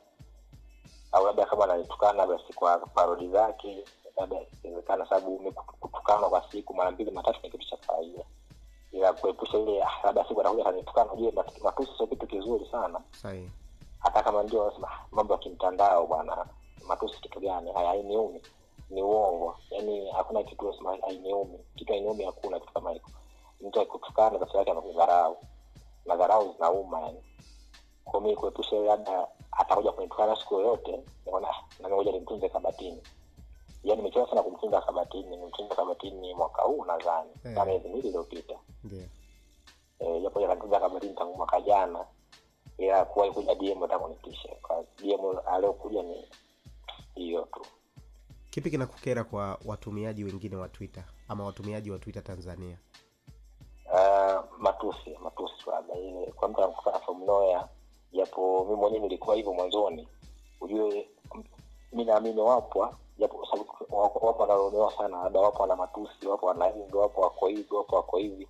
au 1.12 1.26
labda 1.26 1.46
kama 1.46 1.64
ananitukana 1.64 2.26
basi 2.26 2.52
kwa 2.52 2.78
parodi 2.78 3.28
zake 3.28 3.84
labda 4.16 4.36
inawezekana 4.62 5.06
sababu 5.08 5.52
kutukanwa 5.80 6.28
kwa 6.30 6.50
siku 6.52 6.74
mara 6.74 6.90
mbili 6.90 7.10
matatu 7.10 7.40
ni 7.42 7.50
kitu 7.50 7.68
cha 7.68 7.76
kawaida. 7.76 8.24
Ila 8.92 9.12
kuepusha 9.12 9.58
ile 9.58 9.82
ah, 9.82 9.90
labda 10.04 10.28
siku 10.28 10.40
atakuja 10.40 10.64
kanitukana 10.64 11.12
ujue 11.12 11.32
matusi 11.62 11.92
sio 11.96 12.06
kitu 12.06 12.26
kizuri 12.26 12.66
sana. 12.70 13.00
Sahi 13.22 13.50
hata 13.98 14.22
kama 14.22 14.42
ndio 14.42 14.66
"Ah, 14.86 15.06
mambo 15.12 15.32
ya 15.34 15.38
kimtandao 15.38 16.06
bwana 16.06 16.46
matusi 16.88 17.20
kitu 17.20 17.40
gani 17.40 17.72
haya 17.72 17.88
hainiumi 17.88 18.40
ni 18.92 19.02
uongo 19.02 19.56
yani 19.70 20.10
hakuna 20.10 20.42
kitu 20.42 20.74
hainiumi 21.02 21.58
kitu 21.76 21.92
hainiumi 21.92 22.24
hakuna 22.24 22.60
kitu 22.60 22.72
kama 22.72 22.90
hiko 22.92 23.10
mtu 23.60 23.80
akikutukana 23.80 24.38
basi 24.38 24.56
yake 24.56 24.70
anakudharau. 24.70 25.36
Na 26.06 26.16
dharau 26.16 26.52
zinauma 26.52 27.00
yani 27.00 27.22
kwa 28.04 28.20
mi 28.20 28.36
kuepusha 28.36 28.76
labda 28.76 29.28
atakuja 29.52 29.92
kunitukana 29.92 30.36
siku 30.36 30.54
yoyote 30.54 31.00
naona 31.26 31.48
"Ah, 31.48 31.62
na 31.80 31.88
mimi 31.88 31.94
ngoja 31.96 32.12
nimtunze 32.12 32.48
kabatini. 32.48 33.02
Yaani 33.84 34.02
nimechoka 34.02 34.30
sana 34.30 34.42
kumtunza 34.42 34.80
kabatini. 34.80 35.36
Nimtunza 35.36 35.74
kabatini 35.74 36.34
mwaka 36.34 36.62
huu 36.62 36.84
nadhani. 36.84 37.30
Yeah. 37.44 37.56
na 37.56 37.64
miezi 37.64 37.88
miwili 37.88 38.08
iliyopita. 38.08 38.54
Yeah. 38.92 39.08
e, 39.98 40.20
japo 40.20 40.40
yakatuza 40.40 40.80
kabatini 40.80 41.14
tangu 41.14 41.34
mwaka 41.36 41.60
jana 41.60 42.06
ila 42.78 43.04
kuwahi 43.04 43.32
kuja 43.32 43.54
dm 43.54 43.80
hata 43.80 43.98
kwa 44.62 44.84
dm 44.98 45.38
aliokuja 45.46 46.02
ni 46.02 46.28
hiyo 47.14 47.42
tu 47.42 47.60
kipi 48.52 48.70
kinakukera 48.70 49.24
kwa 49.24 49.58
watumiaji 49.64 50.24
wengine 50.24 50.56
wa 50.56 50.68
twitter 50.68 51.04
ama 51.28 51.44
watumiaji 51.44 51.90
wa 51.90 51.98
twitter 51.98 52.24
tanzania? 52.24 52.78
Uh, 53.92 54.44
matusi 54.58 55.18
matusi 55.22 55.54
labda 55.70 55.94
ile 55.94 56.26
kwa 56.26 56.48
mtu 56.48 56.62
anakuta 56.64 56.98
from 56.98 57.22
japo 58.12 58.64
mi 58.64 58.74
mwenyewe 58.76 59.02
nilikuwa 59.02 59.36
hivyo 59.36 59.52
mwanzoni. 59.52 60.08
Ujue 60.60 61.08
mi 61.92 62.04
naamini 62.04 62.40
wapwa 62.40 62.96
japo 63.18 63.48
wapo 63.90 64.26
wapo 64.26 64.92
sana 64.98 65.22
labda 65.22 65.40
wapo 65.40 65.62
wana 65.62 65.76
matusi 65.76 66.26
wapo 66.26 66.46
wana 66.46 66.66
hivi 66.66 66.96
wapo 66.96 67.20
wako 67.20 67.46
hivi 67.46 67.74
wapo 67.74 67.96
wako 67.96 68.16
hivi. 68.18 68.48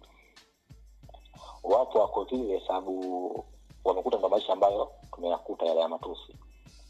Wapo 1.63 1.99
wako 1.99 2.25
vile 2.25 2.63
sababu 2.67 3.45
wamekuta 3.85 4.19
ndo 4.19 4.29
maisha 4.29 4.53
ambayo 4.53 4.93
tumeyakuta 5.13 5.67
yale 5.67 5.81
ya 5.81 5.89
matusi 5.89 6.37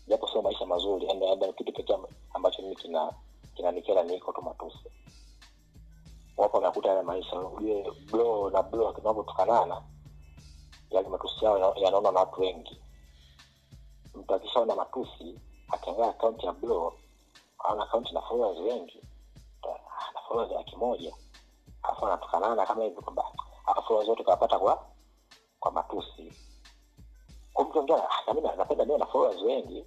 japo 0.07 0.29
sio 0.29 0.43
maisha 0.43 0.67
mazuri 0.67 1.07
labda 1.07 1.53
kitu 1.53 1.73
pekee 1.73 1.97
ambacho 2.35 2.63
mimi 2.63 2.77
kina 2.77 3.13
kinanikera 3.55 4.03
ni 4.03 4.21
tu 4.21 4.43
matusi. 4.43 4.79
Wapo 6.37 6.57
wanakuta 6.57 6.89
yale 6.89 7.03
maisha 7.03 7.41
ujue 7.41 7.93
blo 8.13 8.51
na 8.51 8.63
blo 8.63 8.93
kinavyotukanana 8.93 9.83
yale 10.91 11.09
matusi 11.09 11.45
yao 11.45 11.75
yanaona 11.77 12.11
na 12.11 12.21
watu 12.21 12.41
wengi. 12.41 12.81
Mtu 14.15 14.35
akishaona 14.35 14.75
matusi 14.75 15.41
akiangaa 15.73 16.09
akaunti 16.09 16.47
ya 16.47 16.53
blo 16.53 16.93
aona 17.59 17.83
akaunti 17.85 18.15
na 18.15 18.23
followers 18.23 18.59
wengi 18.59 19.03
na 20.15 20.21
followers 20.29 20.53
laki 20.53 20.77
moja. 20.77 21.15
Alafu 21.83 22.07
anatukanana 22.07 22.67
kama 22.67 22.83
hivi 22.85 22.97
kwamba 23.01 23.25
followers 23.87 24.09
wote 24.09 24.25
kawapata 24.25 24.59
kwa 24.59 24.87
kwa 25.61 25.73
matusi 25.73 26.33
kwa 27.65 27.71
mtu 27.71 27.79
ongea 27.79 28.11
ah, 28.11 28.23
na 28.27 28.35
mimi 28.35 28.49
napenda 28.57 28.85
niwe 28.85 28.99
na 28.99 29.07
followers 29.07 29.43
wengi. 29.43 29.85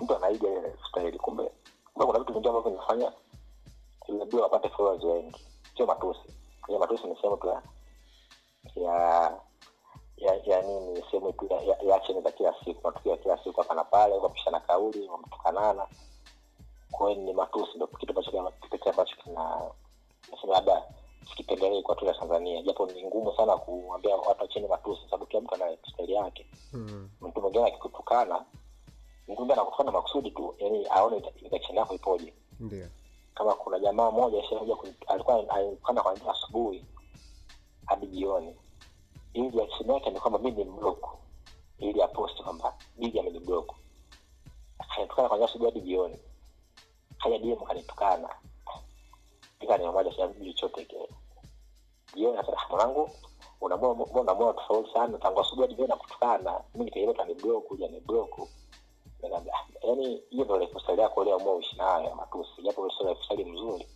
Mtu 0.00 0.16
anaiga 0.16 0.48
ile 0.48 0.76
staili 0.88 1.18
kumbe 1.18 1.50
kumbe 1.94 2.06
kuna 2.06 2.18
vitu 2.18 2.32
vingi 2.32 2.48
ambavyo 2.48 2.70
vinafanya 2.70 3.12
ile 4.08 4.24
blo 4.24 4.44
apate 4.44 4.68
followers 4.68 5.04
wengi. 5.04 5.40
Sio 5.76 5.86
matusi. 5.86 6.20
Ile 6.68 6.78
matusi 6.78 7.06
ni 7.06 7.16
sehemu 7.16 7.36
tu 7.36 7.48
ya 7.48 7.62
ya 10.16 10.34
ya, 10.44 10.62
nini 10.62 11.04
sehemu 11.10 11.32
tu 11.32 11.46
ya, 11.50 11.60
ya, 11.62 11.76
ya 11.82 12.20
za 12.22 12.32
kila 12.32 12.54
siku. 12.64 12.80
Matukio 12.84 13.12
ya 13.12 13.18
kila 13.18 13.44
siku 13.44 13.60
hapa 13.60 13.74
na 13.74 13.84
pale 13.84 14.14
wapishana 14.14 14.60
kauli 14.60 15.08
wamtukanana 15.08 15.86
kwa 16.90 17.10
hiyo 17.10 17.22
ni 17.22 17.32
matusi 17.32 17.72
ndo 17.76 17.86
kitu 17.86 18.10
ambacho 18.12 18.52
kitu 18.70 18.90
ambacho 18.90 19.16
kina 19.16 19.60
labda 20.48 20.82
sikipendelei 21.28 21.82
kwa 21.82 21.96
tu 21.96 22.06
tanzania. 22.20 22.62
Japo 22.62 22.86
ni 22.86 23.04
ngumu 23.04 23.32
sana 23.36 23.56
kuambia 23.56 24.16
watu 24.16 24.44
acheni 24.44 24.68
matusi 24.68 25.02
sababu 25.04 25.26
kila 25.26 25.40
mtu 25.42 25.54
ana 25.54 25.76
staili 25.92 26.12
yake. 26.12 26.46
Mm. 26.72 27.10
mtu 27.20 27.40
mwingine 27.40 27.66
akikutukana 27.66 28.34
mtu 29.28 29.36
mwingine 29.36 29.52
anakutukana 29.52 29.90
makusudi 29.92 30.30
tu 30.30 30.54
yani 30.58 30.86
aone 30.86 31.22
reaction 31.50 31.76
yako 31.76 31.94
ipoje. 31.94 32.34
Ndio. 32.60 32.88
Kama 33.34 33.54
kuna 33.54 33.78
jamaa 33.78 34.10
moja 34.10 34.42
shakuja 34.42 34.76
alikuwa 35.06 35.50
alikana 35.50 36.02
kwanzia 36.02 36.30
asubuhi 36.32 36.84
hadi 37.86 38.06
jioni. 38.06 38.56
Ili 39.32 39.50
reaction 39.50 39.90
yake 39.90 40.10
ni 40.10 40.20
kwamba 40.20 40.38
mi 40.38 40.50
ni 40.50 40.64
mbloko 40.64 41.18
ili 41.78 42.02
aposti 42.02 42.42
kwamba 42.42 42.74
bigi 42.98 43.20
amenibloku 43.20 43.76
akanitukana 44.78 45.28
kwanzia 45.28 45.48
asubuhi 45.48 45.70
hadi 45.70 45.80
jioni. 45.86 46.18
Kaja 47.22 47.38
dm 47.38 47.56
kanitukana 47.56 48.28
ikaniamaja 49.60 50.12
siambii 50.14 50.52
chochote 50.54 50.84
kile 50.84 51.08
jioni 52.14 52.36
na 52.36 52.40
"Ah, 52.42 52.68
mwanangu 52.70 53.10
unamua 53.60 53.94
moyo 54.34 54.52
tofauti 54.52 54.92
sana. 54.92 55.18
Tangu 55.18 55.40
asubuhi 55.40 55.62
hadi 55.62 55.74
jioni 55.74 55.88
nakutukana. 55.90 56.60
Mimi 56.74 56.84
nikaileta 56.84 57.24
ni 57.24 57.34
block 57.34 57.64
kuja 57.66 57.88
ni 57.88 58.00
block 58.00 58.38
nikamwambia 59.16 59.54
yaani 59.82 60.22
hiyo 60.30 60.44
ndio 60.44 60.58
lifestyle 60.58 61.02
yako 61.02 61.24
leo 61.24 61.36
amua 61.36 61.54
uishi 61.54 61.76
nayo 61.76 62.04
ya 62.04 62.14
matusi. 62.14 62.62
Japo 62.62 62.90
sio 62.90 63.08
lifestyle 63.08 63.44
mzuri 63.44 63.86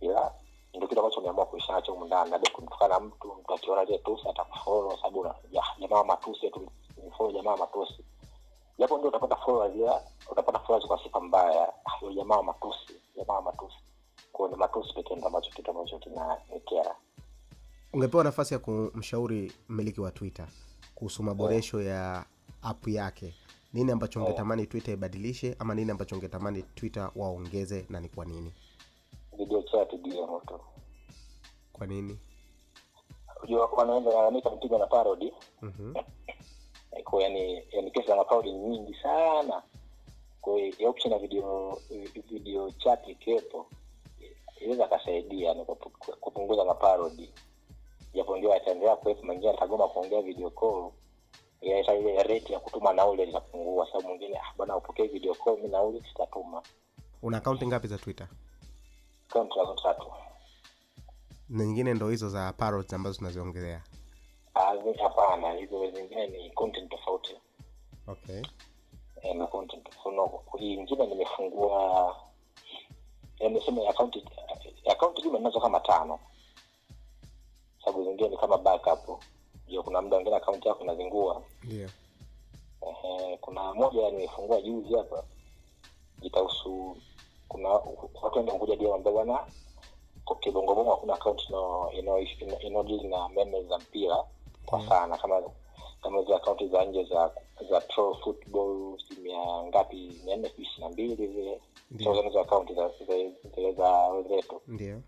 ila 0.00 0.34
ndio 0.74 0.88
kitu 0.88 1.00
ambacho 1.00 1.20
umeamua 1.20 1.46
kuishi 1.46 1.72
nacho 1.72 1.92
huko 1.92 2.06
ndani. 2.06 2.30
Labda 2.30 2.50
kumtukana 2.50 3.00
mtu 3.00 3.34
mtu 3.34 3.54
akiona 3.54 3.82
ile 3.82 3.98
tusi 3.98 4.28
atakufollow 4.28 4.96
sababu 4.96 5.28
jamaa 5.80 6.04
matusi 6.04 6.50
tu 6.50 6.68
follow 7.16 7.32
jamaa 7.32 7.56
matusi. 7.56 8.04
Japo 8.78 8.98
ndio 8.98 9.08
utapata 9.08 9.36
followers 9.36 9.74
ila 9.74 10.02
utapata 10.30 10.58
followers 10.58 10.86
kwa 10.86 11.02
sifa 11.02 11.20
mbaya. 11.20 11.68
Ah, 11.84 11.98
yule 12.02 12.14
jamaa 12.14 12.42
matusi 12.42 13.00
jamaa 13.16 13.40
matusi 13.40 13.76
kwa 14.36 14.56
matusi 14.56 14.94
pekee 14.94 15.14
ndo 15.16 15.26
ambacho 15.26 15.50
kitu 15.50 15.70
ambacho 15.70 15.98
kinanikera. 15.98 16.96
Ungepewa 17.92 18.24
nafasi 18.24 18.54
ya 18.54 18.60
kumshauri 18.60 19.52
mmiliki 19.68 20.00
wa 20.00 20.10
twitter 20.10 20.46
kuhusu 20.94 21.22
maboresho 21.22 21.82
ya 21.82 22.24
app 22.62 22.88
yake. 22.88 23.34
Nini 23.72 23.92
ambacho 23.92 24.20
ungetamani 24.24 24.66
twitter 24.66 24.94
ibadilishe 24.94 25.56
ama 25.58 25.74
nini 25.74 25.90
ambacho 25.90 26.14
ungetamani 26.14 26.62
twitter 26.62 27.10
waongeze 27.16 27.86
na 27.88 28.00
ni 28.00 28.08
kwa 28.08 28.24
nini? 28.24 28.52
Video 29.38 29.62
chat 29.62 29.92
ndio 29.92 30.26
moto. 30.26 30.60
kwa 31.72 31.86
nini? 31.86 32.18
Unajua 33.38 33.66
wanaenda 33.66 34.10
lalamika 34.12 34.50
mpiga 34.50 34.78
na 34.78 34.86
parody. 34.86 35.32
Mm-hmm. 35.62 35.94
kwa 37.04 37.22
yani 37.22 37.62
yani 37.72 37.90
kesi 37.90 38.06
za 38.08 38.24
parody 38.24 38.52
nyingi 38.52 38.94
sana. 39.02 39.62
Kwa 40.40 40.58
hiyo 40.58 40.90
option 40.90 41.12
ya 41.12 41.18
video 41.18 41.78
video 42.30 42.70
chat 42.70 43.08
ikiwepo 43.08 43.66
inaweza 44.66 44.84
akasaidia 44.84 45.54
ni 45.54 45.64
kupu- 45.64 46.16
kupunguza 46.20 46.64
maparodi 46.64 47.30
japo 48.14 48.36
ndio 48.36 48.54
ataendelea 48.54 48.96
kuwepo 48.96 49.22
mwingine 49.26 49.50
atagoma 49.52 49.88
kuongea 49.88 50.22
video 50.22 50.50
call. 50.50 50.90
Ile 51.60 52.22
rate 52.22 52.52
ya 52.52 52.60
kutuma 52.60 52.92
nauli 52.92 53.22
itapungua 53.22 53.86
sababu 53.86 54.08
mwingine 54.08 54.38
ah, 54.38 54.54
bwana 54.56 54.76
upokee 54.76 55.06
video 55.06 55.34
call 55.34 55.58
mi 55.58 55.68
nauli 55.68 56.04
sitatuma. 56.08 56.62
Una 57.22 57.36
akaunti 57.36 57.66
ngapi 57.66 57.88
za 57.88 57.98
twitter? 57.98 58.28
Kaunti 59.28 59.58
nazo 59.58 59.74
tatu 59.74 60.06
na 61.48 61.64
nyingine 61.64 61.94
ndo 61.94 62.08
hizo 62.10 62.28
za 62.28 62.52
parrots 62.52 62.92
ambazo 62.92 63.18
tunaziongelea. 63.18 63.82
Ah, 64.54 64.74
hapana 65.02 65.52
hizo 65.52 65.90
zingine 65.90 66.26
ni 66.26 66.50
content 66.50 66.90
tofauti. 66.90 67.36
Okay. 68.06 68.42
Eh, 69.22 69.36
na 69.36 69.46
content 69.46 69.84
tofauti 69.90 70.58
hii 70.58 70.74
ingine 70.74 71.06
nimefungua 71.06 72.16
eh, 73.40 73.50
niseme 73.52 73.88
akaunti 73.88 74.24
akaunti 74.90 75.22
jumla 75.22 75.38
ninazo 75.38 75.60
kama 75.60 75.80
tano. 75.80 76.18
Sababu 77.84 78.04
zingine 78.04 78.28
ni 78.28 78.36
kama 78.36 78.58
backup. 78.58 79.22
Ndio 79.66 79.82
kuna 79.82 80.02
muda 80.02 80.16
wengine 80.16 80.36
akaunti 80.36 80.68
yako 80.68 80.84
inazingua. 80.84 81.42
Yeah. 81.70 81.90
Kuna 83.40 83.74
moja 83.74 84.10
nimefungua 84.10 84.60
juzi 84.60 84.94
hapa. 84.94 85.24
Itahusu 86.22 86.96
kuna 87.48 87.68
watu 88.22 88.36
wengi 88.38 88.48
wamekuja 88.50 88.76
dia 88.76 88.94
ambao 88.94 89.12
bwana 89.12 89.46
kibongobongo 90.40 90.90
hakuna 90.90 91.14
akaunti 91.14 91.46
inaodili 92.66 93.08
na 93.08 93.28
meme 93.28 93.62
za 93.62 93.78
mpira 93.78 94.24
kwa 94.66 94.78
yeah. 94.78 94.90
sana. 94.90 95.18
Kama 95.18 95.42
kama 96.02 96.18
hizo 96.20 96.36
akaunti 96.36 96.68
za 96.68 96.84
nje 96.84 97.04
za 97.04 97.30
za 97.70 97.80
pro 97.80 98.14
football 98.14 98.98
mia 99.22 99.62
ngapi 99.62 100.20
mia 100.24 100.36
nne 100.36 100.48
ishiri 100.58 100.80
na 100.82 100.88
mbili 100.88 101.14
zile 101.26 101.54
so 101.54 101.60
hizo 102.24 102.40
akaunti 102.40 102.74
za 102.74 104.08
wenzetu 104.08 104.62
ndio. 104.66 105.02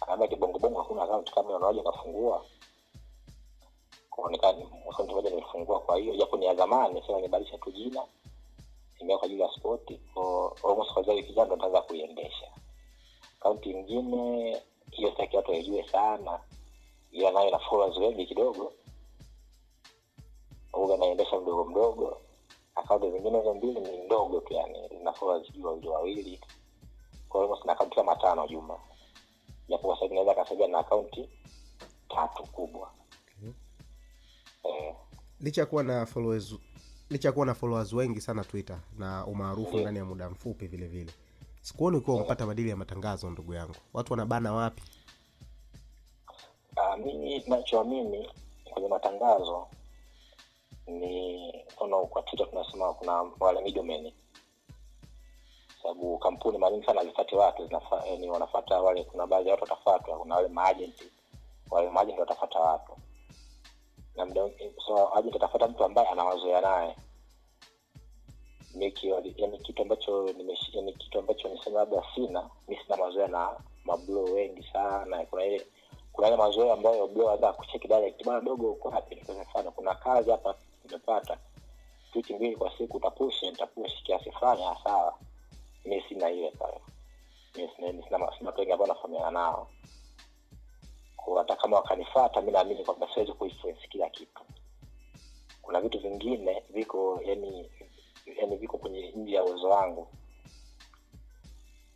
Anaambia 0.00 0.28
kibongobongo 0.28 0.78
hakuna 0.82 1.02
akaunti 1.02 1.32
kama 1.32 1.56
unawaja 1.56 1.82
kafungua 1.82 2.46
kuonekana 4.10 4.58
akaunti 4.90 5.14
moja 5.14 5.30
nimefungua 5.30 5.80
kwa 5.80 5.96
hiyo 5.98 6.16
japo 6.16 6.36
ni 6.36 6.46
ya 6.46 6.54
zamani 6.54 7.02
sema 7.06 7.20
nibadilisha 7.20 7.58
tu 7.58 7.70
jina 7.72 8.02
nimeweka 9.00 9.18
kwa 9.18 9.26
ajili 9.26 9.40
ya 9.42 9.50
spoti 9.50 10.00
almost 10.68 10.92
kwanzia 10.92 11.14
wiki 11.14 11.32
ijayo 11.32 11.46
ndo 11.46 11.56
nitaanza 11.56 11.82
kuiendesha. 11.82 12.46
Akaunti 13.40 13.70
ingine 13.70 14.62
hiyo 14.90 15.10
sitaki 15.10 15.36
watu 15.36 15.50
waijue 15.50 15.88
sana 15.88 16.40
ila 17.12 17.30
nayo 17.30 17.50
na 17.50 17.58
followers 17.58 17.96
wengi 17.98 18.26
kidogo. 18.26 18.72
Uga 20.72 20.96
naendesha 20.96 21.40
mdogo 21.40 21.64
mdogo 21.64 22.20
akaunti 22.76 23.10
zingine 23.10 23.38
hizo 23.38 23.54
mbili 23.54 23.80
ni 23.80 23.98
ndogo 24.04 24.40
tu 24.40 24.54
yani 24.54 24.88
zina 24.88 25.12
followers 25.12 25.52
juu 25.52 25.62
wawili. 25.64 25.88
Wawili 25.88 26.40
kwa 27.28 27.42
almost 27.42 27.64
na 27.64 27.72
akaunti 27.72 27.96
kama 27.96 28.16
tano 28.16 28.46
juma 28.48 28.78
japo 29.68 29.94
sasa 29.96 30.14
naweza 30.14 30.34
kasaidia 30.34 30.68
na 30.68 30.78
akaunti 30.78 31.28
tatu 32.08 32.42
kubwa. 32.42 32.90
Okay. 33.38 33.50
eh, 34.88 34.94
licha 35.40 35.60
ya 35.60 35.66
kuwa 35.66 35.82
na 35.82 36.06
followers 36.06 36.54
licha 37.10 37.28
ya 37.28 37.32
kuwa 37.32 37.46
na 37.46 37.54
followers 37.54 37.92
wengi 37.92 38.20
sana 38.20 38.44
twitter 38.44 38.78
na 38.98 39.26
umaarufu 39.26 39.76
ndani 39.78 39.98
ya 39.98 40.04
muda 40.04 40.30
mfupi 40.30 40.66
vile 40.66 40.86
vile. 40.86 41.12
Sikuoni 41.62 41.96
ukiwa 41.96 42.16
umepata 42.16 42.46
madili 42.46 42.70
ya 42.70 42.76
matangazo 42.76 43.30
ndugu 43.30 43.54
yangu. 43.54 43.74
Watu 43.92 44.12
wanabana 44.12 44.52
wapi? 44.52 44.82
Uh, 46.76 47.04
mimi 47.06 47.42
nachoamini 47.46 48.30
kwenye 48.72 48.88
matangazo 48.88 49.66
ni 50.86 51.52
mfano 51.68 52.06
kwa 52.06 52.22
twitter 52.22 52.50
tunasema 52.50 52.94
kuna 52.94 53.30
wale 53.40 53.60
middlemen. 53.60 54.12
Sababu 55.82 56.18
kampuni 56.18 56.58
mara 56.58 56.72
nyingi 56.72 56.86
sana 56.86 57.00
hazifati 57.00 57.34
watu 57.34 57.66
zinafa, 57.66 58.06
eh, 58.06 58.18
ni 58.20 58.30
wanafata 58.30 58.80
wale 58.82 59.04
kuna 59.04 59.26
baadhi 59.26 59.48
ya 59.48 59.54
watu 59.54 59.64
watafatwa 59.64 60.18
kuna 60.18 60.34
wale 60.34 60.48
maajenti 60.48 61.04
wale 61.70 61.90
maajenti 61.90 62.20
watafata 62.20 62.58
watu. 62.60 62.92
Na 64.16 64.26
mda 64.26 64.50
so 64.86 65.14
agent 65.14 65.36
atafata 65.36 65.68
mtu 65.68 65.84
ambaye 65.84 66.08
anawazoea 66.08 66.60
naye. 66.60 66.96
Yani 69.36 69.58
kitu 69.58 69.82
ambacho 69.82 70.26
yani 70.72 70.92
kitu 70.92 71.18
ambacho 71.18 71.48
nisema 71.48 71.78
labda 71.78 72.02
sina 72.14 72.50
mi 72.68 72.76
sina 72.76 72.96
mazoea 72.96 73.28
na 73.28 73.60
mablo 73.84 74.24
wengi 74.24 74.62
sana. 74.72 75.26
Kuna 75.26 75.44
ile 75.44 75.66
kuna 76.12 76.28
ile 76.28 76.36
mazoea 76.36 76.72
ambayo 76.72 77.06
blo 77.06 77.30
anza 77.30 77.52
kucheki 77.52 77.88
direct 77.88 78.24
bwana 78.24 78.40
dogo 78.40 78.70
uko 78.72 78.88
wapi? 78.88 79.22
Mfano 79.42 79.70
kuna 79.70 79.94
kazi 79.94 80.30
hapa 80.30 80.54
nimepata 80.86 81.38
wiki 82.14 82.34
mbili 82.34 82.56
kwa 82.56 82.78
siku 82.78 82.96
utapush 82.96 83.42
nitapush 83.42 84.02
kiasi 84.02 84.32
fulani 84.32 84.64
ah, 84.64 84.76
sawa. 84.84 85.18
Mi 85.84 86.02
sina 86.08 86.30
ile 86.30 86.50
pale. 86.50 86.80
Sina 87.54 88.72
ambao 88.72 88.86
nafamiana 88.86 89.30
nao. 89.30 89.70
Hata 91.36 91.56
kama 91.56 91.76
wakanifata 91.76 92.40
mi 92.42 92.52
naamini 92.52 92.84
kwamba 92.84 93.08
siwezi 93.14 93.32
kuinfluence 93.32 93.88
kila 93.88 94.10
kitu. 94.10 94.42
Kuna 95.62 95.80
vitu 95.80 95.98
vingine 95.98 96.62
viko 96.70 97.20
yani 97.24 97.70
yani 98.36 98.56
viko 98.56 98.78
kwenye 98.78 99.10
nje 99.10 99.34
ya 99.34 99.44
uwezo 99.44 99.68
wangu. 99.68 100.08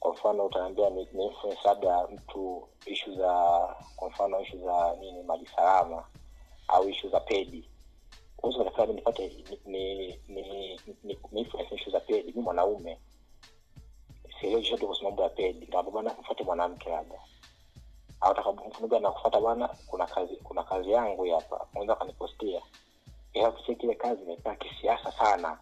Kwa 0.01 0.13
mfano 0.13 0.47
utaambia 0.47 0.91
ni, 0.91 1.09
ni 1.13 1.25
influence 1.27 1.61
labda 1.65 2.07
mtu 2.09 2.69
ishu 2.87 3.15
za 3.15 3.33
kwa 3.97 4.09
mfano 4.09 4.41
ishu 4.41 4.59
za 4.65 4.97
nini 5.01 5.23
maji 5.23 5.47
salama 5.47 6.07
au 6.69 6.89
ishu 6.89 7.09
za 7.09 7.21
pedi 7.21 7.70
uwezi 8.43 8.59
kanafanya 8.59 8.87
mi 8.87 8.95
nipate 8.95 9.45
ni, 9.67 10.21
ni, 10.29 11.19
ni, 11.33 11.49
ishu 11.75 11.91
za 11.91 12.01
pedi 12.01 12.33
mi 12.33 12.43
mwanaume. 12.43 12.99
Sielewi 14.41 14.63
chochote 14.63 14.83
kuhusu 14.83 15.05
mambo 15.05 15.23
ya 15.23 15.29
pedi. 15.29 15.67
Naomba 15.67 15.91
bwana 15.91 16.15
mfuate 16.21 16.45
mwanamke 16.45 16.91
labda. 16.91 17.21
Au 18.21 18.35
takafunga 18.35 19.01
na 19.01 19.11
kufuata 19.11 19.41
bwana 19.41 19.69
kuna 19.87 20.07
kazi 20.07 20.37
kuna 20.37 20.63
kazi 20.63 20.91
yangu 20.91 21.31
hapa. 21.35 21.67
Unaweza 21.73 21.95
kanipostia 21.97 22.63
ila 23.33 23.51
kusikia 23.51 23.77
ile 23.85 23.95
kazi 23.95 24.23
imekaa 24.23 24.55
kisiasa 24.55 25.13
sana. 25.13 25.59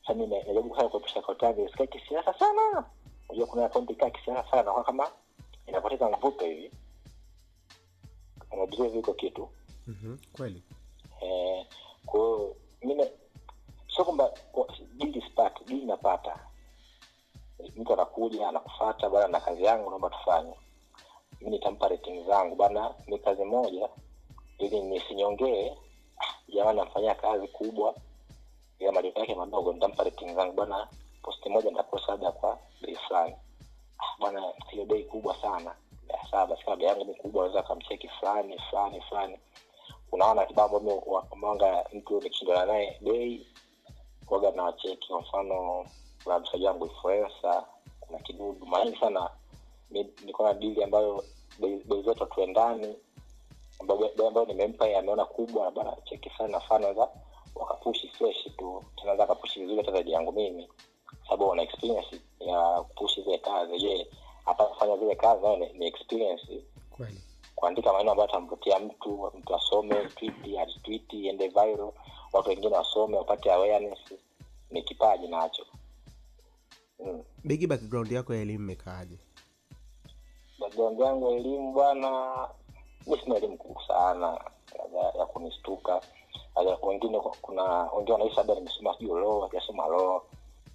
Sasa 0.00 0.14
mimi 0.14 0.26
najaribu 0.36 0.68
kufanya 0.68 0.88
kuepusha 0.88 1.20
akaunti 1.20 1.44
yangu 1.44 1.66
isikae 1.66 1.86
kisiasa 1.86 2.34
sana. 2.38 2.84
Unajua 3.28 3.46
kuna 3.46 3.64
akaunti 3.66 3.92
ikaa 3.92 4.10
kisiasa 4.10 4.50
sana 4.50 4.72
kwa 4.72 4.84
kama 4.84 5.10
inapoteza 5.66 6.08
mvuto 6.10 6.44
hivi. 6.44 6.70
Unaobserve 8.52 8.98
iko 8.98 9.14
kitu. 9.14 9.48
Mm-hmm. 9.86 10.18
kweli 10.32 10.62
eh, 11.24 11.66
kwa 12.06 12.20
hiyo 12.20 12.56
mimi 12.82 13.04
sio 13.94 14.04
kwamba 14.04 14.28
kwa- 14.52 14.66
dili 14.92 15.22
sipati 15.22 15.64
dili 15.64 15.86
napata. 15.86 16.38
Mtu 17.76 17.92
anakuja 17.92 18.48
anakufata 18.48 19.10
bana 19.10 19.28
na 19.28 19.40
kazi 19.40 19.64
yangu 19.64 19.90
naomba 19.90 20.10
tufanye. 20.10 20.54
Mi 21.40 21.50
nitampa 21.50 21.88
rating 21.88 22.26
zangu. 22.26 22.54
Bana 22.56 22.94
ni 23.06 23.18
kazi 23.18 23.44
moja 23.44 23.88
ili 24.58 24.80
nisinyongee. 24.82 25.76
Jamani 26.48 26.78
namfanyia 26.78 27.14
kazi 27.14 27.48
kubwa. 27.48 27.94
Ya 28.78 28.92
malipo 28.92 29.20
yake 29.20 29.34
madogo 29.34 29.72
nitampa 29.72 30.04
rating 30.04 30.34
zangu. 30.34 30.52
Bana 30.52 30.88
posti 31.22 31.48
moja 31.48 31.70
nitakosa 31.70 32.12
labda 32.12 32.32
kwa 32.32 32.58
bei 32.82 32.96
fulani. 32.96 33.36
Bana 34.20 34.40
bwana 34.40 34.84
bei 34.86 35.04
kubwa 35.04 35.34
sana. 35.40 35.76
Ya 36.32 36.46
basi 36.46 36.64
kama 36.64 36.82
yangu 36.82 37.04
ni 37.04 37.14
kubwa 37.14 37.42
naweza 37.42 37.62
kamcheki 37.62 38.08
fulani 38.08 38.58
fulani 38.70 39.00
fulani 39.00 39.38
unaona 40.14 40.48
sababu 40.48 41.02
mwanga 41.36 41.84
mtu 41.92 42.20
nikishindana 42.20 42.66
naye 42.66 42.98
bei 43.00 43.46
waga 44.30 44.50
na 44.50 44.62
wacheki 44.62 45.08
kwa 45.08 45.20
mfano 45.20 45.86
kuna 46.24 46.38
msaji 46.38 46.64
wangu 46.64 46.86
influencer 46.86 47.64
kuna 48.00 48.18
kidudu 48.18 48.66
mara 48.66 49.00
sana 49.00 49.30
niko 50.24 50.52
dili 50.54 50.84
ambayo 50.84 51.24
bei 51.58 52.02
zetu 52.02 52.18
hatuendani 52.24 52.96
bei 54.16 54.26
ambayo 54.26 54.46
nimempa 54.46 54.98
ameona 54.98 55.24
kubwa 55.24 55.64
labda 55.64 55.96
cheki 56.04 56.30
sana 56.38 56.60
sana 56.68 56.94
za 56.94 57.08
wakapushi 57.54 58.08
fresh 58.08 58.44
tu 58.56 58.84
tunaweza 58.96 59.22
za 59.22 59.34
kapushi 59.34 59.60
vizuri 59.60 59.76
hata 59.78 59.92
zaidi 59.92 60.12
yangu 60.12 60.32
mimi 60.32 60.68
sababu 61.24 61.48
wana 61.48 61.62
experience 61.62 62.20
ya 62.40 62.82
kupushi 62.82 63.22
zile 63.22 63.38
kazi. 63.38 63.78
Je 63.78 64.06
hata 64.44 64.64
kufanya 64.64 64.96
zile 64.96 65.14
kazi 65.14 65.42
nayo 65.42 65.56
ni 65.56 65.86
experience? 65.86 66.62
Kweli 66.96 67.20
kuandika 67.54 67.92
maneno 67.92 68.10
ambayo 68.10 68.28
atamvutia 68.28 68.78
mtu 68.78 69.30
mtu 69.38 69.54
asome 69.56 69.94
tweet 69.94 70.58
atitweet 70.58 71.12
iende 71.12 71.48
viral 71.48 71.92
watu 72.32 72.48
wengine 72.48 72.76
wasome 72.76 73.16
wapate 73.16 73.52
awareness. 73.52 73.98
Ni 74.70 74.82
kipaji 74.82 75.28
nacho. 75.28 75.66
Mm. 77.04 77.22
bigi 77.44 77.66
background 77.66 78.12
yako 78.12 78.34
ya 78.34 78.40
elimu 78.40 78.64
imekaaje? 78.64 79.18
Background 80.58 81.00
yangu 81.00 81.30
ya 81.30 81.36
elimu 81.36 81.72
bwana 81.72 82.34
mi 83.06 83.18
sina 83.18 83.36
elimu 83.36 83.56
kubwa 83.58 83.86
sana 83.88 84.26
ya, 84.94 85.18
ya 85.18 85.26
kunistuka. 85.26 86.00
Wengine 86.82 87.20
kuna 87.20 87.62
wengine 87.92 88.12
wanaishi 88.12 88.36
labda 88.36 88.54
nimesoma 88.54 88.94
sijui 88.98 89.20
loo 89.20 89.48
sijasoma 89.50 89.86
loo 89.86 90.22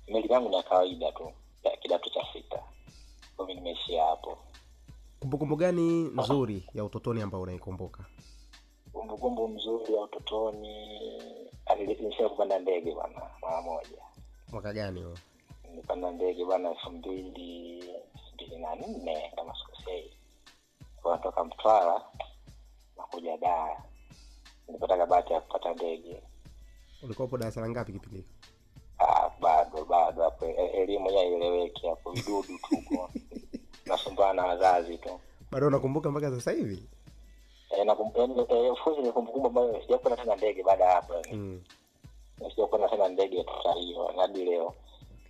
Mi 0.07 0.17
elimu 0.17 0.33
yangu 0.33 0.49
ni 0.49 0.55
ya 0.55 0.63
kawaida 0.63 1.11
tu 1.11 1.31
kidato 1.81 2.09
cha 2.09 2.25
sita. 2.33 2.63
Kwa 3.35 3.45
hivyo 3.47 3.55
nimeishia 3.55 4.05
hapo 4.05 4.37
kumbukumbu 5.19 5.55
gani 5.55 6.03
nzuri 6.03 6.63
ya 6.73 6.83
utotoni 6.83 7.21
ambao 7.21 7.41
unaikumbuka? 7.41 8.05
Kumbukumbu 8.93 9.47
mzuri 9.47 9.93
ya 9.93 10.01
utotoni 10.01 10.89
nilisha 11.77 12.29
kupanda 12.29 12.59
ndege 12.59 12.91
bwana 12.93 13.21
mara 13.41 13.61
moja. 13.61 14.01
Mwaka 14.51 14.73
gani 14.73 15.01
huo? 15.03 15.17
Nilipanda 15.69 16.11
ndege 16.11 16.45
bwana 16.45 16.69
elfu 16.69 16.91
mbili 16.91 17.79
elfu 17.79 18.33
mbili 18.33 18.57
na 18.57 18.75
nne 18.75 19.31
kama 19.35 19.53
sikosei. 19.55 20.13
Wanatoka 21.03 21.43
mtwara 21.43 22.01
nakuja 22.97 23.37
daa 23.37 23.83
nilipata 24.67 25.05
bahati 25.05 25.33
ya 25.33 25.41
kupata 25.41 25.73
ndege. 25.73 26.21
Ulikuwa 27.03 27.25
upo 27.27 27.37
darasa 27.37 27.61
la 27.61 27.69
ngapi 27.69 27.93
kipindi 27.93 28.25
ah, 28.99 29.29
bado 29.41 29.85
bado 29.85 30.23
hapo 30.23 30.45
e- 30.45 30.71
elimu 30.81 31.11
ya 31.11 31.23
ieleweki 31.23 31.87
hapo 31.87 32.11
vidudu 32.11 32.59
tuko 32.69 33.09
nasumbana 33.89 34.33
na 34.41 34.47
wazazi 34.47 34.97
tu. 34.97 35.19
Bado 35.51 35.67
unakumbuka 35.67 36.11
mpaka 36.11 36.29
sasa 36.31 36.51
hivi? 36.51 36.83
Eh, 37.69 37.77
yaani, 37.77 37.91
of 38.71 38.83
course 38.83 38.99
ni 38.99 39.11
kumbukumbu 39.11 39.47
ambayo 39.47 39.81
sijakwenda 39.81 40.23
tena 40.23 40.35
ndege 40.35 40.63
baada 40.63 40.83
ya 40.85 40.91
hapo. 40.91 41.13
Mm. 41.31 41.61
tena 42.89 43.07
ndege 43.09 43.45
hiyo 43.79 44.13
hadi 44.17 44.45
leo. 44.45 44.73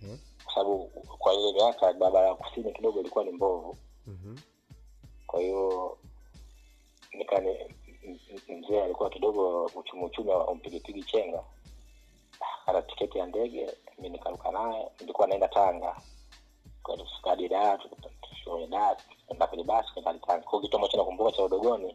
Okay. 0.02 0.16
kwa 0.44 0.54
sababu 0.54 0.78
kwa 1.18 1.34
ile 1.34 1.52
miaka 1.52 1.92
barabara 1.92 2.28
ya 2.28 2.34
kusini 2.34 2.72
kidogo 2.72 3.00
ilikuwa 3.00 3.24
ni 3.24 3.30
mbovu. 3.32 3.76
Mm-hmm. 4.06 4.38
kwa 5.26 5.40
hiyo 5.40 5.98
nikani 7.12 7.56
mzee 8.48 8.82
alikuwa 8.82 9.10
kidogo 9.10 9.64
uchumi 9.64 10.04
uchumi 10.04 10.30
umpigipigi 10.32 11.02
chenga. 11.02 11.42
Ana 12.66 12.82
tiketi 12.82 13.18
ya 13.18 13.26
ndege 13.26 13.70
mi 13.98 14.08
nikaruka 14.08 14.50
naye 14.50 14.88
nilikuwa 15.00 15.26
naenda 15.28 15.48
tanga. 15.48 15.96
Kwa 16.82 16.96
tukaenda 18.50 19.46
kwenye 19.46 19.64
basi 19.64 19.88
tanga 20.04 20.18
kwao 20.44 20.60
kitu 20.60 20.76
ambacho 20.76 20.96
nakumbuka 20.96 21.32
cha 21.32 21.42
udogoni 21.44 21.94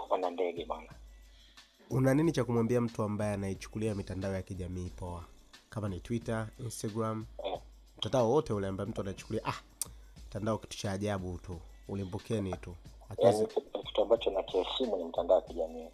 kupanda 0.00 0.30
ndege 0.30 0.64
bwana. 0.64 0.92
Una 1.90 2.14
nini 2.14 2.32
cha 2.32 2.44
kumwambia 2.44 2.80
mtu 2.80 3.02
ambaye 3.02 3.32
anaichukulia 3.34 3.94
mitandao 3.94 4.32
ya 4.32 4.42
kijamii 4.42 4.90
poa? 4.90 5.24
Kama 5.70 5.88
ni 5.88 6.00
twitter 6.00 6.48
instagram 6.58 7.26
Eh, 7.44 7.58
mtandao 7.98 8.30
wote 8.32 8.52
ule 8.52 8.66
ambaye 8.66 8.90
mtu 8.90 9.00
anachukulia 9.00 9.42
ah 9.44 9.60
mtandao 10.26 10.58
kitu 10.58 10.78
cha 10.78 10.92
ajabu 10.92 11.38
tu 11.38 11.60
ulimbukeni 11.88 12.56
tu. 12.56 12.74
Yaani 13.18 13.38
Akizi, 13.42 13.46
kitu 13.86 14.02
ambacho 14.02 14.30
nakiheshimu 14.30 14.96
ni 14.96 15.04
mtandao 15.04 15.36
wa 15.36 15.42
kijamii. 15.42 15.88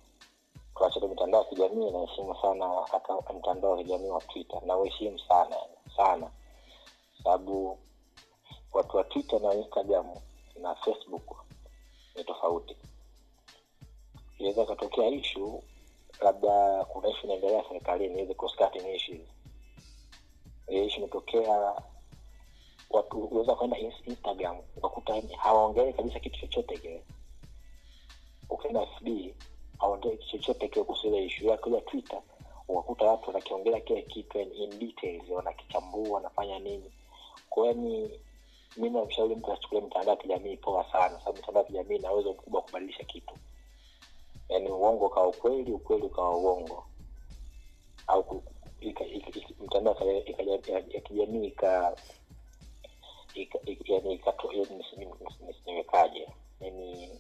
Tuachete 0.77 1.07
mitandao 1.09 1.43
ya 1.43 1.49
kijamii 1.49 1.91
naheshimu 1.91 2.37
sana 2.43 2.69
mtandao 3.39 3.71
wa 3.71 3.77
kijamii 3.79 4.09
wa 4.09 4.21
twitter. 4.21 4.61
Nauheshimu 4.67 5.19
sana 5.19 5.57
sana. 5.97 6.31
Sababu 7.25 7.79
watu 8.75 8.97
wa 8.97 9.05
twitter 9.05 9.41
na 9.41 9.55
instagram 9.55 10.07
na 10.61 10.75
facebook 10.75 11.37
ni 12.17 12.25
tofauti. 12.25 12.77
Iweza 14.39 14.63
ikatokea 14.63 15.09
ishu 15.09 15.63
labda 16.21 16.85
kuna 16.85 17.09
ishu 17.09 17.25
inaendelea 17.27 17.65
serikalini 17.69 18.23
issues. 18.97 19.21
Ishu 20.69 20.99
imetokea 20.99 21.75
watu 22.91 23.19
uweza 23.25 23.55
kwenda 23.55 23.79
instagram 23.79 24.59
ukakuta 24.77 25.15
yani 25.17 25.35
hawaongelei 25.35 25.93
kabisa 25.93 26.21
kitu 26.21 26.41
chochote 26.41 26.79
kile. 26.79 27.03
Ukienda 28.51 28.87
fb 28.87 29.09
hawaongei 29.79 30.17
kitu 30.17 30.31
chochote 30.31 30.69
kile 30.69 30.85
kuhusu 30.85 31.17
ishu 31.17 31.47
ya 31.47 31.57
twitter 31.57 32.23
ukakuta 32.69 33.05
watu 33.05 33.27
wanakiongelea 33.27 33.81
kile 33.81 34.03
kitu 34.03 34.41
in 34.41 34.79
details 34.79 35.31
wanakichambua 35.31 36.09
wanafanya 36.11 36.59
nini. 36.59 36.93
Kwa 37.51 37.63
hiyo 37.73 37.75
yani 37.85 38.21
mi 38.77 38.91
namshauri 38.91 39.37
mtu 39.37 39.53
achukulia 39.53 39.85
mitandao 39.85 40.15
ya 40.15 40.21
kijamii 40.23 40.57
poa 40.57 40.85
sana 40.93 41.19
sababu 41.19 41.37
mitandao 41.37 41.63
ya 41.63 41.67
kijamii 41.69 41.97
ina 41.97 42.13
uwezo 42.13 42.33
mkubwa 42.33 42.61
wa 42.61 42.67
kubadilisha 42.67 43.05
kitu. 43.05 43.35
Yaani 44.49 44.69
uongo 44.71 45.07
ukawa 45.07 45.27
ukweli 45.29 45.73
ukweli 45.73 46.03
ukawa 46.03 46.37
uongo. 46.37 46.87
Au 48.07 48.43
mtandao 49.61 49.97
ya 50.15 51.01
kijamii 51.01 51.47
ika 51.47 51.93
yaani 53.35 53.71
yaani 53.87 54.19
niwekaje? 55.67 56.29
Yani 56.61 57.11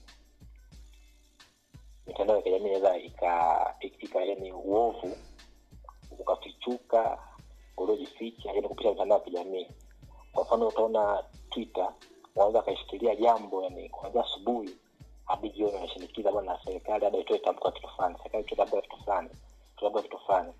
mitandao 2.07 2.37
ya 2.37 2.43
kijamii 2.43 2.65
inaweza 2.69 2.97
ika 2.99 4.25
yani 4.25 4.53
uovu 4.53 5.17
ukafichuka 6.19 7.19
uliojificha 7.77 8.53
yani 8.53 8.69
kupitia 8.69 8.91
mitandao 8.91 9.19
ya 9.19 9.25
kijamii. 9.25 9.67
Kwa 10.33 10.45
mfano 10.45 10.69
utaona 10.69 11.25
twitter 11.55 11.93
wanaweza 12.35 12.59
akaishikilia 12.59 13.17
jambo 13.17 13.63
yani 13.63 13.89
kuanzia 13.89 14.25
asubuhi 14.25 14.71
hadi 15.25 15.51
jioni 15.51 15.75
wanashinikiza 15.75 16.33
bwana 16.33 16.59
serikali 16.65 17.05
labda 17.05 17.19
itoe 17.19 17.39
tamko 17.39 17.71
kitu 17.71 17.89
fulani 17.89 18.17
serikali 18.19 18.45
itoe 18.45 18.57
tamko 18.57 18.77
la 18.77 18.83
kitu 18.83 18.97
fulani 19.05 19.29
tamko 19.81 20.03
kitu 20.03 20.19
fulani. 20.19 20.53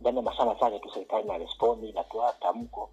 Ndani 0.00 0.16
ya 0.16 0.22
masaa 0.22 0.44
machache 0.44 0.78
tu 0.78 0.90
serikali 0.94 1.28
na 1.28 1.38
respondi 1.38 1.88
inatoa 1.88 2.32
tamko. 2.32 2.90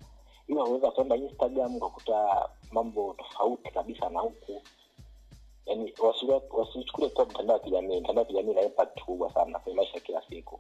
Ila 0.48 0.64
unaweza 0.64 0.92
kwenda 0.92 1.16
instagram 1.16 1.76
ukakuta 1.76 2.50
mambo 2.72 3.14
tofauti 3.18 3.72
kabisa 3.72 4.10
na 4.10 4.20
huku. 4.20 4.62
Yani 5.66 5.94
wasichukulie 6.54 7.10
kuwa 7.10 7.26
mtandao 7.26 7.58
wa 7.58 7.64
kijamii 7.64 8.00
mtandao 8.00 8.24
wa 8.24 8.28
kijamii 8.28 8.54
na 8.54 8.62
impact 8.62 9.02
kubwa 9.04 9.34
sana 9.34 9.60
kwenye 9.60 9.76
maisha 9.78 10.00
kila 10.00 10.22
siku. 10.30 10.60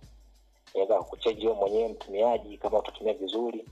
Inaweza 0.73 0.99
kuchenji 1.03 1.47
wewe 1.47 1.59
mwenyewe 1.59 1.87
mtumiaji 1.87 2.57
kama 2.57 2.79
utatumia 2.79 3.13
vizuri 3.13 3.65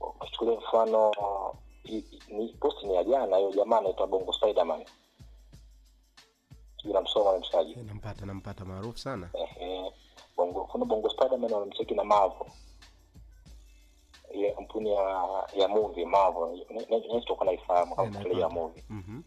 uchukulie 0.00 0.56
mfano 0.58 1.12
ni 2.28 2.48
posti 2.60 2.86
ni 2.86 2.94
ya 2.94 3.04
jana 3.04 3.36
hiyo 3.36 3.50
jamaa 3.52 3.78
anaitwa 3.78 4.06
bongo 4.06 4.32
spiderman. 4.32 4.84
Sijui 6.76 6.92
namsoma 6.92 7.38
mchaji 7.38 7.72
Eh, 7.72 7.84
nampata 7.86 8.26
nampata 8.26 8.64
maarufu 8.64 8.98
sana. 8.98 9.30
Ehe, 9.34 9.92
bongo 10.36 10.64
kuna 10.64 10.84
bongo 10.84 11.10
spiderman 11.10 11.52
wanamcheki 11.52 11.94
na 11.94 12.04
mavo 12.04 12.46
ile 14.34 14.52
kampuni 14.52 14.90
ya 14.90 15.02
ya 15.56 15.68
movie 15.68 16.06
toka 17.26 17.44
naifahamu 17.44 17.96
kama 17.96 18.08
Eh, 18.08 18.12
ya 18.40 18.48
movie. 18.48 18.84
Mhm. 18.90 19.22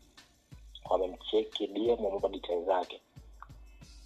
wamemcheki 0.90 1.68
dm 1.68 2.06
wamempa 2.06 2.28
details 2.30 2.66
zake 2.66 3.02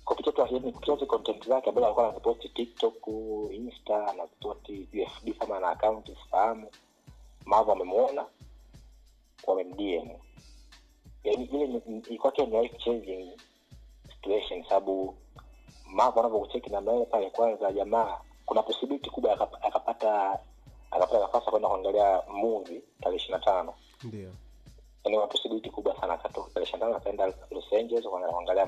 kupitia 0.08 0.32
tu 0.32 0.41
yani 0.51 0.72
kupitia 0.72 0.93
hizo 0.93 1.05
content 1.05 1.47
zake 1.47 1.70
ambazo 1.70 1.86
alikuwa 1.86 2.05
anaziposti 2.08 2.49
tiktok 2.49 3.08
insta 3.51 4.08
anaziposti 4.08 4.88
ufb 5.03 5.38
kama 5.39 5.58
ana 5.58 5.70
akaunti 5.70 6.16
sifahamu 6.24 6.72
mavo 7.45 7.72
amemwona 7.72 8.26
wamemdm 9.47 10.10
yani 11.24 11.43
ile 11.45 11.82
ilikuwa 12.10 12.32
tu 12.32 12.45
ni 12.45 12.62
life 12.62 12.78
changing 12.78 13.32
situation 14.16 14.64
sababu 14.64 15.16
mavo 15.86 16.20
anavyokucheki 16.20 16.70
namna 16.70 16.95
ile 16.95 17.05
pale 17.05 17.30
kwanza 17.30 17.72
jamaa 17.72 18.18
kuna 18.45 18.64
posibiliti 18.64 19.10
kubwa 19.10 19.34
akapata 19.34 20.39
akapata 20.91 21.20
nafasi 21.20 21.49
kwenda 21.49 21.68
kuangalia 21.68 22.22
muvi 22.28 22.84
tarehe 23.01 23.18
ishiri 23.18 23.34
na 23.34 23.39
tano. 23.39 23.74
Ndio. 24.03 24.32
Yani 25.03 25.16
kuna 25.18 25.28
posibiliti 25.28 25.70
kubwa 25.70 25.99
sana 26.01 26.18
tarehe 26.18 26.64
ishiri 26.64 26.80
na 26.80 26.86
tano 26.86 26.95
akaenda 26.97 27.26
los 27.51 27.74
angeles 27.74 28.05
kuangalia- 28.05 28.32
kuangalia 28.34 28.66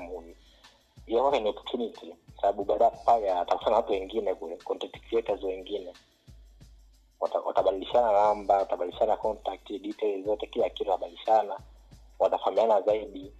kwake 1.18 1.40
ni 1.40 1.48
opportunity 1.48 2.14
sababu 2.40 2.64
baada 2.64 2.90
pale 2.90 3.32
atakutana 3.32 3.70
na 3.70 3.76
watu 3.76 3.92
wengine 3.92 4.34
kule 4.34 4.56
content 4.56 5.00
creators 5.08 5.42
wengine. 5.42 5.92
Watabadilishana 7.20 8.12
namba 8.12 8.56
watabadilishana 8.56 9.16
contact 9.16 9.68
details 9.72 10.24
zote 10.26 10.46
kila 10.46 10.70
kitu 10.70 10.90
watabadilishana 10.90 11.60
watafahamiana 12.18 12.80
zaidi. 12.82 13.32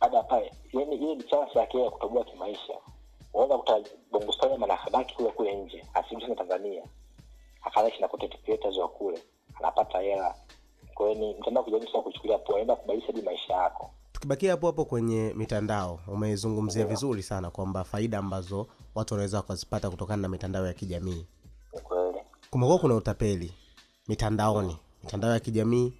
Baada 0.00 0.22
pale 0.22 0.52
yani 0.72 0.96
ile 0.96 1.14
ni 1.14 1.22
chance 1.22 1.58
yake 1.58 1.82
ya 1.82 1.90
kutoboa 1.90 2.24
kimaisha. 2.24 2.78
Unaweza 3.34 3.58
kuta 3.58 3.80
bongo 4.10 4.32
spiderman 4.32 4.70
akabaki 4.70 5.14
kule 5.14 5.30
kule 5.30 5.54
nje 5.54 5.84
asirudi 5.94 6.34
tanzania 6.34 6.82
akanaishi 7.62 8.00
na 8.00 8.08
content 8.08 8.42
creators 8.42 8.76
wa 8.76 8.88
kule 8.88 9.22
anapata 9.58 10.00
hela. 10.00 10.34
Kwa 10.94 11.08
hiyo 11.08 11.20
ni 11.20 11.34
mtandao 11.34 11.64
kijamii 11.64 11.86
kuchukulia 11.86 12.38
poa 12.38 12.60
enda 12.60 12.76
kubadilisha 12.76 13.12
maisha 13.24 13.54
yako 13.54 13.90
tukibakia 14.18 14.50
hapo 14.50 14.66
hapo 14.66 14.84
kwenye 14.84 15.34
mitandao 15.36 16.00
umezungumzia 16.06 16.86
vizuri 16.86 17.22
sana 17.22 17.50
kwamba 17.50 17.84
faida 17.84 18.18
ambazo 18.18 18.66
watu 18.94 19.14
wanaweza 19.14 19.36
wakazipata 19.36 19.90
kutokana 19.90 20.22
na 20.22 20.28
mitandao 20.28 20.66
ya 20.66 20.72
kijamii. 20.72 21.26
Kumekuwa 22.50 22.78
kuna 22.78 22.94
utapeli 22.94 23.52
mitandaoni. 24.08 24.76
Mitandao 25.04 25.30
ya 25.32 25.40
kijamii 25.40 25.92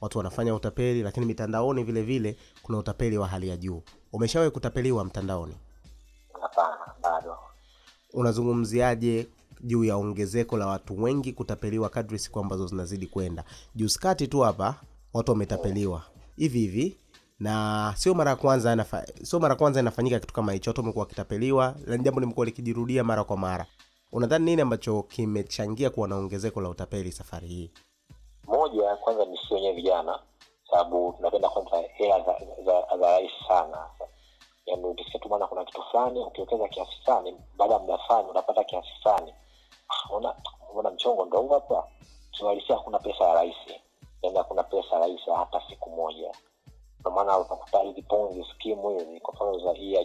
watu 0.00 0.18
wanafanya 0.18 0.54
utapeli 0.54 1.02
lakini 1.02 1.26
mitandaoni 1.26 1.84
vile 1.84 2.02
vile 2.02 2.36
kuna 2.62 2.78
utapeli 2.78 3.18
wa 3.18 3.28
hali 3.28 3.48
ya 3.48 3.56
juu. 3.56 3.82
Umeshawahi 4.12 4.50
kutapeliwa 4.50 5.04
mtandaoni? 5.04 5.54
Hapana 6.42 6.78
bado. 7.02 7.36
Unazungumziaje 8.12 9.26
juu 9.60 9.84
ya 9.84 9.96
ongezeko 9.96 10.56
la 10.56 10.66
watu 10.66 11.02
wengi 11.02 11.32
kutapeliwa 11.32 11.88
kadri 11.88 12.18
siku 12.18 12.40
ambazo 12.40 12.66
zinazidi 12.66 13.06
kwenda? 13.06 13.44
Juskati 13.74 14.28
tu 14.28 14.40
hapa 14.40 14.74
watu 15.12 15.32
wametapeliwa. 15.32 16.02
Hivi 16.36 16.58
hivi 16.58 16.96
na 17.40 17.94
sio 17.96 18.14
mara 18.14 18.36
kwanza 18.36 18.86
sio 19.22 19.40
mara 19.40 19.54
kwanza 19.54 19.80
inafanyika 19.80 20.20
kitu 20.20 20.34
kama 20.34 20.52
hicho. 20.52 20.70
Watu 20.70 20.80
wamekuwa 20.80 21.02
wakitapeliwa 21.02 21.74
na 21.86 21.98
jambo 21.98 22.20
limekuwa 22.20 22.46
likijirudia 22.46 23.04
mara 23.04 23.24
kwa 23.24 23.36
mara. 23.36 23.66
Unadhani 24.12 24.44
nini 24.44 24.62
ambacho 24.62 25.02
kimechangia 25.02 25.90
kuwa 25.90 26.08
na 26.08 26.16
ongezeko 26.16 26.60
la 26.60 26.68
utapeli 26.68 27.12
safari 27.12 27.48
hii? 27.48 27.70
Moja 28.46 28.96
kwanza 28.96 29.24
ni 29.24 29.36
sisi 29.38 29.54
wenyewe 29.54 29.74
vijana 29.74 30.18
sababu 30.70 31.12
tunapenda 31.16 31.48
kwanza 31.48 31.88
hela 31.94 32.20
za, 32.20 32.34
za, 32.64 32.96
za 32.98 33.10
rahisi 33.10 33.44
sana. 33.48 33.86
Yaani 34.66 34.84
ukisikia 34.84 35.20
tu 35.20 35.28
bwana 35.28 35.46
kuna 35.46 35.64
kitu 35.64 35.82
fulani 35.90 36.20
ukiwekeza 36.20 36.68
kiasi 36.68 36.92
fulani 37.04 37.36
baada 37.56 37.74
ya 37.74 37.80
muda 37.80 37.98
fulani 37.98 38.28
unapata 38.30 38.64
kiasi 38.64 38.88
fulani. 39.02 39.34
Ah, 39.88 40.14
una 40.16 40.34
una 40.74 40.90
mchongo 40.90 41.24
ndo 41.24 41.48
hapa. 41.48 41.84
Kiuhalisia 42.30 42.76
hakuna 42.76 42.98
pesa 42.98 43.24
ya 43.24 43.34
rahisi. 43.34 43.80
Yaani 44.22 44.38
hakuna 44.38 44.62
pesa 44.62 44.98
rahisi 44.98 45.30
hata 45.36 45.62
siku 45.70 45.90
moja 45.90 46.32
ndio 47.10 47.38
utakuta 47.40 47.80
hizi 47.82 48.02
ponzi 48.02 48.44
skimu 48.44 48.98
hizi 48.98 49.20
kwa 49.20 49.34
mfano 49.34 49.58
za 49.58 49.72
hii 49.72 49.92
ya 49.92 50.04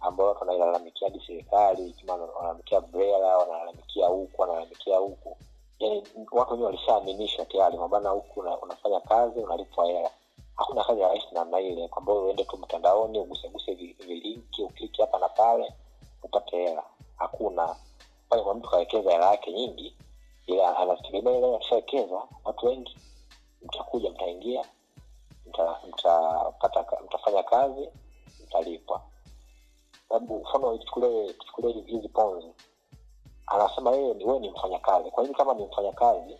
ambayo 0.00 0.28
watu 0.28 0.40
wanailalamikia 0.40 1.08
hadi 1.08 1.22
serikali 1.26 1.94
wanalalamikia 2.08 2.80
brela 2.80 3.38
wanalalamikia 3.38 4.06
huku 4.06 4.40
wanalalamikia 4.42 4.96
huku. 4.98 5.36
Yani 5.78 6.02
watu 6.32 6.50
wenyewe 6.52 6.66
walishaaminishwa 6.66 7.44
tayari 7.44 7.78
mabana 7.78 8.10
huku 8.10 8.40
una, 8.40 8.58
unafanya 8.58 9.00
kazi 9.00 9.40
unalipwa 9.40 9.86
hela. 9.86 10.10
Hakuna 10.56 10.84
kazi 10.84 11.00
ya 11.00 11.08
rahisi 11.08 11.26
namna 11.32 11.60
ile 11.60 11.88
kwamba 11.88 12.12
uende 12.12 12.44
tu 12.44 12.56
mtandaoni 12.56 13.18
uguseguse 13.18 13.74
vilinki 13.74 14.62
ukliki 14.62 15.00
hapa 15.00 15.18
na 15.18 15.28
pale 15.28 15.72
upate 16.22 16.56
hela. 16.56 16.82
Hakuna. 17.16 17.76
Pale 18.28 18.42
kwa 18.42 18.54
mtu 18.54 18.70
kawekeza 18.70 19.10
hela 19.12 19.30
yake 19.30 19.52
nyingi 19.52 19.96
ila 20.46 20.76
anategemea 20.76 21.38
ile 21.38 21.56
ashawekeza 21.56 22.22
watu 22.44 22.66
wengi. 22.66 22.96
Mtakuja 23.62 24.10
mtaingia 24.10 24.60
mta- 24.60 24.68
mtapata 25.88 26.86
mtafanya 27.04 27.42
kazi 27.42 27.88
mtalipwa 28.46 29.02
sababu 30.08 30.40
mfano 30.40 30.78
tuchukulie 30.78 31.34
hizi 31.86 32.08
ponzi 32.08 32.52
anasema 33.46 33.90
yeye 33.90 34.14
ni 34.14 34.24
wewe 34.24 34.38
ni 34.38 34.50
mfanyakazi 34.50 35.10
kwa 35.10 35.22
hivi 35.22 35.34
kama 35.34 35.54
ni 35.54 35.64
mfanyakazi 35.66 36.36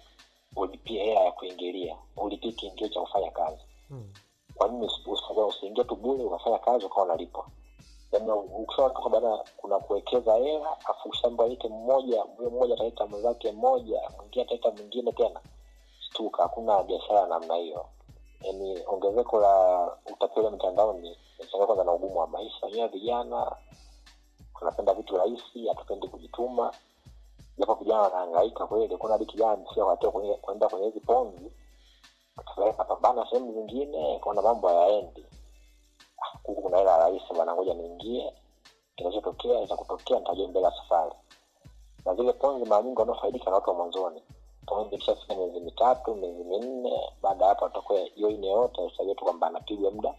ulipie 0.56 1.04
hela 1.04 1.20
ya 1.20 1.32
kuingilia? 1.32 1.96
Ulipie 2.16 2.52
kiingio 2.52 2.88
cha 2.88 3.00
kufanya 3.00 3.30
kazi. 3.30 3.62
Kwa 4.54 4.68
nini 4.68 4.86
usi- 4.86 5.10
usi- 5.10 5.40
usiingie 5.48 5.84
tu 5.84 5.96
bure 5.96 6.24
ukafanya 6.24 6.58
kazi 6.58 6.84
ukawa 6.86 7.04
unalipwa? 7.04 7.46
Yaani 8.12 8.30
ukisema 8.32 8.90
tu 8.90 9.00
kwamba 9.02 9.44
kuna 9.56 9.78
kuwekeza 9.78 10.34
hela 10.34 10.76
afu 10.84 11.12
shamba 11.14 11.44
aite 11.44 11.68
mmoja 11.68 12.22
huyo 12.22 12.50
mmoja 12.50 12.74
ataleta 12.74 13.06
mwenzake 13.06 13.52
mmoja 13.52 14.00
mwingine 14.18 14.42
ataleta 14.44 14.70
mwingine 14.70 15.12
tena 15.12 15.40
stuka. 16.10 16.42
Hakuna 16.42 16.82
biashara 16.82 17.26
namna 17.26 17.54
hiyo 17.56 17.86
yaani 18.46 18.82
ongezeko 18.86 19.40
la 19.40 19.86
utapeli 20.12 20.48
mtandaoni 20.48 21.18
inachangia 21.38 21.66
kwanza 21.66 21.84
na 21.84 21.92
ugumu 21.92 22.18
wa 22.20 22.26
maisha. 22.26 22.66
Wenyewe 22.66 22.88
vijana 22.88 23.56
tunapenda 24.58 24.94
vitu 24.94 25.16
rahisi 25.16 25.68
hatupendi 25.68 26.08
kujituma. 26.08 26.72
Japo 27.58 27.74
vijana 27.74 28.00
wanahangaika 28.02 28.66
kweli 28.66 28.96
kuna 28.96 29.12
hadi 29.12 29.26
kijana 29.26 29.56
msia 29.56 29.84
watia 29.84 30.10
kuenda 30.10 30.68
kwenye 30.68 30.86
hizi 30.86 31.00
ponzi? 31.00 31.52
Kapambana 32.76 33.26
sehemu 33.30 33.52
zingine 33.52 34.18
kaona 34.24 34.42
mambo 34.42 34.68
hayaendi. 34.68 35.26
Huku 36.42 36.62
kuna 36.62 36.76
hela 36.78 36.98
rahisi 36.98 37.34
bana 37.38 37.54
ngoja 37.54 37.74
niingie. 37.74 38.32
Kinachotokea 38.96 39.60
itakutokea 39.60 40.18
nitajua 40.18 40.48
mbele 40.48 40.64
ya 40.66 40.72
safari. 40.72 41.12
Na 42.04 42.14
zile 42.14 42.32
ponzi 42.32 42.70
mara 42.70 42.82
nyingi 42.82 42.98
wanaofaidika 43.00 43.50
na 43.50 43.56
watu 43.56 43.70
wa 43.70 43.76
mwanzoni 43.76 44.22
ponzi 44.66 44.94
ikishafika 44.94 45.34
miezi 45.34 45.60
mitatu 45.60 46.14
miezi 46.14 46.44
minne. 46.44 47.12
Baada 47.22 47.44
ya 47.44 47.48
hapo 47.48 47.66
atakuwa 47.66 48.08
joine 48.16 48.46
yote 48.46 48.80
utajua 48.80 49.14
tu 49.14 49.24
kwamba 49.24 49.46
anapigwa 49.46 49.90
muda 49.90 50.14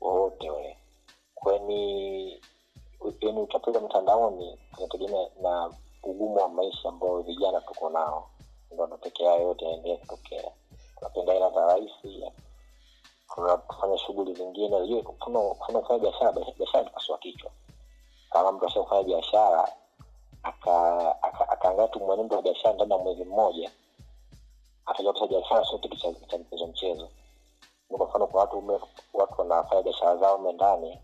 wowote 0.00 0.50
ule. 0.50 0.78
Kweni 1.34 2.40
yani 3.20 3.40
utapeli 3.40 3.78
mtandaoni 3.78 4.58
unategemea 4.78 5.28
na 5.42 5.72
ugumu 6.02 6.34
wa 6.36 6.48
maisha 6.48 6.88
ambao 6.88 7.22
vijana 7.22 7.60
tuko 7.60 7.90
nao. 7.90 8.30
Ndo 8.72 8.86
natokea 8.86 9.34
yote 9.34 9.64
yaendelea 9.64 9.96
kutokea. 9.98 10.50
Tunapenda 10.98 11.32
hela 11.32 11.50
za 11.50 11.66
rahisi 11.66 12.24
tunafanya 13.34 13.98
shughuli 13.98 14.34
zingine. 14.34 15.02
Kufanya 15.02 15.98
biashara 15.98 16.32
biashara 16.58 16.84
tukasua 16.84 17.18
kichwa. 17.18 17.50
Kama 18.30 18.52
mtu 18.52 18.66
asha 18.66 18.82
kufanya 18.82 19.02
biashara 19.02 19.68
akaangaa 20.42 21.88
tu 21.88 22.00
mwenendo 22.00 22.36
wa 22.36 22.42
biashara 22.42 22.74
ndani 22.74 22.92
ya 22.92 22.98
mwezi 22.98 23.24
mmoja. 23.24 23.70
Kwamba 24.86 25.26
biashara 25.26 25.64
sio 25.64 25.78
kitu 25.78 25.96
cha 25.96 26.38
mchezo 26.38 26.66
mchezo. 26.66 27.08
Kwa 27.88 28.06
watu 28.40 28.58
ume, 28.58 28.80
watu 29.14 29.40
wanafanya 29.40 29.82
biashara 29.82 30.16
zao 30.16 30.36
ume 30.36 30.52
ndani 30.52 30.98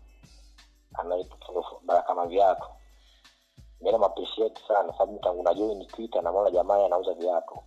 anaitwa 0.93 1.63
baraka 1.85 2.15
maviatu 2.15 2.67
mi 3.81 3.91
namappreciate 3.91 4.61
sana 4.67 4.93
sababu 4.93 5.19
tangu 5.19 5.43
najoini 5.43 5.85
twitter 5.85 6.21
namwona 6.23 6.51
jamaa 6.51 6.85
anauza 6.85 7.13
viatu. 7.13 7.59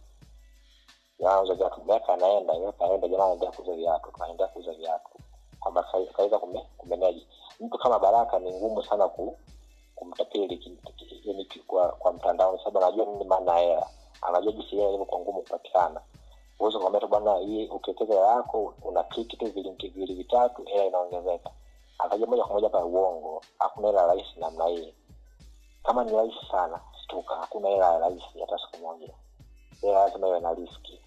Anauza 1.20 1.54
viatu 1.54 1.84
miaka 1.84 2.14
anaenda 2.14 2.54
miaka 2.58 2.84
anaenda 2.84 3.08
jamaa 3.08 3.24
anaendelea 3.24 3.52
kuuza 3.52 3.72
viatu 3.74 4.10
anaendelea 4.20 4.52
kuuza 4.52 4.72
viatu. 4.72 5.08
Kwamba 5.60 5.82
kaweza 6.16 6.38
kumeneji 6.78 7.26
mtu 7.60 7.78
kama 7.78 7.98
baraka 7.98 8.38
ni 8.38 8.52
ngumu 8.52 8.82
sana 8.84 9.08
ku 9.08 9.38
kumtapeli 10.02 10.78
kwa 11.66 11.88
kwa 11.88 12.12
mtandao 12.12 12.58
sababu 12.58 12.78
anajua 12.78 13.06
nini 13.06 13.24
maana 13.24 13.54
hela. 13.58 13.86
Anajua 14.22 14.52
jinsi 14.52 14.76
hela 14.76 14.88
ilivyokuwa 14.88 15.20
ngumu 15.20 15.42
kupatikana. 15.42 16.00
Uweze 16.60 16.78
kuambia 16.78 17.00
tu 17.00 17.08
bwana 17.08 17.36
hii 17.36 17.66
ukiwekeza 17.68 18.14
hela 18.14 18.26
yako 18.26 18.74
una 18.82 19.02
kliki 19.02 19.36
tu 19.36 19.46
vilinki 19.46 19.88
viwili 19.88 20.14
vitatu 20.14 20.64
hela 20.64 20.84
inaongezeka. 20.84 21.50
Akaja 21.98 22.26
moja 22.26 22.42
kwa 22.44 22.54
moja 22.54 22.68
pa 22.68 22.84
uongo. 22.84 23.42
Hakuna 23.58 23.88
hela 23.88 24.06
rahisi 24.06 24.40
namna 24.40 24.66
hii. 24.66 24.94
Kama 25.82 26.04
ni 26.04 26.12
rahisi 26.16 26.46
sana 26.50 26.80
stuka. 27.04 27.34
Hakuna 27.34 27.68
hela 27.68 27.98
rahisi 27.98 28.40
hata 28.40 28.58
siku 28.58 28.86
moja. 28.86 29.14
Hela 29.80 29.98
lazima 30.04 30.28
iwe 30.28 30.40
na 30.40 30.54
riski 30.54 31.00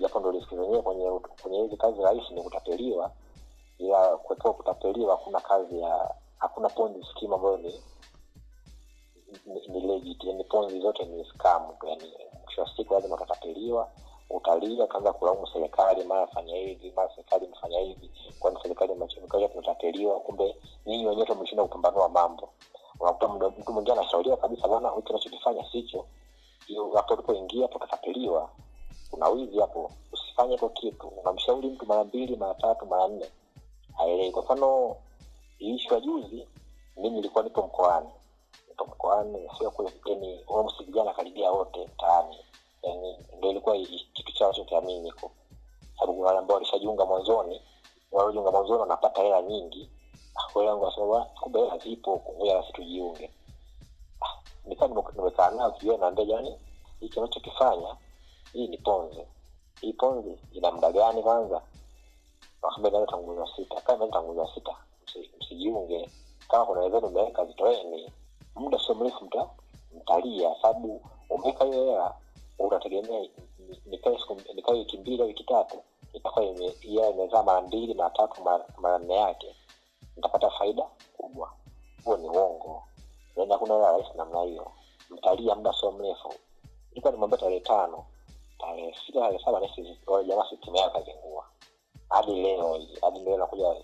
japo 0.00 0.20
ndo 0.20 0.30
riski 0.30 0.56
zenyewe 0.56 0.82
kwenye 0.82 1.10
kwenye 1.42 1.62
hizi 1.62 1.76
kazi 1.76 2.02
rahisi 2.02 2.34
ni 2.34 2.42
kutapeliwa. 2.42 3.10
Ila 3.78 4.16
kuepuka 4.16 4.52
kutapeliwa 4.52 5.16
hakuna 5.16 5.40
kazi 5.40 5.80
ya 5.80 6.14
hakuna 6.38 6.68
ponzi 6.68 7.04
scheme 7.04 7.34
ambayo 7.34 7.56
ni 7.56 7.80
ni, 9.68 9.80
legit. 9.80 10.24
Yani 10.24 10.44
ponzi 10.44 10.80
zote 10.80 11.04
ni 11.04 11.24
scam. 11.24 11.62
Yani 11.88 12.12
mwisho 12.44 12.60
wa 12.62 12.70
siku 12.76 12.94
lazima 12.94 13.14
utatapeliwa 13.14 13.90
utalia 14.30 14.84
utaanza 14.84 15.12
kulaumu 15.12 15.46
serikali 15.46 16.04
mara 16.04 16.26
fanya 16.26 16.56
hivi 16.56 16.92
mara 16.96 17.10
serikali 17.14 17.44
imefanya 17.46 17.78
hivi. 17.80 18.10
Kwani 18.38 18.58
serikali 18.62 18.92
imekaja 18.92 19.48
tunatapeliwa 19.48 20.20
kumbe 20.20 20.56
nyinyi 20.86 21.06
wenyewe 21.06 21.26
tumeshinda 21.26 21.62
kupambanua 21.64 22.08
mambo. 22.08 22.48
Unakuta 23.00 23.28
mtu 23.28 23.72
mwingine 23.72 23.98
anashauriwa 23.98 24.36
kabisa 24.36 24.68
bwana 24.68 24.90
hiki 24.90 25.08
unachokifanya 25.12 25.64
sicho 25.72 26.06
hapo 26.94 27.14
ulipoingia 27.14 27.62
hapo 27.62 27.76
utatapeliwa 27.78 28.50
kuna 29.10 29.28
wizi 29.28 29.58
hapo. 29.58 29.92
Usifanye 30.12 30.52
hicho 30.54 30.68
kitu. 30.68 31.08
Unamshauri 31.08 31.68
mtu 31.68 31.86
mara 31.86 32.04
mbili 32.04 32.36
mara 32.36 32.54
tatu 32.54 32.86
mara 32.86 33.08
nne 33.08 33.26
haelewi. 33.96 34.30
Kwa 34.30 34.42
mfano 34.42 34.96
ya 35.94 36.00
juzi 36.00 36.48
mi 36.96 37.10
nilikuwa 37.10 37.44
nipo 37.44 37.62
mkoani. 37.62 38.08
Nipo 38.68 38.84
mkoani 38.86 39.50
sio 39.58 39.70
kule 39.70 39.90
yani 40.06 40.40
vijana 40.84 41.12
karibia 41.14 41.50
wote 41.50 41.84
mtaani. 41.94 42.36
Yani 42.82 43.16
ndo 43.38 43.50
ilikuwa 43.50 43.76
kitu 44.12 44.32
chao 44.32 44.52
chokiamini 44.52 45.12
sababu 45.98 46.14
kuna 46.14 46.26
wale 46.26 46.38
ambao 46.38 46.54
walishajiunga 46.54 47.04
mwanzoni 47.04 47.62
waliojiunga 48.12 48.50
mwanzoni 48.50 48.80
wanapata 48.80 49.22
hela 49.22 49.42
nyingi. 49.42 49.90
Ah, 50.34 50.58
wangu 50.58 50.84
wasema 50.84 51.24
kumbe 51.24 51.60
hela 51.60 51.78
zipo 51.78 52.22
ngoja 52.36 52.54
basi 52.54 52.72
tujiunge. 52.72 53.30
Ah, 54.20 54.40
nikaa 54.64 54.86
nimekaa 54.86 55.50
nao 55.50 55.70
kijua 55.70 55.96
naambia 55.96 56.24
jani 56.24 56.56
hiki 57.00 57.18
anachokifanya 57.18 57.96
hii 58.52 58.68
ni 58.68 58.78
ponzi. 58.78 59.26
Hii 59.80 59.92
ponzi 59.92 60.38
ina 60.52 60.70
muda 60.72 60.92
gani 60.92 61.22
kwanza? 61.22 61.62
Wakaambia 62.62 62.90
inaanza 62.90 63.12
tangu 63.12 63.48
sita. 63.56 63.80
Kama 63.80 63.96
inaanza 64.06 64.12
tangu 64.12 64.48
sita 64.54 64.76
msijiunge 65.40 66.10
kama 66.48 66.66
kuna 66.66 66.80
wenzenu 66.80 67.06
umeweka 67.06 67.44
zitoeni 67.44 68.12
muda 68.54 68.78
sio 68.78 68.94
mrefu 68.94 69.24
mta 69.24 69.48
mtalia 69.96 70.54
sababu 70.62 71.00
umeweka 71.30 71.64
hiyo 71.64 71.84
hela 71.86 72.14
unategemea 72.58 73.28
nikae 74.54 74.74
wiki 74.74 74.98
mbili 74.98 75.22
au 75.22 75.28
wiki 75.28 75.44
tatu 75.44 75.82
itakuwa 76.12 76.44
hiyo 76.80 77.10
imezaa 77.10 77.42
mara 77.42 77.60
mbili 77.60 77.94
mara 77.94 78.10
tatu 78.10 78.42
mara 78.78 78.98
nne 78.98 79.14
yake 79.14 79.56
nitapata 80.16 80.50
faida 80.50 80.82
kubwa. 81.16 81.52
Huo 82.04 82.16
ni 82.16 82.28
uongo. 82.28 82.82
Yaani 83.36 83.52
hakuna 83.52 83.74
hela 83.74 83.92
rahisi 83.92 84.10
namna 84.16 84.42
hiyo. 84.42 84.72
Mtalia 85.10 85.54
muda 85.54 85.72
sio 85.72 85.92
mrefu. 85.92 86.34
Ilikuwa 86.92 87.12
nimwambia 87.12 87.38
tarehe 87.38 87.60
tano. 87.60 88.06
Tarehe 88.58 88.96
sita 89.06 89.20
tarehe 89.20 89.44
saba 89.44 89.60
wale 90.06 90.26
jamaa 90.28 90.78
yao 90.80 90.90
kazingua 90.90 91.44
hadi 92.08 92.42
leo 92.42 92.80
hadi 93.02 93.20
leo 93.20 93.36
nakuja 93.36 93.74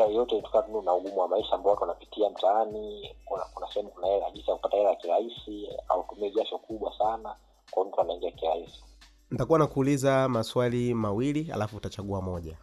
ila 0.00 0.08
yote 0.14 0.42
tukaa 0.42 0.62
tu 0.62 0.82
na 0.82 0.94
ugumu 0.94 1.18
wa 1.20 1.28
maisha 1.28 1.52
ambao 1.52 1.70
watu 1.70 1.82
wanapitia 1.82 2.30
mtaani 2.30 3.14
kuna 3.24 3.44
kuna 3.54 3.66
sehemu 3.72 3.90
kuna 3.90 4.06
hela 4.06 4.30
jinsi 4.30 4.50
ya 4.50 4.56
kupata 4.56 4.76
hela 4.76 4.94
kirahisi 4.96 5.68
au 5.88 6.04
tumie 6.08 6.30
jasho 6.30 6.58
kubwa 6.58 6.98
sana 6.98 7.36
kwa 7.70 7.84
mtu 7.84 8.00
anaingia 8.00 8.30
kirahisi. 8.30 8.84
Nitakuwa 9.30 9.58
nakuuliza 9.58 10.28
maswali 10.28 10.94
mawili 10.94 11.52
alafu 11.52 11.76
utachagua 11.76 12.22
moja. 12.22 12.56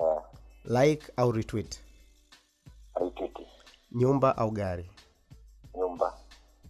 Yeah. 0.00 0.24
like 0.86 1.12
au 1.16 1.32
retweet? 1.32 1.80
Retweet. 2.94 3.38
Nyumba 3.92 4.36
au 4.36 4.50
gari? 4.50 4.90
Nyumba. 5.78 6.18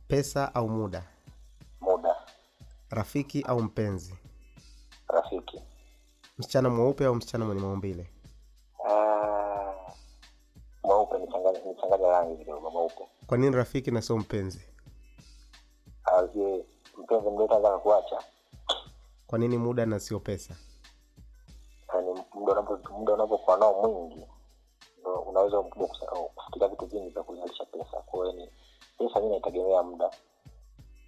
Pesa 0.09 0.55
au 0.55 0.69
muda? 0.69 1.05
Muda. 1.81 2.17
Rafiki 2.91 3.43
au 3.43 3.63
mpenzi? 3.63 4.15
Rafiki. 5.09 5.63
Msichana 6.39 6.71
mweupe 6.71 7.05
au 7.07 7.15
msichana 7.15 7.45
mwenye 7.45 7.61
maumbile 7.61 8.11
kwa 13.29 13.39
nini 13.39 13.57
rafiki 13.57 13.91
na 13.91 14.03
sio 14.03 14.19
mpenzi? 14.19 14.61
Mpenzi 16.99 17.49
kuacha 17.83 18.19
kwa 19.27 19.39
nini 19.39 19.59
muda 19.59 19.87
na 19.87 20.01
sio 20.01 20.21
pesa? 20.21 20.57
Yani 21.95 22.23
muda 22.35 23.15
unapokuwa 23.15 23.57
nao 23.57 23.83
mwingi 23.83 24.27
unaweza 25.27 25.63
kufikiria 25.63 26.69
vitu 26.69 26.87
vingi 26.87 27.09
vya 27.11 27.23
kuzalisha 27.23 27.65
pesa. 27.65 27.97
Kwa 28.07 28.27
hiyo 28.27 28.33
ni 28.39 28.51
pesa 28.99 29.21
mi 29.21 29.29
naitegemea 29.29 29.83
muda. 29.83 30.11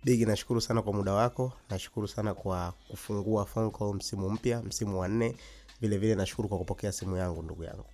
Bigi 0.04 0.26
nashukuru 0.26 0.60
sana 0.60 0.82
kwa 0.82 0.92
muda 0.92 1.12
wako. 1.12 1.52
Nashukuru 1.70 2.08
sana 2.08 2.34
kwa 2.34 2.72
kufungua 2.90 3.44
phone 3.44 3.70
call 3.70 3.94
msimu 3.94 4.30
mpya 4.30 4.62
msimu 4.62 5.00
wa 5.00 5.08
nne. 5.08 5.36
Vile 5.80 5.98
vile 5.98 6.14
nashukuru 6.14 6.48
kwa 6.48 6.58
kupokea 6.58 6.92
simu 6.92 7.16
yangu 7.16 7.42
ndugu 7.42 7.64
yangu. 7.64 7.84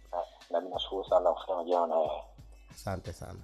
Na- 0.51 0.61
na 0.61 0.69
nashukuru 0.69 1.05
sana 1.09 1.33
kufanya 1.33 1.57
majao 1.57 1.87
na 1.87 1.97
wewe. 1.97 2.23
Asante 2.71 3.13
sana 3.13 3.39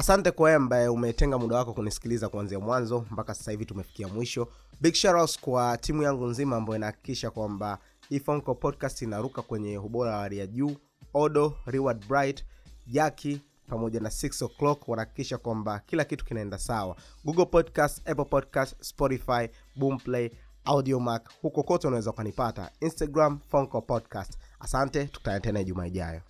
asante 0.00 0.30
kwa 0.30 0.54
ambaye 0.54 0.88
umetenga 0.88 1.38
muda 1.38 1.56
wako 1.56 1.74
kunisikiliza 1.74 2.28
kuanzia 2.28 2.60
mwanzo 2.60 3.06
mpaka 3.10 3.34
sasa 3.34 3.50
hivi 3.50 3.66
tumefikia 3.66 4.08
mwisho. 4.08 4.48
Big 4.80 4.94
shoutouts 4.94 5.40
kwa 5.40 5.76
timu 5.78 6.02
yangu 6.02 6.26
nzima 6.26 6.56
ambayo 6.56 6.76
inahakikisha 6.76 7.30
kwamba 7.30 7.78
hii 8.08 8.20
podcast 8.20 9.02
inaruka 9.02 9.42
kwenye 9.42 9.78
ubora 9.78 10.10
wa 10.10 10.16
hali 10.18 10.38
ya 10.38 10.46
juu. 10.46 10.76
Odo 11.14 11.56
reward 11.66 12.06
bright 12.08 12.44
jaki 12.86 13.40
pamoja 13.66 14.00
na 14.00 14.08
6 14.08 14.44
o'clock 14.44 14.88
wanahakikisha 14.88 15.38
kwamba 15.38 15.78
kila 15.86 16.04
kitu 16.04 16.24
kinaenda 16.24 16.58
sawa. 16.58 16.96
Google 17.24 17.46
podcast 17.46 18.08
apple 18.08 18.24
podcast 18.24 18.82
spotify 18.82 19.48
boomplay 19.76 20.30
audiomac 20.64 21.28
huko 21.42 21.62
kote 21.62 21.88
unaweza 21.88 22.10
ukanipata. 22.10 22.70
Instagram 22.80 23.38
phone 23.50 23.66
podcast. 23.66 24.38
Asante 24.60 25.04
tukutane 25.04 25.40
tena 25.40 25.60
ijumaa 25.60 25.86
ijayo 25.86 26.20